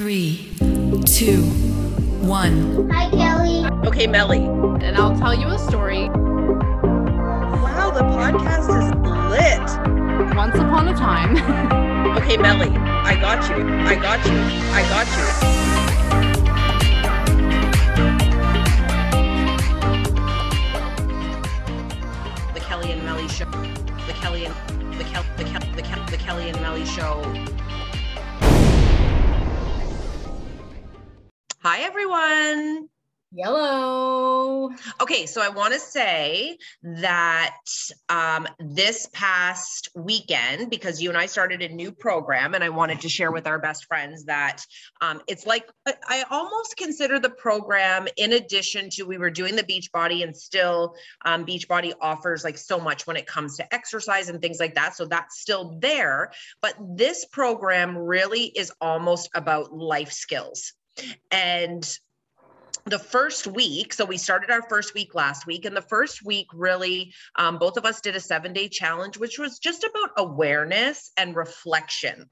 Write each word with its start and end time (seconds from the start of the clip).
Three, 0.00 0.48
two, 1.04 1.42
one. 2.24 2.88
Hi, 2.88 3.10
Kelly. 3.10 3.66
Okay, 3.86 4.06
Melly. 4.06 4.38
and 4.82 4.96
I'll 4.96 5.14
tell 5.14 5.34
you 5.34 5.46
a 5.48 5.58
story. 5.58 6.08
Wow, 6.08 7.90
the 7.90 8.00
podcast 8.04 8.70
is 8.80 8.94
lit. 9.28 9.60
Once 10.34 10.54
upon 10.54 10.88
a 10.88 10.94
time, 10.94 11.36
Okay, 12.16 12.38
Melly. 12.38 12.70
I 12.70 13.14
got 13.20 13.46
you. 13.50 13.56
I 13.62 13.94
got 13.94 14.24
you. 14.24 14.32
I 14.72 14.82
got 14.88 15.06
you. 15.18 15.26
The 22.54 22.60
Kelly 22.60 22.92
and 22.92 23.04
Melly 23.04 23.28
show. 23.28 23.44
The 24.06 24.14
Kelly 24.14 24.46
and 24.46 24.54
the 24.98 25.04
Kel 25.04 25.24
the 25.36 25.44
Kel 25.44 25.60
the 25.76 25.82
Kel 25.82 26.02
the 26.06 26.16
Kelly 26.16 26.48
and 26.48 26.58
Melly 26.62 26.86
show. 26.86 27.22
Hi 31.62 31.80
everyone. 31.80 32.88
yellow. 33.32 34.70
Okay, 34.98 35.26
so 35.26 35.42
I 35.42 35.50
want 35.50 35.74
to 35.74 35.78
say 35.78 36.56
that 36.82 37.54
um, 38.08 38.48
this 38.58 39.10
past 39.12 39.90
weekend, 39.94 40.70
because 40.70 41.02
you 41.02 41.10
and 41.10 41.18
I 41.18 41.26
started 41.26 41.60
a 41.60 41.68
new 41.68 41.92
program, 41.92 42.54
and 42.54 42.64
I 42.64 42.70
wanted 42.70 43.02
to 43.02 43.10
share 43.10 43.30
with 43.30 43.46
our 43.46 43.58
best 43.58 43.84
friends 43.84 44.24
that 44.24 44.64
um, 45.02 45.20
it's 45.28 45.44
like 45.44 45.70
I, 45.86 46.24
almost 46.30 46.78
consider 46.78 47.18
the 47.18 47.28
program 47.28 48.08
in 48.16 48.32
addition 48.32 48.88
to 48.92 49.02
we 49.02 49.18
were 49.18 49.30
doing 49.30 49.54
the 49.54 49.62
Beachbody, 49.62 50.22
and 50.22 50.34
still 50.34 50.94
um, 51.26 51.44
Beachbody 51.44 51.92
offers 52.00 52.42
like 52.42 52.56
so 52.56 52.80
much 52.80 53.06
when 53.06 53.18
it 53.18 53.26
comes 53.26 53.58
to 53.58 53.74
exercise 53.74 54.30
and 54.30 54.40
things 54.40 54.58
like 54.58 54.76
that. 54.76 54.96
So 54.96 55.04
that's 55.04 55.38
still 55.38 55.76
there, 55.78 56.32
but 56.62 56.74
this 56.96 57.26
program 57.26 57.98
really 57.98 58.44
is 58.44 58.72
almost 58.80 59.28
about 59.34 59.74
life 59.76 60.12
skills. 60.12 60.72
And 61.30 61.86
the 62.86 62.98
first 62.98 63.46
week 63.46 63.92
so 63.92 64.04
we 64.04 64.16
started 64.16 64.50
our 64.50 64.62
first 64.62 64.94
week 64.94 65.14
last 65.14 65.46
week 65.46 65.64
and 65.64 65.76
the 65.76 65.82
first 65.82 66.24
week 66.24 66.46
really 66.54 67.12
um, 67.36 67.58
both 67.58 67.76
of 67.76 67.84
us 67.84 68.00
did 68.00 68.16
a 68.16 68.20
seven 68.20 68.52
day 68.52 68.68
challenge 68.68 69.18
which 69.18 69.38
was 69.38 69.58
just 69.58 69.84
about 69.84 70.10
awareness 70.16 71.12
and 71.16 71.36
reflection. 71.36 72.28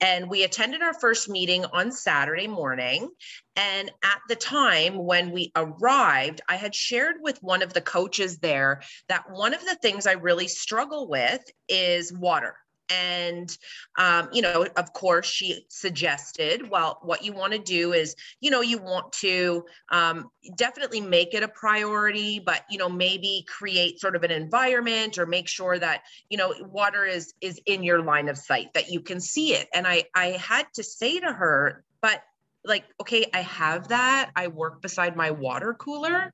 And 0.00 0.28
we 0.28 0.44
attended 0.44 0.82
our 0.82 0.94
first 0.94 1.28
meeting 1.28 1.64
on 1.66 1.92
saturday 1.92 2.48
morning. 2.48 3.10
And 3.54 3.90
at 4.02 4.20
the 4.28 4.36
time 4.36 5.04
when 5.04 5.30
we 5.30 5.52
arrived 5.54 6.40
i 6.48 6.56
had 6.56 6.74
shared 6.74 7.16
with 7.20 7.42
one 7.42 7.62
of 7.62 7.72
the 7.72 7.80
coaches 7.80 8.38
there 8.38 8.82
that 9.08 9.30
one 9.30 9.54
of 9.54 9.64
the 9.64 9.76
things 9.76 10.06
i 10.06 10.12
really 10.12 10.48
struggle 10.48 11.08
with 11.08 11.42
is 11.68 12.12
water 12.12 12.56
and 12.92 13.56
um, 13.98 14.28
you 14.32 14.42
know 14.42 14.66
of 14.76 14.92
course 14.92 15.26
she 15.26 15.64
suggested 15.68 16.68
well 16.68 16.98
what 17.02 17.24
you 17.24 17.32
want 17.32 17.52
to 17.52 17.58
do 17.58 17.92
is 17.92 18.14
you 18.40 18.50
know 18.50 18.60
you 18.60 18.78
want 18.78 19.12
to 19.12 19.64
um, 19.90 20.30
definitely 20.56 21.00
make 21.00 21.34
it 21.34 21.42
a 21.42 21.48
priority 21.48 22.38
but 22.38 22.62
you 22.70 22.78
know 22.78 22.88
maybe 22.88 23.44
create 23.48 24.00
sort 24.00 24.16
of 24.16 24.22
an 24.22 24.30
environment 24.30 25.18
or 25.18 25.26
make 25.26 25.48
sure 25.48 25.78
that 25.78 26.02
you 26.28 26.38
know 26.38 26.54
water 26.60 27.04
is 27.04 27.34
is 27.40 27.60
in 27.66 27.82
your 27.82 28.02
line 28.02 28.28
of 28.28 28.38
sight 28.38 28.72
that 28.74 28.90
you 28.90 29.00
can 29.00 29.20
see 29.20 29.54
it. 29.54 29.68
And 29.74 29.86
i 29.86 30.04
i 30.14 30.26
had 30.26 30.66
to 30.74 30.82
say 30.82 31.20
to 31.20 31.32
her 31.32 31.84
but 32.00 32.22
like 32.64 32.84
okay 33.00 33.26
i 33.34 33.40
have 33.40 33.88
that. 33.88 34.30
I 34.36 34.48
work 34.48 34.82
beside 34.82 35.16
my 35.16 35.30
water 35.30 35.74
cooler 35.74 36.32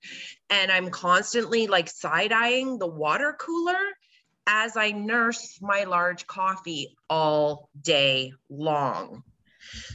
and 0.51 0.71
i'm 0.71 0.91
constantly 0.91 1.67
like 1.67 1.89
side 1.89 2.33
eyeing 2.33 2.79
the 2.79 2.87
water 2.87 3.37
cooler 3.39 3.79
as 4.49 4.77
I 4.77 4.93
nurse 4.93 5.59
my 5.61 5.85
large 5.85 6.27
coffee 6.27 6.97
all 7.09 7.69
day 7.81 8.33
long. 8.49 9.23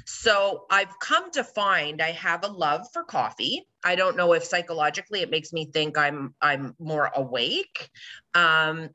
So 0.06 0.66
I've 0.70 1.00
come 1.00 1.32
to 1.32 1.44
find 1.44 2.02
I 2.02 2.12
have 2.12 2.44
a 2.44 2.48
love 2.48 2.86
for 2.94 3.04
coffee. 3.04 3.66
I 3.84 3.96
don't 3.96 4.16
know 4.16 4.34
if 4.34 4.44
psychologically 4.44 5.22
it 5.22 5.32
makes 5.32 5.52
me 5.52 5.66
think 5.66 5.98
I'm 5.98 6.36
I'm 6.40 6.76
more 6.80 7.10
awake. 7.16 7.90
Um, 8.36 8.90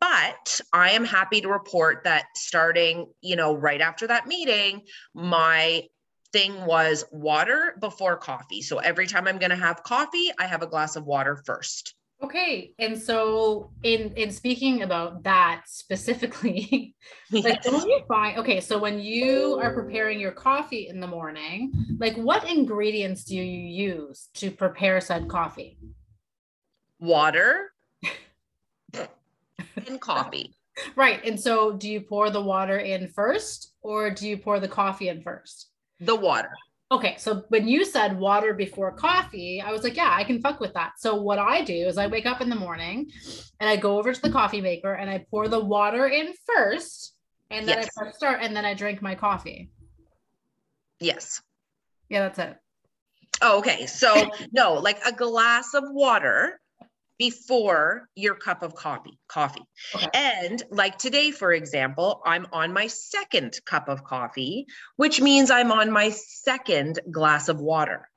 but 0.00 0.60
I 0.72 0.90
am 0.90 1.04
happy 1.04 1.40
to 1.40 1.48
report 1.48 2.04
that 2.04 2.26
starting, 2.36 3.06
you 3.22 3.36
know, 3.36 3.54
right 3.54 3.80
after 3.80 4.06
that 4.08 4.26
meeting, 4.26 4.82
my 5.14 5.84
thing 6.32 6.66
was 6.66 7.04
water 7.10 7.74
before 7.80 8.16
coffee. 8.16 8.60
So 8.62 8.78
every 8.78 9.06
time 9.06 9.26
I'm 9.26 9.38
going 9.38 9.50
to 9.50 9.56
have 9.56 9.82
coffee, 9.82 10.30
I 10.38 10.46
have 10.46 10.62
a 10.62 10.66
glass 10.66 10.96
of 10.96 11.04
water 11.04 11.42
first. 11.46 11.94
Okay, 12.20 12.74
and 12.80 13.00
so 13.00 13.70
in 13.84 14.12
in 14.16 14.32
speaking 14.32 14.82
about 14.82 15.22
that 15.22 15.62
specifically, 15.66 16.96
like 17.30 17.62
don't 17.62 17.86
you 17.88 18.00
find 18.08 18.38
okay, 18.38 18.60
so 18.60 18.76
when 18.76 18.98
you 18.98 19.58
are 19.62 19.72
preparing 19.72 20.18
your 20.18 20.32
coffee 20.32 20.88
in 20.88 20.98
the 20.98 21.06
morning, 21.06 21.72
like 21.98 22.16
what 22.16 22.48
ingredients 22.50 23.22
do 23.22 23.36
you 23.36 23.42
use 23.42 24.30
to 24.34 24.50
prepare 24.50 25.00
said 25.00 25.28
coffee? 25.28 25.78
Water 26.98 27.72
and 29.86 30.00
coffee. 30.00 30.56
Right, 30.96 31.24
and 31.24 31.38
so 31.38 31.72
do 31.72 31.88
you 31.88 32.00
pour 32.00 32.30
the 32.30 32.42
water 32.42 32.78
in 32.78 33.08
first, 33.08 33.74
or 33.80 34.10
do 34.10 34.28
you 34.28 34.38
pour 34.38 34.58
the 34.58 34.68
coffee 34.68 35.08
in 35.08 35.22
first? 35.22 35.70
The 36.00 36.16
water. 36.16 36.50
Okay, 36.90 37.16
so 37.18 37.44
when 37.48 37.68
you 37.68 37.84
said 37.84 38.18
water 38.18 38.54
before 38.54 38.92
coffee, 38.92 39.60
I 39.60 39.72
was 39.72 39.82
like, 39.82 39.96
yeah, 39.96 40.10
I 40.10 40.24
can 40.24 40.40
fuck 40.40 40.58
with 40.58 40.72
that. 40.72 40.92
So 40.98 41.16
what 41.16 41.38
I 41.38 41.62
do 41.62 41.74
is 41.74 41.98
I 41.98 42.06
wake 42.06 42.24
up 42.24 42.40
in 42.40 42.48
the 42.48 42.56
morning 42.56 43.10
and 43.60 43.68
I 43.68 43.76
go 43.76 43.98
over 43.98 44.14
to 44.14 44.22
the 44.22 44.30
coffee 44.30 44.62
maker 44.62 44.94
and 44.94 45.10
I 45.10 45.26
pour 45.30 45.48
the 45.48 45.62
water 45.62 46.06
in 46.06 46.32
first, 46.46 47.14
and 47.50 47.68
then 47.68 47.78
Yes. 47.78 47.90
I 47.98 48.02
press 48.02 48.16
start 48.16 48.40
and 48.42 48.56
then 48.56 48.64
I 48.64 48.72
drink 48.72 49.02
my 49.02 49.14
coffee. 49.14 49.70
Yes. 50.98 51.42
Yeah, 52.08 52.20
that's 52.20 52.38
it. 52.38 52.56
Oh, 53.42 53.58
okay. 53.58 53.84
So 53.84 54.30
no, 54.52 54.74
like 54.74 54.98
a 55.04 55.12
glass 55.12 55.74
of 55.74 55.84
water 55.88 56.58
before 57.18 58.08
your 58.14 58.34
cup 58.34 58.62
of 58.62 58.74
coffee. 58.74 59.18
Coffee. 59.28 59.64
Okay. 59.94 60.06
And 60.14 60.62
like 60.70 60.98
today, 60.98 61.30
for 61.30 61.52
example, 61.52 62.22
I'm 62.24 62.46
on 62.52 62.72
my 62.72 62.86
second 62.86 63.58
cup 63.64 63.88
of 63.88 64.04
coffee, 64.04 64.66
which 64.96 65.20
means 65.20 65.50
I'm 65.50 65.72
on 65.72 65.90
my 65.90 66.10
second 66.10 67.00
glass 67.10 67.48
of 67.48 67.60
water. 67.60 68.08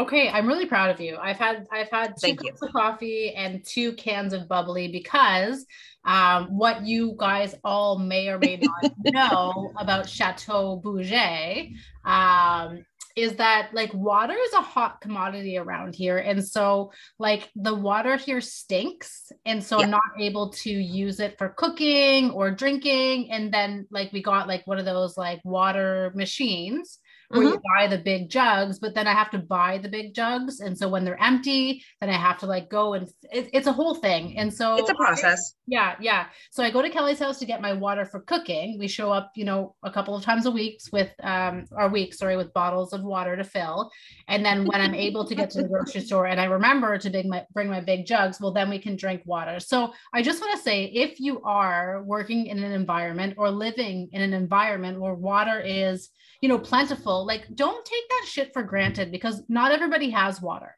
Okay, 0.00 0.28
I'm 0.28 0.46
really 0.46 0.66
proud 0.66 0.90
of 0.90 1.00
you. 1.00 1.16
I've 1.20 1.38
had 1.38 1.66
I've 1.72 1.90
had 1.90 2.10
two 2.10 2.20
Thank 2.20 2.44
you. 2.44 2.50
cups 2.50 2.62
of 2.62 2.72
coffee 2.72 3.34
and 3.34 3.64
two 3.64 3.94
cans 3.94 4.32
of 4.32 4.46
bubbly 4.46 4.86
because 4.92 5.66
um, 6.04 6.56
what 6.56 6.86
you 6.86 7.16
guys 7.18 7.56
all 7.64 7.98
may 7.98 8.28
or 8.28 8.38
may 8.38 8.58
not 8.62 8.92
know 9.04 9.72
about 9.76 10.08
Chateau 10.08 10.80
Bouget 10.80 11.72
um, 12.04 12.84
is 13.18 13.36
that 13.36 13.70
like 13.72 13.92
water 13.92 14.34
is 14.34 14.52
a 14.52 14.60
hot 14.62 15.00
commodity 15.00 15.58
around 15.58 15.94
here, 15.94 16.18
and 16.18 16.46
so 16.46 16.92
like 17.18 17.50
the 17.56 17.74
water 17.74 18.16
here 18.16 18.40
stinks, 18.40 19.32
and 19.44 19.62
so 19.62 19.78
Yeah. 19.78 19.84
I'm 19.84 19.90
not 19.90 20.02
able 20.18 20.50
to 20.50 20.70
use 20.70 21.18
it 21.20 21.36
for 21.38 21.48
cooking 21.50 22.30
or 22.30 22.50
drinking. 22.50 23.30
And 23.32 23.52
then 23.52 23.86
like 23.90 24.12
we 24.12 24.22
got 24.22 24.48
like 24.48 24.66
one 24.66 24.78
of 24.78 24.84
those 24.84 25.16
like 25.16 25.40
water 25.44 26.12
machines 26.14 26.98
where 27.28 27.42
Mm-hmm. 27.42 27.52
you 27.54 27.60
buy 27.76 27.86
the 27.86 27.98
big 27.98 28.30
jugs, 28.30 28.78
but 28.78 28.94
then 28.94 29.06
I 29.06 29.12
have 29.12 29.30
to 29.32 29.38
buy 29.38 29.76
the 29.78 29.88
big 29.88 30.14
jugs. 30.14 30.60
And 30.60 30.76
so 30.76 30.88
when 30.88 31.04
they're 31.04 31.22
empty, 31.22 31.84
then 32.00 32.08
I 32.08 32.14
have 32.16 32.38
to 32.38 32.46
like 32.46 32.70
go 32.70 32.94
and 32.94 33.06
it, 33.30 33.50
it's 33.52 33.66
a 33.66 33.72
whole 33.72 33.94
thing. 33.94 34.38
And 34.38 34.52
so 34.52 34.76
It's 34.76 34.88
a 34.88 34.94
process. 34.94 35.54
yeah, 35.66 35.94
yeah. 36.00 36.26
So 36.50 36.62
I 36.62 36.70
go 36.70 36.80
to 36.80 36.88
Kelly's 36.88 37.18
house 37.18 37.38
to 37.40 37.44
get 37.46 37.60
my 37.60 37.74
water 37.74 38.06
for 38.06 38.20
cooking. 38.20 38.78
We 38.78 38.88
show 38.88 39.12
up, 39.12 39.32
you 39.34 39.44
know, 39.44 39.74
a 39.82 39.90
couple 39.90 40.16
of 40.16 40.22
times 40.24 40.46
a 40.46 40.50
week 40.50 40.80
with 40.90 41.10
um 41.22 41.64
our 41.76 41.88
week, 41.90 42.14
sorry, 42.14 42.36
with 42.38 42.52
bottles 42.54 42.92
of 42.94 43.02
water 43.02 43.36
to 43.36 43.44
fill. 43.44 43.90
And 44.26 44.42
then 44.44 44.64
when 44.66 44.80
I'm 44.80 44.94
able 44.94 45.26
to 45.28 45.34
get 45.34 45.50
to 45.50 45.62
the 45.62 45.68
grocery 45.68 46.00
store 46.00 46.26
and 46.26 46.40
I 46.40 46.44
remember 46.44 46.96
to 46.96 47.10
bring 47.10 47.28
my 47.28 47.44
bring 47.52 47.68
my 47.68 47.80
big 47.82 48.06
jugs, 48.06 48.40
well 48.40 48.52
then 48.52 48.70
we 48.70 48.78
can 48.78 48.96
drink 48.96 49.20
water. 49.26 49.60
So 49.60 49.92
I 50.14 50.22
just 50.22 50.40
want 50.40 50.52
to 50.56 50.62
say 50.62 50.84
if 50.86 51.20
you 51.20 51.42
are 51.42 52.02
working 52.04 52.46
in 52.46 52.62
an 52.62 52.72
environment 52.72 53.34
or 53.36 53.50
living 53.50 54.08
in 54.12 54.22
an 54.22 54.32
environment 54.32 54.98
where 54.98 55.14
water 55.14 55.60
is, 55.60 56.08
you 56.40 56.48
know, 56.48 56.58
plentiful, 56.58 57.26
like 57.26 57.46
don't 57.54 57.84
take 57.84 58.08
that 58.08 58.24
shit 58.28 58.52
for 58.52 58.62
granted 58.62 59.10
because 59.10 59.42
not 59.48 59.72
everybody 59.72 60.10
has 60.10 60.40
water. 60.40 60.76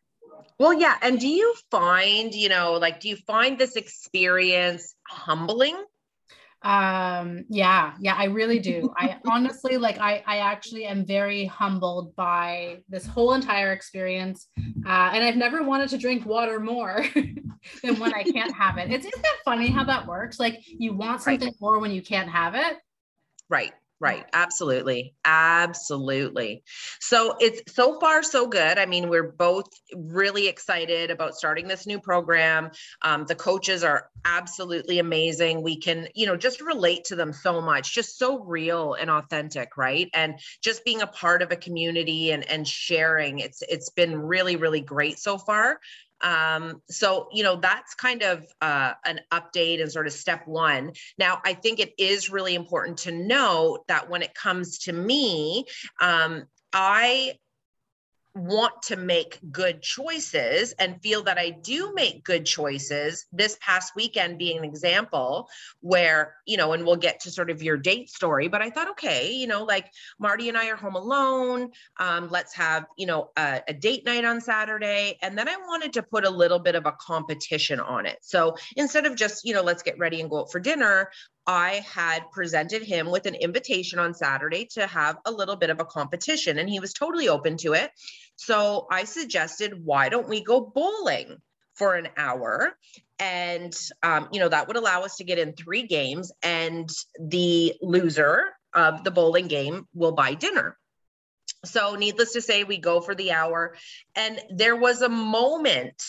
Well, 0.58 0.72
yeah. 0.74 0.96
And 1.02 1.18
do 1.18 1.28
you 1.28 1.54
find, 1.70 2.34
you 2.34 2.48
know, 2.48 2.74
like, 2.74 3.00
do 3.00 3.08
you 3.08 3.16
find 3.16 3.58
this 3.58 3.76
experience 3.76 4.94
humbling? 5.08 5.82
um 6.62 7.42
yeah 7.48 7.94
yeah 8.00 8.14
i 8.18 8.24
really 8.24 8.58
do 8.58 8.92
i 8.94 9.16
honestly 9.26 9.78
like 9.78 9.98
i 9.98 10.22
i 10.26 10.40
actually 10.40 10.84
am 10.84 11.06
very 11.06 11.46
humbled 11.46 12.14
by 12.16 12.76
this 12.86 13.06
whole 13.06 13.32
entire 13.32 13.72
experience 13.72 14.46
uh 14.84 15.10
and 15.14 15.24
i've 15.24 15.36
never 15.36 15.62
wanted 15.62 15.88
to 15.88 15.96
drink 15.96 16.26
water 16.26 16.60
more 16.60 17.02
than 17.82 17.98
when 17.98 18.12
i 18.12 18.22
can't 18.22 18.52
have 18.52 18.76
it 18.76 18.90
it's 18.90 19.06
isn't 19.06 19.22
that 19.22 19.36
funny 19.42 19.68
how 19.68 19.84
that 19.84 20.06
works 20.06 20.38
like 20.38 20.60
you 20.66 20.92
want 20.92 21.24
Right. 21.24 21.40
something 21.40 21.54
more 21.62 21.78
when 21.78 21.92
you 21.92 22.02
can't 22.02 22.28
have 22.28 22.54
it 22.54 22.76
Right. 23.48 23.72
Right. 24.02 24.24
Absolutely. 24.32 25.14
Absolutely. 25.26 26.62
So 27.00 27.36
it's 27.38 27.74
so 27.74 28.00
far 28.00 28.22
so 28.22 28.46
good. 28.46 28.78
I 28.78 28.86
mean, 28.86 29.10
we're 29.10 29.30
both 29.32 29.66
really 29.94 30.48
excited 30.48 31.10
about 31.10 31.34
starting 31.34 31.68
this 31.68 31.86
new 31.86 32.00
program. 32.00 32.70
Um, 33.02 33.26
the 33.26 33.34
coaches 33.34 33.84
are 33.84 34.08
absolutely 34.24 35.00
amazing. 35.00 35.62
We 35.62 35.76
can, 35.78 36.08
you 36.14 36.24
know, 36.24 36.36
just 36.38 36.62
relate 36.62 37.04
to 37.04 37.14
them 37.14 37.34
so 37.34 37.60
much, 37.60 37.94
just 37.94 38.18
so 38.18 38.38
real 38.42 38.94
and 38.94 39.10
authentic, 39.10 39.76
right? 39.76 40.08
And 40.14 40.40
just 40.62 40.82
being 40.86 41.02
a 41.02 41.06
part 41.06 41.42
of 41.42 41.52
a 41.52 41.56
community 41.56 42.30
and 42.30 42.42
and 42.50 42.66
sharing. 42.66 43.40
It's 43.40 43.60
it's 43.68 43.90
been 43.90 44.18
really 44.18 44.56
really 44.56 44.80
great 44.80 45.18
so 45.18 45.36
far. 45.36 45.78
Um, 46.22 46.82
so, 46.88 47.28
you 47.32 47.42
know, 47.42 47.56
that's 47.56 47.94
kind 47.94 48.22
of 48.22 48.44
uh, 48.60 48.92
an 49.04 49.20
update 49.32 49.80
and 49.80 49.90
sort 49.90 50.06
of 50.06 50.12
step 50.12 50.46
one. 50.46 50.92
Now, 51.18 51.40
I 51.44 51.54
think 51.54 51.80
it 51.80 51.92
is 51.98 52.30
really 52.30 52.54
important 52.54 52.98
to 52.98 53.12
note 53.12 53.84
that 53.88 54.08
when 54.08 54.22
it 54.22 54.34
comes 54.34 54.78
to 54.80 54.92
me, 54.92 55.64
um, 56.00 56.44
I 56.72 57.34
want 58.34 58.82
to 58.82 58.96
make 58.96 59.38
good 59.50 59.82
choices 59.82 60.72
and 60.72 61.02
feel 61.02 61.24
that 61.24 61.38
I 61.38 61.50
do 61.50 61.92
make 61.94 62.24
good 62.24 62.46
choices. 62.46 63.26
This 63.32 63.58
past 63.60 63.94
weekend 63.96 64.38
being 64.38 64.58
an 64.58 64.64
example 64.64 65.48
where, 65.80 66.36
you 66.46 66.56
know, 66.56 66.72
and 66.72 66.86
we'll 66.86 66.96
get 66.96 67.20
to 67.20 67.30
sort 67.30 67.50
of 67.50 67.62
your 67.62 67.76
date 67.76 68.08
story, 68.08 68.48
but 68.48 68.62
I 68.62 68.70
thought, 68.70 68.90
okay, 68.90 69.32
you 69.32 69.46
know, 69.46 69.64
like 69.64 69.90
Marty 70.18 70.48
and 70.48 70.56
I 70.56 70.68
are 70.68 70.76
home 70.76 70.94
alone. 70.94 71.70
Um, 71.98 72.28
let's 72.30 72.54
have, 72.54 72.86
you 72.96 73.06
know, 73.06 73.30
a, 73.36 73.62
a 73.66 73.74
date 73.74 74.04
night 74.04 74.24
on 74.24 74.40
Saturday. 74.40 75.18
And 75.22 75.36
then 75.36 75.48
I 75.48 75.56
wanted 75.56 75.92
to 75.94 76.02
put 76.02 76.24
a 76.24 76.30
little 76.30 76.58
bit 76.58 76.74
of 76.74 76.86
a 76.86 76.92
competition 76.92 77.80
on 77.80 78.06
it. 78.06 78.18
So 78.22 78.56
instead 78.76 79.06
of 79.06 79.16
just, 79.16 79.44
you 79.44 79.54
know, 79.54 79.62
let's 79.62 79.82
get 79.82 79.98
ready 79.98 80.20
and 80.20 80.30
go 80.30 80.40
out 80.40 80.52
for 80.52 80.60
dinner, 80.60 81.10
I 81.46 81.84
had 81.92 82.30
presented 82.30 82.82
him 82.82 83.10
with 83.10 83.26
an 83.26 83.34
invitation 83.34 83.98
on 83.98 84.14
Saturday 84.14 84.66
to 84.72 84.86
have 84.86 85.16
a 85.24 85.32
little 85.32 85.56
bit 85.56 85.70
of 85.70 85.80
a 85.80 85.84
competition, 85.84 86.58
and 86.58 86.68
he 86.68 86.80
was 86.80 86.92
totally 86.92 87.28
open 87.28 87.56
to 87.58 87.72
it. 87.72 87.90
So 88.36 88.86
I 88.90 89.04
suggested, 89.04 89.84
why 89.84 90.08
don't 90.08 90.28
we 90.28 90.42
go 90.42 90.60
bowling 90.60 91.38
for 91.74 91.94
an 91.94 92.08
hour? 92.16 92.76
And, 93.18 93.74
um, 94.02 94.28
you 94.32 94.40
know, 94.40 94.48
that 94.48 94.68
would 94.68 94.76
allow 94.76 95.02
us 95.02 95.16
to 95.16 95.24
get 95.24 95.38
in 95.38 95.52
three 95.52 95.82
games, 95.86 96.32
and 96.42 96.88
the 97.18 97.74
loser 97.82 98.44
of 98.74 99.04
the 99.04 99.10
bowling 99.10 99.48
game 99.48 99.86
will 99.94 100.12
buy 100.12 100.34
dinner. 100.34 100.76
So, 101.64 101.96
needless 101.96 102.32
to 102.34 102.42
say, 102.42 102.64
we 102.64 102.78
go 102.78 103.00
for 103.00 103.14
the 103.14 103.32
hour. 103.32 103.76
And 104.14 104.40
there 104.50 104.76
was 104.76 105.02
a 105.02 105.08
moment 105.08 106.02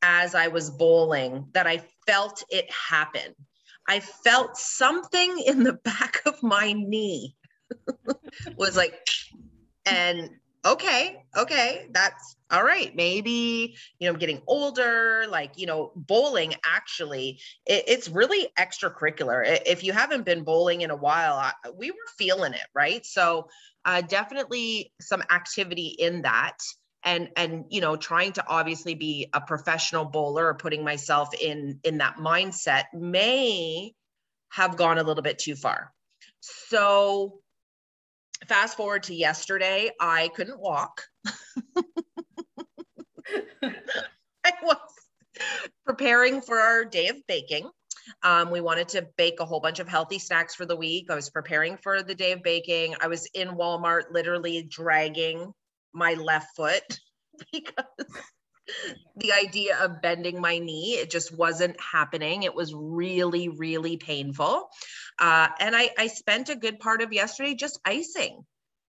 as 0.00 0.34
I 0.34 0.48
was 0.48 0.70
bowling 0.70 1.48
that 1.52 1.66
I 1.66 1.82
felt 2.06 2.44
it 2.48 2.70
happen 2.70 3.34
I 3.88 4.00
felt 4.00 4.56
something 4.56 5.38
in 5.46 5.62
the 5.62 5.72
back 5.84 6.20
of 6.26 6.42
my 6.42 6.72
knee 6.72 7.36
was 8.56 8.76
like, 8.76 8.94
and 9.86 10.30
okay, 10.64 11.22
okay, 11.36 11.88
that's 11.92 12.36
all 12.50 12.64
right. 12.64 12.94
Maybe, 12.94 13.76
you 13.98 14.10
know, 14.10 14.18
getting 14.18 14.40
older, 14.46 15.26
like, 15.28 15.52
you 15.56 15.66
know, 15.66 15.92
bowling 15.94 16.54
actually, 16.64 17.40
it, 17.66 17.84
it's 17.86 18.08
really 18.08 18.48
extracurricular. 18.58 19.60
If 19.66 19.84
you 19.84 19.92
haven't 19.92 20.24
been 20.24 20.44
bowling 20.44 20.80
in 20.80 20.90
a 20.90 20.96
while, 20.96 21.34
I, 21.34 21.52
we 21.76 21.90
were 21.90 21.96
feeling 22.16 22.54
it, 22.54 22.66
right? 22.74 23.04
So, 23.04 23.48
uh, 23.84 24.00
definitely 24.00 24.92
some 25.00 25.22
activity 25.30 25.88
in 25.98 26.22
that 26.22 26.56
and 27.04 27.28
and 27.36 27.66
you 27.68 27.80
know 27.80 27.96
trying 27.96 28.32
to 28.32 28.44
obviously 28.48 28.94
be 28.94 29.28
a 29.32 29.40
professional 29.40 30.04
bowler 30.04 30.46
or 30.46 30.54
putting 30.54 30.82
myself 30.82 31.28
in 31.34 31.78
in 31.84 31.98
that 31.98 32.16
mindset 32.16 32.84
may 32.92 33.92
have 34.50 34.76
gone 34.76 34.98
a 34.98 35.02
little 35.02 35.22
bit 35.22 35.38
too 35.38 35.54
far 35.54 35.92
so 36.40 37.38
fast 38.48 38.76
forward 38.76 39.02
to 39.04 39.14
yesterday 39.14 39.90
i 40.00 40.28
couldn't 40.34 40.58
walk 40.58 41.02
i 43.62 44.52
was 44.62 44.76
preparing 45.84 46.40
for 46.40 46.58
our 46.58 46.84
day 46.84 47.08
of 47.08 47.16
baking 47.26 47.68
um, 48.22 48.50
we 48.50 48.60
wanted 48.60 48.88
to 48.88 49.08
bake 49.16 49.40
a 49.40 49.46
whole 49.46 49.60
bunch 49.60 49.78
of 49.78 49.88
healthy 49.88 50.18
snacks 50.18 50.54
for 50.54 50.66
the 50.66 50.76
week. 50.76 51.10
I 51.10 51.14
was 51.14 51.30
preparing 51.30 51.78
for 51.78 52.02
the 52.02 52.14
day 52.14 52.32
of 52.32 52.42
baking. 52.42 52.96
I 53.00 53.06
was 53.06 53.26
in 53.32 53.48
Walmart, 53.48 54.12
literally 54.12 54.62
dragging 54.62 55.54
my 55.94 56.14
left 56.14 56.56
foot 56.56 56.82
because 57.52 57.86
the 59.16 59.32
idea 59.32 59.78
of 59.78 60.02
bending 60.02 60.40
my 60.40 60.58
knee 60.58 60.94
it 60.94 61.10
just 61.10 61.36
wasn't 61.36 61.76
happening. 61.80 62.42
It 62.42 62.54
was 62.54 62.74
really 62.74 63.48
really 63.48 63.96
painful. 63.96 64.68
Uh, 65.18 65.48
and 65.60 65.76
I, 65.76 65.90
I 65.98 66.06
spent 66.08 66.48
a 66.48 66.56
good 66.56 66.80
part 66.80 67.02
of 67.02 67.12
yesterday 67.12 67.54
just 67.54 67.80
icing. 67.84 68.44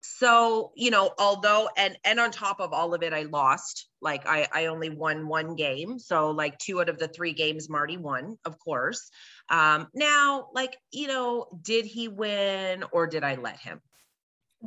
So 0.02 0.73
you 0.76 0.91
know 0.91 1.12
although 1.19 1.69
and 1.76 1.97
and 2.05 2.19
on 2.19 2.31
top 2.31 2.61
of 2.61 2.73
all 2.73 2.94
of 2.94 3.03
it 3.03 3.12
i 3.12 3.23
lost 3.23 3.87
like 4.00 4.26
i 4.26 4.49
i 4.53 4.67
only 4.67 4.91
won 4.91 5.29
one 5.29 5.56
game. 5.56 5.99
So 5.99 6.31
like 6.31 6.58
two 6.58 6.81
out 6.81 6.88
of 6.88 6.99
the 6.99 7.08
three 7.08 7.32
games 7.32 7.69
marty 7.69 7.96
won 7.96 8.38
of 8.44 8.58
course. 8.58 9.11
Um 9.49 9.88
now 9.94 10.49
like 10.55 10.76
you 10.91 11.06
know 11.06 11.46
did 11.62 11.85
he 11.85 12.08
win 12.08 12.85
or 12.93 13.06
did 13.06 13.25
i 13.25 13.37
let 13.37 13.58
him 13.58 13.81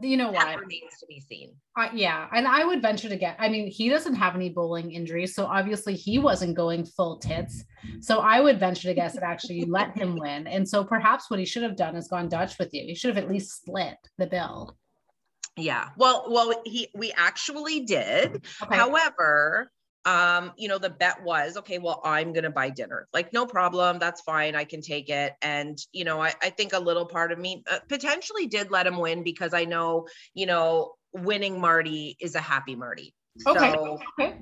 you 0.01 0.18
know 0.18 0.31
what? 0.31 0.60
remains 0.60 0.98
to 1.00 1.06
be 1.07 1.19
seen. 1.19 1.54
Uh, 1.78 1.90
yeah 1.94 2.28
and 2.34 2.48
i 2.48 2.63
would 2.66 2.81
venture 2.81 3.10
to 3.10 3.16
get 3.16 3.36
i 3.40 3.48
mean 3.48 3.68
he 3.68 3.90
doesn't 3.90 4.16
have 4.16 4.36
any 4.36 4.50
bowling 4.50 4.92
injuries 4.92 5.36
so 5.36 5.45
obviously 5.45 5.95
he 5.95 6.19
wasn't 6.19 6.56
going 6.56 6.86
full 6.86 7.18
tits. 7.18 7.63
So 8.01 8.19
i 8.19 8.40
would 8.40 8.60
venture 8.60 8.88
to 8.88 8.94
guess 8.94 9.13
that 9.13 9.24
actually 9.24 9.56
you 9.56 9.66
let 9.68 9.95
him 9.95 10.16
win. 10.19 10.48
And 10.48 10.68
so 10.68 10.84
perhaps 10.84 11.30
what 11.30 11.40
he 11.40 11.45
should 11.45 11.63
have 11.63 11.75
done 11.75 11.95
is 11.95 12.07
gone 12.07 12.30
dutch 12.30 12.57
with 12.60 12.74
you. 12.74 12.84
He 12.86 12.95
should 12.95 13.16
have 13.16 13.24
at 13.24 13.30
least 13.30 13.57
split 13.57 13.98
the 14.18 14.28
bill. 14.28 14.78
Yeah. 15.56 15.90
Well 15.98 16.25
well 16.30 16.62
he 16.66 16.89
we 16.96 17.12
actually 17.16 17.81
did. 17.81 18.46
Okay. 18.63 18.75
however 18.75 19.72
um, 20.05 20.51
you 20.57 20.67
know, 20.67 20.77
the 20.77 20.89
bet 20.89 21.23
was, 21.23 21.57
okay, 21.57 21.77
well, 21.77 22.01
I'm 22.03 22.33
going 22.33 22.44
to 22.44 22.50
buy 22.50 22.69
dinner. 22.69 23.07
Like, 23.13 23.31
no 23.31 23.45
problem. 23.45 24.00
That's 24.00 24.21
fine. 24.21 24.55
I 24.55 24.65
can 24.65 24.81
take 24.81 25.09
it. 25.09 25.33
And, 25.41 25.77
you 25.91 26.03
know, 26.03 26.21
I, 26.21 26.33
I 26.41 26.50
think 26.50 26.73
a 26.73 26.79
little 26.79 27.05
part 27.05 27.31
of 27.31 27.39
me 27.39 27.63
uh, 27.71 27.79
potentially 27.88 28.47
did 28.47 28.69
let 28.69 28.85
him 28.88 28.97
win 28.97 29.23
because 29.23 29.53
I 29.53 29.65
know, 29.65 30.07
you 30.33 30.45
know, 30.45 30.94
winning 31.13 31.59
Marty 31.59 32.17
is 32.19 32.35
a 32.35 32.41
happy 32.41 32.75
Marty. 32.75 33.13
Okay. 33.47 33.71
So, 33.71 34.00
okay. 34.19 34.38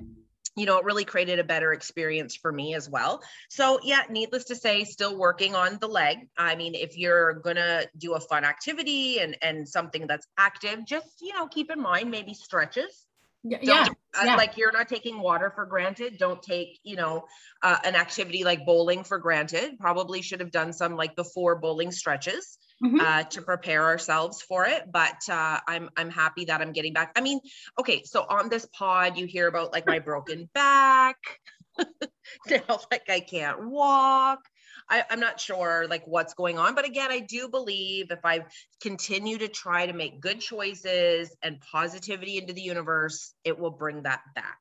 You 0.54 0.66
know, 0.66 0.76
it 0.76 0.84
really 0.84 1.06
created 1.06 1.38
a 1.38 1.44
better 1.44 1.72
experience 1.72 2.36
for 2.36 2.52
me 2.52 2.74
as 2.74 2.90
well. 2.90 3.22
So, 3.48 3.80
yeah, 3.82 4.02
needless 4.10 4.44
to 4.44 4.56
say, 4.56 4.84
still 4.84 5.16
working 5.16 5.54
on 5.54 5.78
the 5.80 5.88
leg. 5.88 6.28
I 6.36 6.56
mean, 6.56 6.74
if 6.74 6.98
you're 6.98 7.34
gonna 7.34 7.84
do 7.96 8.14
a 8.14 8.20
fun 8.20 8.44
activity 8.44 9.20
and 9.20 9.34
and 9.40 9.66
something 9.66 10.06
that's 10.06 10.26
active, 10.36 10.84
just 10.84 11.08
you 11.22 11.32
know, 11.32 11.46
keep 11.46 11.70
in 11.70 11.80
mind 11.80 12.10
maybe 12.10 12.34
stretches 12.34 13.06
yeah, 13.44 13.58
yeah, 13.62 13.86
uh, 14.18 14.24
yeah, 14.24 14.36
like 14.36 14.56
you're 14.56 14.72
not 14.72 14.88
taking 14.88 15.20
water 15.20 15.50
for 15.54 15.66
granted. 15.66 16.18
Don't 16.18 16.42
take 16.42 16.78
you 16.84 16.96
know 16.96 17.24
uh, 17.62 17.78
an 17.84 17.96
activity 17.96 18.44
like 18.44 18.64
bowling 18.64 19.04
for 19.04 19.18
granted. 19.18 19.78
Probably 19.78 20.22
should 20.22 20.40
have 20.40 20.50
done 20.50 20.72
some 20.72 20.96
like 20.96 21.16
before 21.16 21.56
bowling 21.56 21.90
stretches 21.90 22.58
mm-hmm. 22.82 23.00
uh, 23.00 23.22
to 23.24 23.42
prepare 23.42 23.84
ourselves 23.84 24.42
for 24.42 24.66
it. 24.66 24.84
But 24.90 25.28
uh, 25.28 25.60
i'm 25.66 25.90
i'm 25.96 26.10
happy 26.10 26.46
that 26.46 26.60
i'm 26.60 26.72
getting 26.72 26.92
back. 26.92 27.12
I 27.16 27.20
mean 27.20 27.40
okay 27.78 28.02
so 28.04 28.24
on 28.28 28.48
this 28.48 28.66
pod 28.66 29.16
you 29.16 29.26
hear 29.26 29.48
about 29.48 29.72
like 29.72 29.86
my 29.86 29.98
broken 29.98 30.48
back 30.54 31.16
now 31.78 32.80
like 32.90 33.08
i 33.08 33.20
can't 33.20 33.66
walk 33.68 34.40
I, 34.92 35.04
am 35.10 35.20
not 35.20 35.40
sure 35.40 35.86
like 35.88 36.06
what's 36.06 36.34
going 36.34 36.58
on. 36.58 36.74
But 36.74 36.84
again, 36.84 37.10
I 37.10 37.20
do 37.20 37.48
believe 37.48 38.10
if 38.10 38.24
I 38.24 38.44
continue 38.80 39.38
to 39.38 39.48
try 39.48 39.86
to 39.86 39.92
make 39.94 40.20
good 40.20 40.38
choices 40.38 41.34
and 41.42 41.58
positivity 41.60 42.36
into 42.36 42.52
the 42.52 42.60
universe, 42.60 43.34
it 43.42 43.58
will 43.58 43.70
bring 43.70 44.02
that 44.02 44.20
back. 44.34 44.58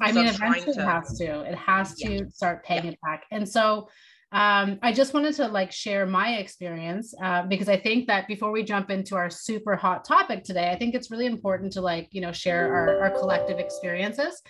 I 0.00 0.10
so 0.12 0.16
mean, 0.16 0.26
eventually 0.26 0.74
to, 0.74 0.80
it 0.80 0.84
has 0.84 1.18
to. 1.18 1.40
It 1.42 1.54
has 1.54 1.94
to 1.94 2.12
yeah. 2.12 2.22
start 2.32 2.64
paying 2.64 2.84
yeah. 2.84 2.90
it 2.90 2.98
back. 3.02 3.24
And 3.30 3.48
so 3.48 3.88
um, 4.32 4.78
I 4.82 4.92
just 4.92 5.14
wanted 5.14 5.34
to 5.36 5.48
like 5.48 5.72
share 5.72 6.06
my 6.06 6.36
experience 6.36 7.14
uh, 7.22 7.44
because 7.44 7.68
I 7.68 7.76
think 7.76 8.06
that 8.08 8.28
before 8.28 8.52
we 8.52 8.62
jump 8.62 8.90
into 8.90 9.16
our 9.16 9.30
super 9.30 9.76
hot 9.76 10.04
topic 10.04 10.44
today, 10.44 10.70
I 10.70 10.76
think 10.76 10.94
it's 10.94 11.10
really 11.10 11.26
important 11.26 11.72
to 11.74 11.80
like, 11.80 12.08
you 12.12 12.20
know, 12.20 12.32
share 12.32 12.74
our, 12.74 13.00
our 13.02 13.10
collective 13.10 13.58
experiences. 13.58 14.40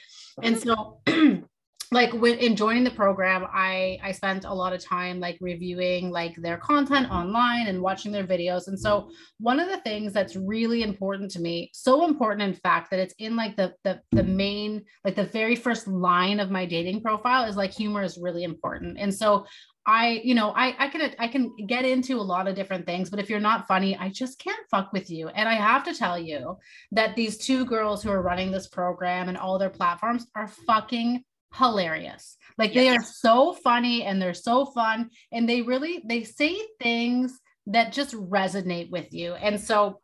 And 0.42 0.58
so 0.58 1.00
like 1.92 2.12
when 2.12 2.38
in 2.38 2.54
joining 2.54 2.84
the 2.84 2.90
program 2.90 3.46
i 3.52 3.98
i 4.02 4.12
spent 4.12 4.44
a 4.44 4.54
lot 4.54 4.72
of 4.72 4.84
time 4.84 5.18
like 5.18 5.36
reviewing 5.40 6.10
like 6.10 6.34
their 6.36 6.56
content 6.58 7.10
online 7.10 7.66
and 7.66 7.80
watching 7.80 8.12
their 8.12 8.26
videos 8.26 8.68
and 8.68 8.78
so 8.78 9.10
one 9.38 9.58
of 9.58 9.68
the 9.68 9.80
things 9.80 10.12
that's 10.12 10.36
really 10.36 10.82
important 10.82 11.30
to 11.30 11.40
me 11.40 11.70
so 11.72 12.06
important 12.06 12.42
in 12.42 12.54
fact 12.54 12.90
that 12.90 13.00
it's 13.00 13.14
in 13.18 13.36
like 13.36 13.56
the 13.56 13.74
the, 13.84 14.00
the 14.12 14.22
main 14.22 14.82
like 15.04 15.16
the 15.16 15.24
very 15.24 15.56
first 15.56 15.88
line 15.88 16.40
of 16.40 16.50
my 16.50 16.64
dating 16.64 17.00
profile 17.00 17.48
is 17.48 17.56
like 17.56 17.72
humor 17.72 18.02
is 18.02 18.18
really 18.18 18.44
important 18.44 18.96
and 18.98 19.12
so 19.12 19.44
I, 19.86 20.20
you 20.22 20.34
know, 20.34 20.52
I 20.54 20.76
I 20.78 20.88
can 20.88 21.14
I 21.18 21.26
can 21.26 21.56
get 21.66 21.86
into 21.86 22.20
a 22.20 22.22
lot 22.22 22.46
of 22.46 22.54
different 22.54 22.84
things, 22.84 23.08
but 23.08 23.18
if 23.18 23.30
you're 23.30 23.40
not 23.40 23.66
funny, 23.66 23.96
I 23.96 24.10
just 24.10 24.38
can't 24.38 24.68
fuck 24.70 24.92
with 24.92 25.10
you. 25.10 25.28
And 25.28 25.48
I 25.48 25.54
have 25.54 25.84
to 25.84 25.94
tell 25.94 26.18
you 26.18 26.58
that 26.92 27.16
these 27.16 27.38
two 27.38 27.64
girls 27.64 28.02
who 28.02 28.10
are 28.10 28.22
running 28.22 28.52
this 28.52 28.68
program 28.68 29.30
and 29.30 29.38
all 29.38 29.58
their 29.58 29.70
platforms 29.70 30.26
are 30.36 30.48
fucking 30.66 31.24
hilarious. 31.54 32.36
Like 32.58 32.74
yes. 32.74 32.84
they 32.84 32.88
are 32.88 33.02
so 33.02 33.52
funny 33.54 34.04
and 34.04 34.20
they're 34.20 34.34
so 34.34 34.66
fun 34.66 35.10
and 35.32 35.48
they 35.48 35.62
really 35.62 36.02
they 36.04 36.24
say 36.24 36.60
things 36.80 37.38
that 37.66 37.92
just 37.92 38.14
resonate 38.14 38.90
with 38.90 39.12
you. 39.12 39.34
And 39.34 39.60
so 39.60 40.00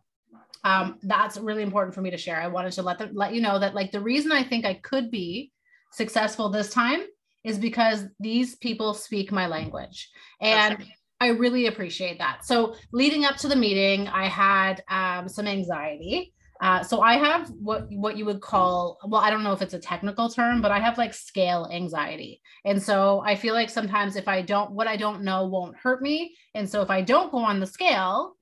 um, 0.64 0.98
that's 1.02 1.38
really 1.38 1.62
important 1.62 1.94
for 1.94 2.00
me 2.00 2.10
to 2.10 2.16
share. 2.16 2.40
I 2.40 2.48
wanted 2.48 2.72
to 2.72 2.82
let 2.82 2.98
them 2.98 3.10
let 3.14 3.34
you 3.34 3.40
know 3.40 3.58
that 3.58 3.74
like 3.74 3.92
the 3.92 4.00
reason 4.00 4.32
I 4.32 4.42
think 4.42 4.64
I 4.64 4.74
could 4.74 5.10
be 5.10 5.52
successful 5.92 6.48
this 6.48 6.70
time 6.70 7.00
is 7.44 7.58
because 7.58 8.04
these 8.18 8.56
people 8.56 8.92
speak 8.92 9.30
my 9.30 9.46
language. 9.46 10.10
And 10.40 10.84
I 11.20 11.28
really 11.28 11.66
appreciate 11.66 12.18
that. 12.18 12.44
So 12.44 12.74
leading 12.92 13.24
up 13.24 13.36
to 13.38 13.48
the 13.48 13.56
meeting, 13.56 14.08
I 14.08 14.26
had 14.26 14.82
um, 14.88 15.28
some 15.28 15.46
anxiety. 15.46 16.34
Uh, 16.60 16.82
so 16.82 17.00
I 17.00 17.14
have 17.14 17.50
what 17.50 17.86
what 17.90 18.16
you 18.16 18.24
would 18.24 18.40
call 18.40 18.98
well, 19.06 19.20
I 19.20 19.30
don't 19.30 19.42
know 19.42 19.52
if 19.52 19.62
it's 19.62 19.74
a 19.74 19.78
technical 19.78 20.28
term, 20.28 20.62
but 20.62 20.70
I 20.70 20.78
have 20.80 20.98
like 20.98 21.12
scale 21.12 21.68
anxiety. 21.70 22.40
And 22.64 22.82
so 22.82 23.22
I 23.24 23.34
feel 23.36 23.54
like 23.54 23.70
sometimes 23.70 24.16
if 24.16 24.28
I 24.28 24.42
don't 24.42 24.70
what 24.70 24.86
I 24.86 24.96
don't 24.96 25.22
know 25.22 25.46
won't 25.46 25.76
hurt 25.76 26.02
me. 26.02 26.34
And 26.54 26.68
so 26.68 26.80
if 26.82 26.90
I 26.90 27.02
don't 27.02 27.30
go 27.30 27.38
on 27.38 27.60
the 27.60 27.66
scale 27.66 28.36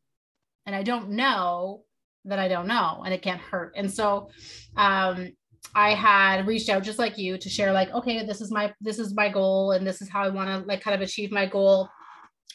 and 0.67 0.75
I 0.77 0.83
don't 0.83 1.11
know, 1.11 1.83
that 2.25 2.39
I 2.39 2.49
don't 2.49 2.67
know 2.67 3.03
and 3.05 3.13
it 3.13 3.23
can't 3.23 3.41
hurt. 3.41 3.75
And 3.77 3.91
so 3.91 4.31
um 4.77 5.33
I 5.75 5.95
had 5.95 6.47
reached 6.47 6.69
out 6.69 6.85
just 6.85 6.99
like 7.01 7.19
you 7.19 7.37
to 7.37 7.49
share 7.49 7.73
like 7.73 7.91
okay 7.93 8.25
this 8.25 8.41
is 8.41 8.53
my 8.53 8.73
this 8.81 8.99
is 8.99 9.15
my 9.15 9.29
goal 9.29 9.73
and 9.73 9.87
this 9.87 10.01
is 10.01 10.09
how 10.09 10.23
I 10.23 10.29
want 10.29 10.49
to 10.49 10.67
like 10.69 10.83
kind 10.83 10.95
of 10.95 11.01
achieve 11.01 11.33
my 11.33 11.47
goal. 11.47 11.89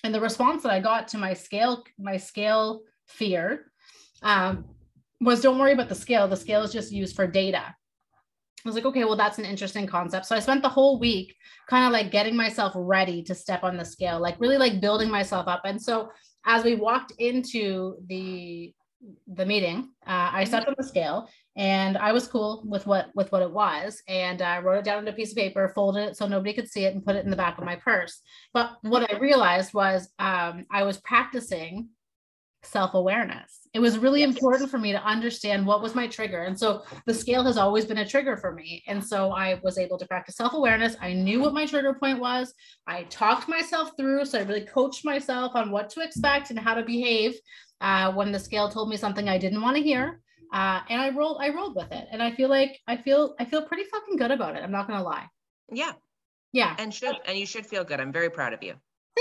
And 0.04 0.16
the 0.16 0.22
response 0.22 0.64
that 0.64 0.72
I 0.72 0.80
got 0.80 1.10
to 1.10 1.18
my 1.18 1.34
scale 1.34 1.84
my 2.00 2.16
scale 2.16 2.82
fear 3.08 3.72
um 4.22 4.66
was 5.22 5.42
don't 5.42 5.60
worry 5.60 5.74
about 5.74 5.90
the 5.90 5.96
scale. 5.96 6.28
The 6.28 6.38
scale 6.38 6.64
is 6.64 6.72
just 6.72 6.92
used 6.92 7.16
for 7.16 7.28
data. 7.28 7.76
I 8.66 8.68
was 8.68 8.76
like, 8.76 8.86
okay, 8.86 9.06
well, 9.06 9.16
that's 9.16 9.40
an 9.40 9.46
interesting 9.46 9.88
concept. 9.88 10.26
So 10.26 10.36
I 10.36 10.40
spent 10.40 10.62
the 10.62 10.70
whole 10.70 11.00
week 11.00 11.34
kind 11.70 11.86
of 11.86 11.94
like 11.94 12.12
getting 12.12 12.36
myself 12.36 12.74
ready 12.76 13.24
to 13.24 13.34
step 13.34 13.64
on 13.64 13.78
the 13.78 13.86
scale, 13.86 14.20
like 14.20 14.40
really 14.40 14.58
like 14.58 14.82
building 14.82 15.10
myself 15.10 15.48
up. 15.48 15.62
And 15.64 15.82
so 15.82 16.10
as 16.46 16.64
we 16.64 16.76
walked 16.76 17.14
into 17.20 17.96
the 18.08 18.74
the 19.34 19.46
meeting, 19.46 19.92
uh, 20.06 20.30
I 20.34 20.44
stepped 20.44 20.68
on 20.68 20.76
the 20.78 20.84
scale 20.84 21.30
and 21.56 21.98
I 21.98 22.12
was 22.12 22.28
cool 22.28 22.64
with 22.66 22.86
what 22.86 23.12
with 23.16 23.32
what 23.32 23.42
it 23.42 23.52
was, 23.52 24.02
and 24.08 24.42
I 24.42 24.60
wrote 24.60 24.80
it 24.80 24.84
down 24.84 25.00
on 25.00 25.08
a 25.08 25.14
piece 25.14 25.32
of 25.32 25.38
paper, 25.38 25.72
folded 25.74 26.10
it 26.10 26.18
so 26.18 26.28
nobody 26.28 26.54
could 26.54 26.70
see 26.70 26.84
it, 26.84 26.94
and 26.94 27.06
put 27.06 27.16
it 27.16 27.24
in 27.24 27.32
the 27.32 27.38
back 27.38 27.58
of 27.58 27.64
my 27.64 27.78
purse. 27.78 28.22
But 28.54 28.72
what 28.82 29.10
I 29.10 29.18
realized 29.20 29.74
was 29.74 30.10
um, 30.20 30.66
I 30.72 30.84
was 30.84 31.00
practicing 31.00 31.90
self 32.64 32.94
awareness. 32.94 33.68
It 33.74 33.80
was 33.80 33.98
really 33.98 34.22
yes. 34.22 34.30
important 34.30 34.70
for 34.70 34.78
me 34.78 34.92
to 34.92 35.04
understand 35.04 35.66
what 35.66 35.82
was 35.82 35.96
my 35.96 36.08
trigger. 36.08 36.44
And 36.44 36.58
so 36.58 36.84
the 37.06 37.14
scale 37.14 37.44
has 37.44 37.58
always 37.58 37.86
been 37.86 38.00
a 38.00 38.08
trigger 38.08 38.36
for 38.36 38.52
me. 38.52 38.84
And 38.88 39.04
so 39.04 39.32
I 39.32 39.60
was 39.64 39.78
able 39.78 39.98
to 39.98 40.08
practice 40.08 40.36
self 40.36 40.54
awareness. 40.54 40.96
I 41.02 41.14
knew 41.14 41.40
what 41.40 41.54
my 41.54 41.66
trigger 41.66 41.94
point 41.94 42.20
was. 42.20 42.54
I 42.88 43.04
talked 43.04 43.48
myself 43.48 43.92
through. 43.98 44.26
So 44.26 44.40
I 44.40 44.44
really 44.44 44.66
coached 44.66 45.06
myself 45.06 45.56
on 45.56 45.72
what 45.72 45.90
to 45.92 46.02
expect 46.02 46.50
and 46.50 46.60
how 46.60 46.74
to 46.74 46.84
behave 46.84 47.36
uh, 47.82 48.12
when 48.14 48.32
the 48.32 48.40
scale 48.40 48.70
told 48.70 48.90
me 48.90 48.98
something 48.98 49.30
I 49.30 49.38
didn't 49.38 49.62
want 49.62 49.78
to 49.78 49.84
hear. 49.84 50.20
Uh, 50.52 50.82
and 50.90 51.00
I 51.00 51.10
rolled, 51.10 51.38
I 51.42 51.50
rolled 51.50 51.76
with 51.76 51.92
it. 51.92 52.08
And 52.12 52.24
I 52.24 52.32
feel 52.32 52.50
like 52.50 52.80
I 52.88 52.98
feel, 52.98 53.36
I 53.40 53.46
feel 53.46 53.62
pretty 53.62 53.84
fucking 53.86 54.18
good 54.18 54.32
about 54.32 54.56
it. 54.56 54.64
I'm 54.64 54.72
not 54.72 54.88
going 54.88 55.00
to 55.00 55.06
lie. 55.06 55.28
Yeah. 55.72 55.94
Yeah. 56.52 56.76
And 56.80 56.94
should, 56.94 57.16
and 57.28 57.38
you 57.38 57.46
should 57.46 57.68
feel 57.68 57.84
good. 57.84 58.00
I'm 58.00 58.12
very 58.12 58.32
proud 58.32 58.54
of 58.54 58.64
you. 58.64 58.74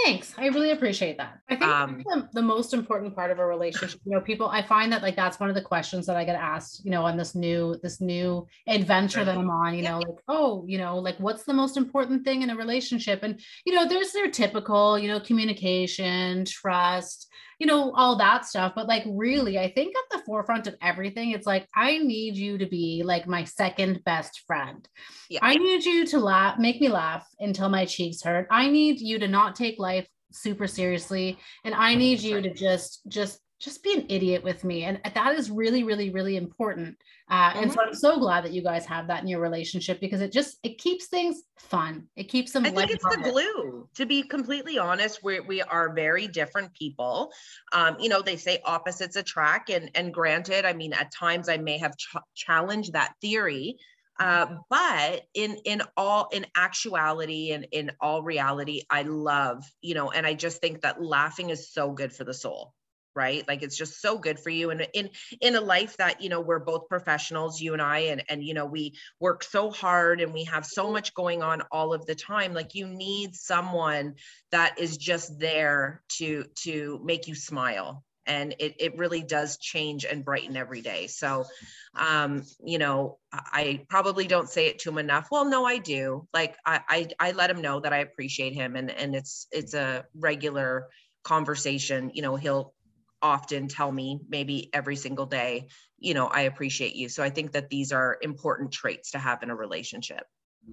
Thanks. 0.04 0.34
I 0.36 0.46
really 0.48 0.70
appreciate 0.70 1.16
that. 1.18 1.38
I 1.48 1.56
think 1.56 1.70
um, 1.70 2.04
the, 2.06 2.28
the, 2.34 2.42
most 2.42 2.74
important 2.74 3.14
part 3.14 3.30
of 3.30 3.38
a 3.38 3.46
relationship, 3.46 4.00
you 4.04 4.12
know, 4.12 4.20
people, 4.20 4.48
I 4.48 4.62
find 4.62 4.92
that 4.92 5.02
like 5.02 5.16
that's 5.16 5.40
one 5.40 5.48
of 5.48 5.54
the 5.54 5.62
questions 5.62 6.06
that 6.06 6.16
I 6.16 6.24
get 6.24 6.36
asked, 6.36 6.84
you 6.84 6.90
know, 6.90 7.04
on 7.04 7.16
this 7.16 7.34
new, 7.34 7.76
this 7.82 8.00
new 8.00 8.46
adventure 8.66 9.24
that 9.24 9.36
I'm 9.36 9.50
on, 9.50 9.74
you 9.74 9.82
know, 9.82 9.98
like, 9.98 10.18
oh, 10.28 10.64
you 10.66 10.78
know, 10.78 10.98
like 10.98 11.18
what's 11.18 11.44
the 11.44 11.54
most 11.54 11.76
important 11.76 12.24
thing 12.24 12.42
in 12.42 12.50
a 12.50 12.56
relationship? 12.56 13.22
And, 13.22 13.40
you 13.64 13.74
know, 13.74 13.88
there's 13.88 14.12
their 14.12 14.30
typical, 14.30 14.98
you 14.98 15.08
know, 15.08 15.20
communication, 15.20 16.44
trust, 16.44 17.28
you 17.58 17.66
know, 17.66 17.92
all 17.94 18.16
that 18.16 18.46
stuff. 18.46 18.72
But 18.74 18.86
like, 18.86 19.04
really, 19.06 19.58
I 19.58 19.70
think 19.70 19.94
at 19.96 20.18
the 20.18 20.24
forefront 20.24 20.66
of 20.66 20.76
everything, 20.80 21.32
it's 21.32 21.46
like, 21.46 21.66
I 21.74 21.98
need 21.98 22.36
you 22.36 22.58
to 22.58 22.66
be 22.66 23.02
like 23.04 23.26
my 23.26 23.44
second 23.44 24.04
best 24.04 24.42
friend. 24.46 24.88
Yeah. 25.28 25.40
I 25.42 25.56
need 25.56 25.84
you 25.84 26.06
to 26.06 26.18
laugh, 26.18 26.58
make 26.58 26.80
me 26.80 26.88
laugh 26.88 27.26
until 27.40 27.68
my 27.68 27.84
cheeks 27.84 28.22
hurt. 28.22 28.46
I 28.50 28.68
need 28.70 29.00
you 29.00 29.18
to 29.18 29.28
not 29.28 29.56
take 29.56 29.78
life 29.78 30.08
super 30.32 30.66
seriously. 30.66 31.38
And 31.64 31.74
I 31.74 31.94
need 31.94 32.20
you 32.20 32.40
to 32.40 32.52
just, 32.52 33.00
just 33.08 33.40
just 33.58 33.82
be 33.82 33.92
an 33.92 34.06
idiot 34.08 34.44
with 34.44 34.62
me. 34.62 34.84
And 34.84 35.00
that 35.14 35.34
is 35.38 35.50
really 35.50 35.82
really 35.82 36.10
really 36.10 36.36
important. 36.36 36.96
Uh, 37.30 37.50
mm-hmm. 37.50 37.62
and 37.62 37.72
so 37.72 37.80
i'm 37.82 37.94
so 37.94 38.18
glad 38.18 38.44
that 38.44 38.52
you 38.52 38.62
guys 38.62 38.86
have 38.86 39.08
that 39.08 39.22
in 39.22 39.28
your 39.28 39.40
relationship 39.40 40.00
because 40.00 40.20
it 40.20 40.32
just 40.32 40.58
it 40.62 40.78
keeps 40.78 41.06
things 41.06 41.42
fun. 41.58 42.06
It 42.16 42.24
keeps 42.24 42.52
them 42.52 42.64
i 42.64 42.70
think 42.70 42.90
it's 42.90 43.04
the 43.04 43.22
glue. 43.22 43.88
To 43.96 44.06
be 44.06 44.22
completely 44.22 44.78
honest 44.78 45.22
we, 45.22 45.40
we 45.40 45.62
are 45.62 45.92
very 45.92 46.26
different 46.28 46.72
people. 46.74 47.32
Um, 47.72 47.96
you 47.98 48.08
know 48.08 48.22
they 48.22 48.36
say 48.36 48.60
opposites 48.64 49.16
attract 49.16 49.70
and 49.70 49.90
and 49.94 50.14
granted 50.14 50.64
i 50.64 50.72
mean 50.72 50.92
at 50.92 51.12
times 51.12 51.48
i 51.48 51.56
may 51.56 51.78
have 51.78 51.96
ch- 51.96 52.16
challenged 52.34 52.92
that 52.92 53.14
theory. 53.20 53.76
Uh, 54.20 54.46
but 54.68 55.22
in 55.34 55.56
in 55.64 55.80
all 55.96 56.28
in 56.32 56.44
actuality 56.56 57.52
and 57.52 57.68
in 57.70 57.92
all 58.00 58.20
reality 58.20 58.82
i 58.90 59.02
love 59.02 59.64
you 59.80 59.94
know 59.94 60.10
and 60.10 60.26
i 60.26 60.34
just 60.34 60.60
think 60.60 60.80
that 60.80 61.00
laughing 61.00 61.50
is 61.50 61.72
so 61.72 61.92
good 61.92 62.12
for 62.12 62.24
the 62.24 62.34
soul 62.34 62.74
right? 63.18 63.46
Like 63.48 63.64
it's 63.64 63.76
just 63.76 64.00
so 64.00 64.16
good 64.16 64.38
for 64.38 64.50
you 64.50 64.70
and 64.70 64.86
in 64.94 65.10
in 65.40 65.56
a 65.56 65.60
life 65.60 65.96
that 65.96 66.22
you 66.22 66.28
know 66.28 66.40
we're 66.40 66.60
both 66.60 66.88
professionals 66.88 67.60
you 67.60 67.72
and 67.72 67.82
i 67.82 67.98
and 67.98 68.22
and 68.28 68.44
you 68.44 68.54
know 68.54 68.64
we 68.64 68.94
work 69.18 69.42
so 69.42 69.70
hard 69.70 70.20
and 70.20 70.32
we 70.32 70.44
have 70.44 70.64
so 70.64 70.92
much 70.92 71.14
going 71.14 71.42
on 71.42 71.62
all 71.72 71.92
of 71.92 72.06
the 72.06 72.14
time 72.14 72.54
like 72.54 72.76
you 72.76 72.86
need 72.86 73.34
someone 73.34 74.14
that 74.52 74.78
is 74.78 74.96
just 74.96 75.38
there 75.40 76.02
to 76.08 76.44
to 76.54 77.00
make 77.04 77.26
you 77.26 77.34
smile 77.34 78.04
and 78.26 78.54
it, 78.58 78.76
it 78.78 78.98
really 78.98 79.22
does 79.22 79.56
change 79.56 80.04
and 80.04 80.22
brighten 80.22 80.56
every 80.56 80.82
day. 80.82 81.06
So 81.06 81.46
um 81.94 82.44
you 82.62 82.78
know 82.78 83.18
i 83.32 83.84
probably 83.88 84.26
don't 84.26 84.50
say 84.50 84.66
it 84.66 84.80
to 84.80 84.90
him 84.90 84.98
enough. 84.98 85.28
Well 85.32 85.46
no 85.46 85.64
i 85.64 85.78
do. 85.78 86.28
Like 86.32 86.56
i 86.64 86.80
i, 86.88 87.08
I 87.18 87.32
let 87.32 87.50
him 87.50 87.62
know 87.62 87.80
that 87.80 87.92
i 87.92 87.98
appreciate 87.98 88.54
him 88.54 88.76
and 88.76 88.90
and 88.90 89.16
it's 89.16 89.48
it's 89.50 89.74
a 89.74 90.04
regular 90.14 90.88
conversation. 91.24 92.10
You 92.14 92.22
know 92.22 92.36
he'll 92.36 92.74
often 93.22 93.68
tell 93.68 93.90
me 93.90 94.20
maybe 94.28 94.70
every 94.72 94.96
single 94.96 95.26
day 95.26 95.68
you 95.98 96.14
know 96.14 96.26
i 96.26 96.42
appreciate 96.42 96.94
you. 96.94 97.08
So 97.08 97.22
i 97.22 97.30
think 97.30 97.52
that 97.52 97.70
these 97.70 97.92
are 97.92 98.18
important 98.22 98.72
traits 98.72 99.10
to 99.12 99.18
have 99.18 99.42
in 99.42 99.50
a 99.50 99.56
relationship. 99.56 100.24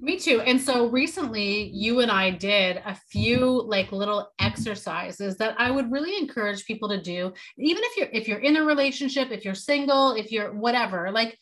Me 0.02 0.20
too. 0.20 0.42
And 0.42 0.60
so 0.60 0.88
recently 0.90 1.70
you 1.70 2.02
and 2.02 2.12
i 2.12 2.30
did 2.30 2.82
a 2.86 2.96
few 3.10 3.64
like 3.68 3.92
little 3.92 4.32
exercises 4.40 5.38
that 5.38 5.56
i 5.60 5.72
would 5.72 5.92
really 5.92 6.18
encourage 6.18 6.66
people 6.66 6.90
to 6.90 7.02
do 7.02 7.32
even 7.58 7.84
if 7.86 7.98
you're 7.98 8.10
if 8.12 8.28
you're 8.28 8.40
in 8.40 8.58
a 8.58 8.64
relationship 8.64 9.32
if 9.32 9.46
you're 9.46 9.56
single 9.56 10.14
if 10.14 10.32
you're 10.32 10.54
whatever 10.54 11.12
like 11.12 11.38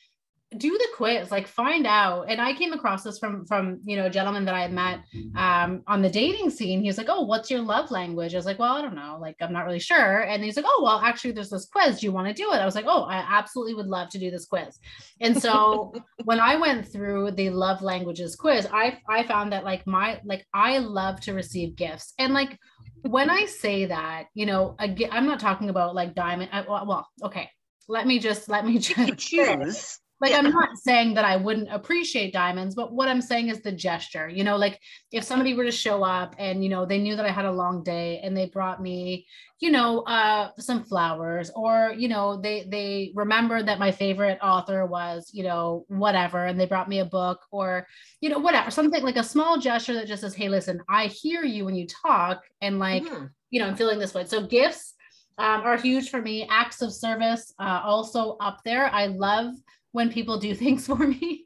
do 0.58 0.70
the 0.70 0.88
quiz 0.96 1.32
like 1.32 1.48
find 1.48 1.86
out. 1.88 2.26
And 2.30 2.42
i 2.42 2.54
came 2.54 2.74
across 2.74 3.04
this 3.04 3.20
from 3.20 3.46
from 3.46 3.80
you 3.86 3.96
know 3.96 4.06
a 4.06 4.10
gentleman 4.10 4.46
that 4.46 4.56
i 4.56 4.62
had 4.62 4.74
met 4.74 5.02
um, 5.36 5.82
on 5.88 6.02
the 6.02 6.10
dating 6.10 6.50
scene. 6.50 6.82
He 6.82 6.88
was 6.88 6.98
like 6.98 7.10
oh 7.10 7.22
what's 7.22 7.52
your 7.52 7.62
love 7.62 7.92
language? 7.92 8.34
I 8.34 8.38
was 8.38 8.46
like 8.46 8.60
well 8.60 8.76
i 8.76 8.82
don't 8.82 8.96
know. 8.96 9.18
Like 9.20 9.36
i'm 9.42 9.54
not 9.54 9.66
really 9.66 9.80
sure. 9.80 10.22
And 10.22 10.44
he's 10.44 10.56
like 10.56 10.66
oh 10.68 10.82
well 10.84 11.00
actually 11.00 11.32
there's 11.32 11.50
this 11.50 11.66
quiz. 11.66 12.00
Do 12.00 12.06
you 12.06 12.12
want 12.12 12.28
to 12.28 12.34
do 12.34 12.52
it? 12.52 12.58
I 12.58 12.66
was 12.66 12.76
like 12.76 12.86
oh 12.88 13.04
i 13.04 13.16
absolutely 13.16 13.74
would 13.76 13.88
love 13.88 14.10
to 14.10 14.20
do 14.20 14.32
this 14.32 14.46
quiz. 14.46 14.80
And 15.22 15.40
so 15.42 15.94
when 16.24 16.40
i 16.40 16.56
went 16.56 16.88
through 16.88 17.32
the 17.32 17.50
love 17.50 17.82
languages 17.82 18.36
quiz 18.36 18.68
i 18.72 19.00
i 19.10 19.24
found 19.24 19.52
that 19.54 19.64
like 19.64 19.86
my 19.88 20.20
like 20.26 20.46
i 20.54 20.78
love 20.78 21.20
to 21.22 21.34
receive 21.34 21.76
gifts. 21.76 22.14
And 22.20 22.34
like 22.34 22.58
when 23.02 23.30
i 23.30 23.46
say 23.46 23.86
that 23.86 24.28
you 24.34 24.46
know 24.46 24.76
again 24.80 25.10
i'm 25.12 25.26
not 25.26 25.40
talking 25.40 25.70
about 25.70 25.94
like 25.94 26.16
diamond 26.16 26.50
I, 26.54 26.62
well 26.62 27.08
okay. 27.24 27.50
Let 27.90 28.08
me 28.08 28.20
just 28.20 28.50
let 28.50 28.66
me 28.66 28.78
just 28.80 29.18
choose 29.18 30.00
like 30.24 30.32
yeah. 30.32 30.38
i'm 30.38 30.52
not 30.52 30.78
saying 30.78 31.14
that 31.14 31.26
i 31.26 31.36
wouldn't 31.36 31.68
appreciate 31.70 32.32
diamonds 32.32 32.74
but 32.74 32.94
what 32.94 33.10
i'm 33.10 33.22
saying 33.22 33.50
is 33.50 33.62
the 33.62 33.72
gesture 33.72 34.30
you 34.30 34.44
know 34.44 34.56
like 34.56 34.80
if 35.12 35.24
somebody 35.24 35.54
were 35.54 35.66
to 35.66 35.72
show 35.72 36.02
up 36.02 36.34
and 36.40 36.64
you 36.64 36.70
know 36.70 36.86
they 36.86 36.98
knew 36.98 37.16
that 37.16 37.26
i 37.26 37.32
had 37.32 37.46
a 37.46 37.52
long 37.52 37.84
day 37.84 38.20
and 38.24 38.36
they 38.36 38.46
brought 38.48 38.82
me 38.82 39.28
you 39.60 39.70
know 39.70 40.00
uh 40.04 40.50
some 40.58 40.84
flowers 40.84 41.52
or 41.56 41.94
you 41.98 42.08
know 42.08 42.40
they 42.40 42.66
they 42.70 43.12
remembered 43.16 43.68
that 43.68 43.80
my 43.80 43.92
favorite 43.92 44.40
author 44.42 44.86
was 44.86 45.30
you 45.34 45.44
know 45.44 45.86
whatever 45.90 46.46
and 46.46 46.58
they 46.58 46.66
brought 46.66 46.90
me 46.90 47.00
a 47.00 47.06
book 47.06 47.42
or 47.52 47.86
you 48.22 48.30
know 48.30 48.40
whatever 48.40 48.72
something 48.72 49.04
like 49.04 49.18
a 49.18 49.24
small 49.24 49.60
gesture 49.60 49.94
that 49.94 50.08
just 50.08 50.22
says 50.22 50.34
hey 50.34 50.48
listen 50.48 50.82
i 50.90 51.08
hear 51.08 51.44
you 51.44 51.66
when 51.66 51.76
you 51.76 51.86
talk 51.86 52.42
and 52.62 52.80
like 52.80 53.04
mm-hmm. 53.04 53.26
you 53.50 53.60
know 53.60 53.68
i'm 53.68 53.76
feeling 53.76 54.00
this 54.00 54.14
way 54.14 54.24
so 54.24 54.48
gifts 54.48 54.94
um, 55.40 55.62
are 55.62 55.78
huge 55.78 56.12
for 56.12 56.22
me 56.22 56.48
acts 56.50 56.82
of 56.82 56.94
service 56.94 57.54
uh, 57.60 57.82
also 57.84 58.38
up 58.40 58.60
there 58.64 58.88
i 58.94 59.08
love 59.08 59.54
when 59.94 60.12
people 60.12 60.38
do 60.38 60.54
things 60.54 60.86
for 60.88 60.98
me. 60.98 61.46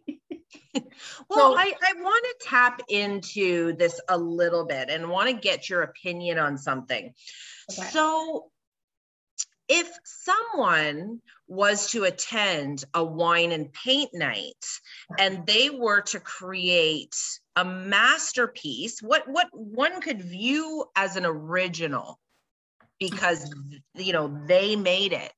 well, 1.30 1.54
so, 1.54 1.58
I, 1.58 1.74
I 1.84 2.02
want 2.02 2.26
to 2.26 2.48
tap 2.48 2.82
into 2.90 3.74
this 3.74 4.02
a 4.10 4.18
little 4.18 4.66
bit 4.66 4.90
and 4.90 5.10
want 5.10 5.30
to 5.30 5.36
get 5.36 5.70
your 5.70 5.84
opinion 5.84 6.40
on 6.40 6.58
something. 6.58 7.14
Okay. 7.72 7.90
So, 7.90 8.50
if 9.70 9.92
someone 10.06 11.22
was 11.50 11.92
to 11.92 12.06
attend 12.06 12.86
a 12.94 13.04
wine 13.04 13.52
and 13.52 13.72
paint 13.74 14.10
night 14.14 14.66
and 15.20 15.46
they 15.46 15.70
were 15.70 16.00
to 16.00 16.22
create 16.22 17.18
a 17.58 17.66
masterpiece, 17.66 19.02
what 19.02 19.28
what 19.28 19.48
one 19.52 20.00
could 20.00 20.22
view 20.22 20.86
as 20.96 21.18
an 21.18 21.26
original, 21.26 22.18
because 22.98 23.54
you 23.96 24.14
know 24.14 24.40
they 24.48 24.78
made 24.78 25.12
it 25.12 25.34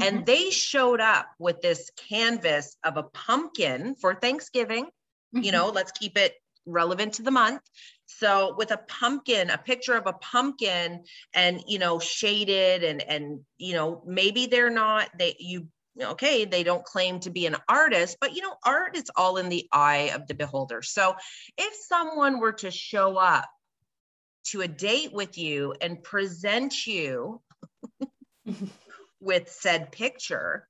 and 0.00 0.20
Mhm. 0.20 0.26
they 0.26 0.50
showed 0.50 1.00
up 1.00 1.26
with 1.38 1.60
this 1.60 1.90
canvas 2.08 2.76
of 2.84 2.96
a 2.96 3.02
pumpkin 3.02 3.94
for 3.96 4.14
thanksgiving 4.14 4.90
you 5.32 5.50
Mhm. 5.50 5.52
know 5.52 5.68
let's 5.70 5.92
keep 5.92 6.16
it 6.16 6.34
relevant 6.66 7.14
to 7.14 7.22
the 7.22 7.30
month 7.30 7.62
so 8.06 8.54
with 8.56 8.70
a 8.70 8.78
pumpkin 8.78 9.50
a 9.50 9.58
picture 9.58 9.94
of 9.94 10.06
a 10.06 10.12
pumpkin 10.14 11.04
and 11.34 11.62
you 11.66 11.78
know 11.78 11.98
shaded 11.98 12.82
and 12.84 13.02
and 13.02 13.44
you 13.58 13.74
know 13.74 14.02
maybe 14.06 14.46
they're 14.46 14.70
not 14.70 15.10
they 15.18 15.36
you 15.38 15.68
okay 16.00 16.44
they 16.44 16.62
don't 16.62 16.84
claim 16.84 17.20
to 17.20 17.30
be 17.30 17.46
an 17.46 17.56
artist 17.68 18.16
but 18.20 18.34
you 18.34 18.42
know 18.42 18.54
art 18.64 18.96
is 18.96 19.10
all 19.16 19.36
in 19.36 19.48
the 19.48 19.68
eye 19.72 20.10
of 20.14 20.26
the 20.26 20.34
beholder 20.34 20.82
so 20.82 21.14
if 21.58 21.74
someone 21.74 22.40
were 22.40 22.52
to 22.52 22.70
show 22.70 23.16
up 23.16 23.48
to 24.44 24.60
a 24.62 24.68
date 24.68 25.12
with 25.12 25.38
you 25.38 25.74
and 25.80 26.02
present 26.02 26.86
you 26.86 27.40
with 29.24 29.50
said 29.50 29.90
picture 29.92 30.68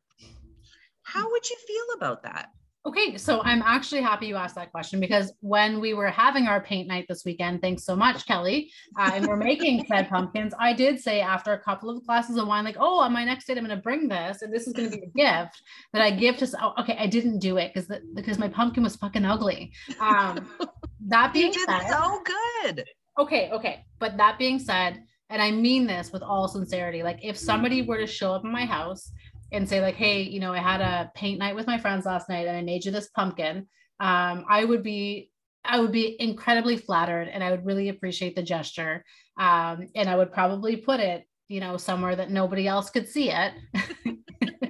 how 1.03 1.31
would 1.31 1.49
you 1.49 1.57
feel 1.67 1.97
about 1.97 2.23
that 2.23 2.49
Okay, 2.87 3.17
so 3.17 3.41
I'm 3.43 3.63
actually 3.63 4.03
happy 4.03 4.27
you 4.27 4.37
asked 4.37 4.57
that 4.57 4.71
question 4.71 5.01
because 5.01 5.33
when 5.41 5.81
we 5.81 5.95
were 5.95 6.11
having 6.11 6.47
our 6.49 6.61
paint 6.61 6.87
night 6.87 7.07
this 7.09 7.25
weekend, 7.25 7.63
thanks 7.63 7.83
so 7.83 7.97
much, 7.97 8.27
Kelly, 8.27 8.71
uh, 8.99 9.13
and 9.15 9.27
we're 9.27 9.37
making 9.39 9.87
said 9.89 10.11
pumpkins, 10.11 10.53
I 10.59 10.75
did 10.75 11.01
say 11.01 11.23
after 11.23 11.55
a 11.55 11.59
couple 11.59 11.89
of 11.89 12.05
glasses 12.05 12.37
of 12.37 12.47
wine, 12.47 12.63
like, 12.63 12.77
oh, 12.79 13.01
on 13.01 13.11
my 13.11 13.25
next 13.25 13.47
date, 13.47 13.57
I'm 13.57 13.65
going 13.65 13.75
to 13.75 13.83
bring 13.83 14.07
this, 14.07 14.43
and 14.43 14.53
this 14.53 14.67
is 14.67 14.75
going 14.75 14.91
to 14.91 14.99
be 14.99 15.03
a 15.03 15.11
gift 15.17 15.63
that 15.95 16.03
I 16.03 16.11
give 16.11 16.37
to. 16.37 16.49
Oh, 16.61 16.75
okay, 16.83 16.95
I 16.99 17.07
didn't 17.07 17.39
do 17.39 17.57
it 17.57 17.73
because 17.73 17.91
because 18.15 18.39
my 18.39 18.49
pumpkin 18.49 18.83
was 18.83 18.97
fucking 18.97 19.25
ugly. 19.25 19.73
Um, 19.99 20.47
that 21.07 21.35
you 21.35 21.41
being 21.41 21.53
did 21.53 21.67
said, 21.67 21.89
so 21.89 22.23
good 22.23 22.85
okay, 23.19 23.51
okay. 23.53 23.85
But 23.99 24.17
that 24.17 24.39
being 24.39 24.59
said, 24.59 25.03
and 25.31 25.41
I 25.41 25.51
mean 25.51 25.87
this 25.87 26.13
with 26.13 26.23
all 26.23 26.49
sincerity, 26.49 27.03
like 27.03 27.21
if 27.23 27.37
somebody 27.37 27.83
were 27.83 27.99
to 27.99 28.07
show 28.07 28.33
up 28.33 28.45
in 28.45 28.53
my 28.53 28.65
house 28.65 29.11
and 29.53 29.69
say, 29.69 29.81
like, 29.81 29.95
hey, 29.95 30.23
you 30.23 30.41
know, 30.41 30.53
I 30.53 30.59
had 30.59 30.81
a 30.81 31.11
paint 31.15 31.39
night 31.39 31.55
with 31.55 31.67
my 31.67 31.79
friends 31.79 32.07
last 32.07 32.29
night 32.29 32.47
and 32.47 32.57
I 32.57 32.63
made 32.63 32.85
you 32.85 32.91
this 32.91 33.09
pumpkin, 33.09 33.69
um, 34.01 34.45
I 34.49 34.65
would 34.65 34.83
be 34.83 35.31
I 35.65 35.81
would 35.81 35.93
be 35.93 36.17
incredibly 36.21 36.77
flattered 36.77 37.29
and 37.29 37.43
I 37.43 37.51
would 37.51 37.65
really 37.65 37.89
appreciate 37.89 38.37
the 38.37 38.43
gesture. 38.43 39.03
Um, 39.39 39.89
and 39.95 40.11
I 40.11 40.17
would 40.17 40.31
probably 40.31 40.77
put 40.77 41.01
it, 41.01 41.27
you 41.49 41.61
know, 41.61 41.79
somewhere 41.79 42.15
that 42.15 42.31
nobody 42.31 42.69
else 42.69 42.91
could 42.91 43.09
see 43.09 43.31
it. 43.31 43.55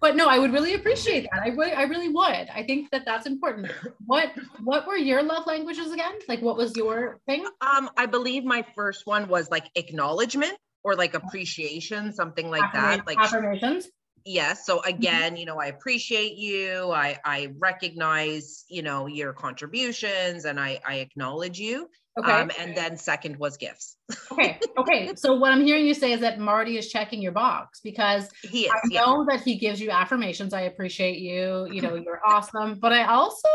but 0.00 0.16
no, 0.16 0.26
I 0.26 0.38
would 0.38 0.52
really 0.52 0.74
appreciate 0.74 1.28
that. 1.32 1.42
I 1.42 1.48
really, 1.48 1.72
I 1.72 1.82
really 1.82 2.08
would. 2.08 2.48
I 2.54 2.64
think 2.66 2.90
that 2.90 3.04
that's 3.04 3.26
important. 3.26 3.70
What, 4.06 4.32
what 4.64 4.86
were 4.86 4.96
your 4.96 5.22
love 5.22 5.46
languages 5.46 5.92
again? 5.92 6.14
Like, 6.28 6.40
what 6.40 6.56
was 6.56 6.76
your 6.76 7.20
thing? 7.26 7.46
Um, 7.60 7.90
I 7.96 8.06
believe 8.06 8.44
my 8.44 8.64
first 8.74 9.06
one 9.06 9.28
was 9.28 9.50
like 9.50 9.70
acknowledgement 9.74 10.56
or 10.82 10.96
like 10.96 11.14
appreciation, 11.14 12.12
something 12.12 12.50
like 12.50 12.72
that. 12.72 13.06
Like 13.06 13.18
affirmations. 13.18 13.88
yes. 14.24 14.66
So 14.66 14.80
again, 14.82 15.36
you 15.36 15.44
know, 15.44 15.58
I 15.58 15.66
appreciate 15.66 16.36
you. 16.36 16.90
I 16.90 17.18
I 17.24 17.52
recognize, 17.58 18.64
you 18.68 18.82
know, 18.82 19.06
your 19.06 19.32
contributions 19.32 20.46
and 20.46 20.58
I 20.58 20.80
I 20.86 20.96
acknowledge 20.96 21.58
you. 21.58 21.88
Okay. 22.20 22.32
Um, 22.32 22.50
and 22.58 22.76
then 22.76 22.96
second 22.96 23.36
was 23.36 23.56
gifts. 23.56 23.96
okay. 24.32 24.58
Okay. 24.78 25.12
So 25.16 25.34
what 25.34 25.52
I'm 25.52 25.64
hearing 25.64 25.86
you 25.86 25.94
say 25.94 26.12
is 26.12 26.20
that 26.20 26.38
Marty 26.38 26.76
is 26.76 26.88
checking 26.88 27.22
your 27.22 27.32
box 27.32 27.80
because 27.82 28.28
He 28.42 28.66
is. 28.66 28.70
I 28.70 28.78
yeah. 28.90 29.00
know 29.00 29.24
that 29.28 29.42
he 29.42 29.56
gives 29.56 29.80
you 29.80 29.90
affirmations. 29.90 30.52
I 30.52 30.62
appreciate 30.62 31.18
you. 31.18 31.68
You 31.70 31.80
know, 31.82 31.94
you're 31.94 32.20
awesome. 32.26 32.78
But 32.78 32.92
I 32.92 33.04
also 33.04 33.48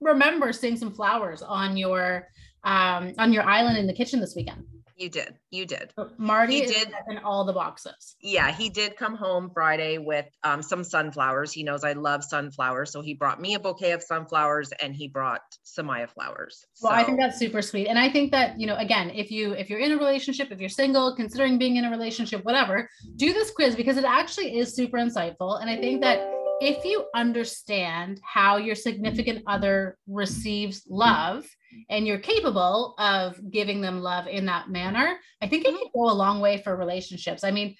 remember 0.00 0.52
seeing 0.52 0.76
some 0.76 0.92
flowers 0.92 1.42
on 1.42 1.76
your 1.76 2.28
um 2.64 3.12
on 3.18 3.32
your 3.32 3.44
island 3.44 3.78
in 3.78 3.86
the 3.86 3.94
kitchen 3.94 4.20
this 4.20 4.34
weekend. 4.36 4.64
You 5.02 5.08
did. 5.08 5.34
You 5.50 5.66
did. 5.66 5.92
So 5.98 6.10
Marty 6.16 6.60
He 6.60 6.66
did. 6.66 6.92
in 7.08 7.18
all 7.18 7.44
the 7.44 7.52
boxes. 7.52 8.14
Yeah, 8.20 8.52
he 8.52 8.68
did 8.68 8.96
come 8.96 9.16
home 9.16 9.50
Friday 9.52 9.98
with 9.98 10.26
um, 10.44 10.62
some 10.62 10.84
sunflowers. 10.84 11.52
He 11.52 11.64
knows 11.64 11.82
I 11.82 11.94
love 11.94 12.22
sunflowers. 12.22 12.92
So 12.92 13.02
he 13.02 13.12
brought 13.12 13.40
me 13.40 13.54
a 13.54 13.58
bouquet 13.58 13.90
of 13.90 14.00
sunflowers 14.00 14.70
and 14.80 14.94
he 14.94 15.08
brought 15.08 15.40
Samaya 15.64 16.08
flowers. 16.08 16.64
Well, 16.80 16.92
I 16.92 17.02
think 17.02 17.18
that's 17.18 17.36
super 17.36 17.62
sweet. 17.62 17.88
And 17.88 17.98
I 17.98 18.10
think 18.10 18.30
that, 18.30 18.60
you 18.60 18.68
know, 18.68 18.76
again, 18.76 19.10
if 19.10 19.32
you 19.32 19.54
if 19.54 19.68
you're 19.68 19.80
in 19.80 19.90
a 19.90 19.96
relationship, 19.96 20.52
if 20.52 20.60
you're 20.60 20.68
single, 20.68 21.16
considering 21.16 21.58
being 21.58 21.78
in 21.78 21.84
a 21.84 21.90
relationship, 21.90 22.44
whatever, 22.44 22.88
do 23.16 23.32
this 23.32 23.50
quiz 23.50 23.74
because 23.74 23.96
it 23.96 24.04
actually 24.04 24.56
is 24.56 24.72
super 24.72 24.98
insightful. 24.98 25.60
And 25.60 25.68
I 25.68 25.78
think 25.78 26.00
that 26.02 26.20
if 26.62 26.84
you 26.84 27.06
understand 27.12 28.20
how 28.22 28.56
your 28.56 28.76
significant 28.76 29.42
other 29.48 29.98
receives 30.06 30.84
love 30.88 31.44
and 31.90 32.06
you're 32.06 32.18
capable 32.18 32.94
of 32.98 33.36
giving 33.50 33.80
them 33.80 34.00
love 34.00 34.28
in 34.28 34.46
that 34.46 34.70
manner, 34.70 35.18
I 35.42 35.48
think 35.48 35.64
it 35.64 35.74
mm-hmm. 35.74 35.78
can 35.78 35.90
go 35.92 36.08
a 36.08 36.14
long 36.14 36.38
way 36.40 36.62
for 36.62 36.76
relationships. 36.76 37.42
I 37.42 37.50
mean, 37.50 37.74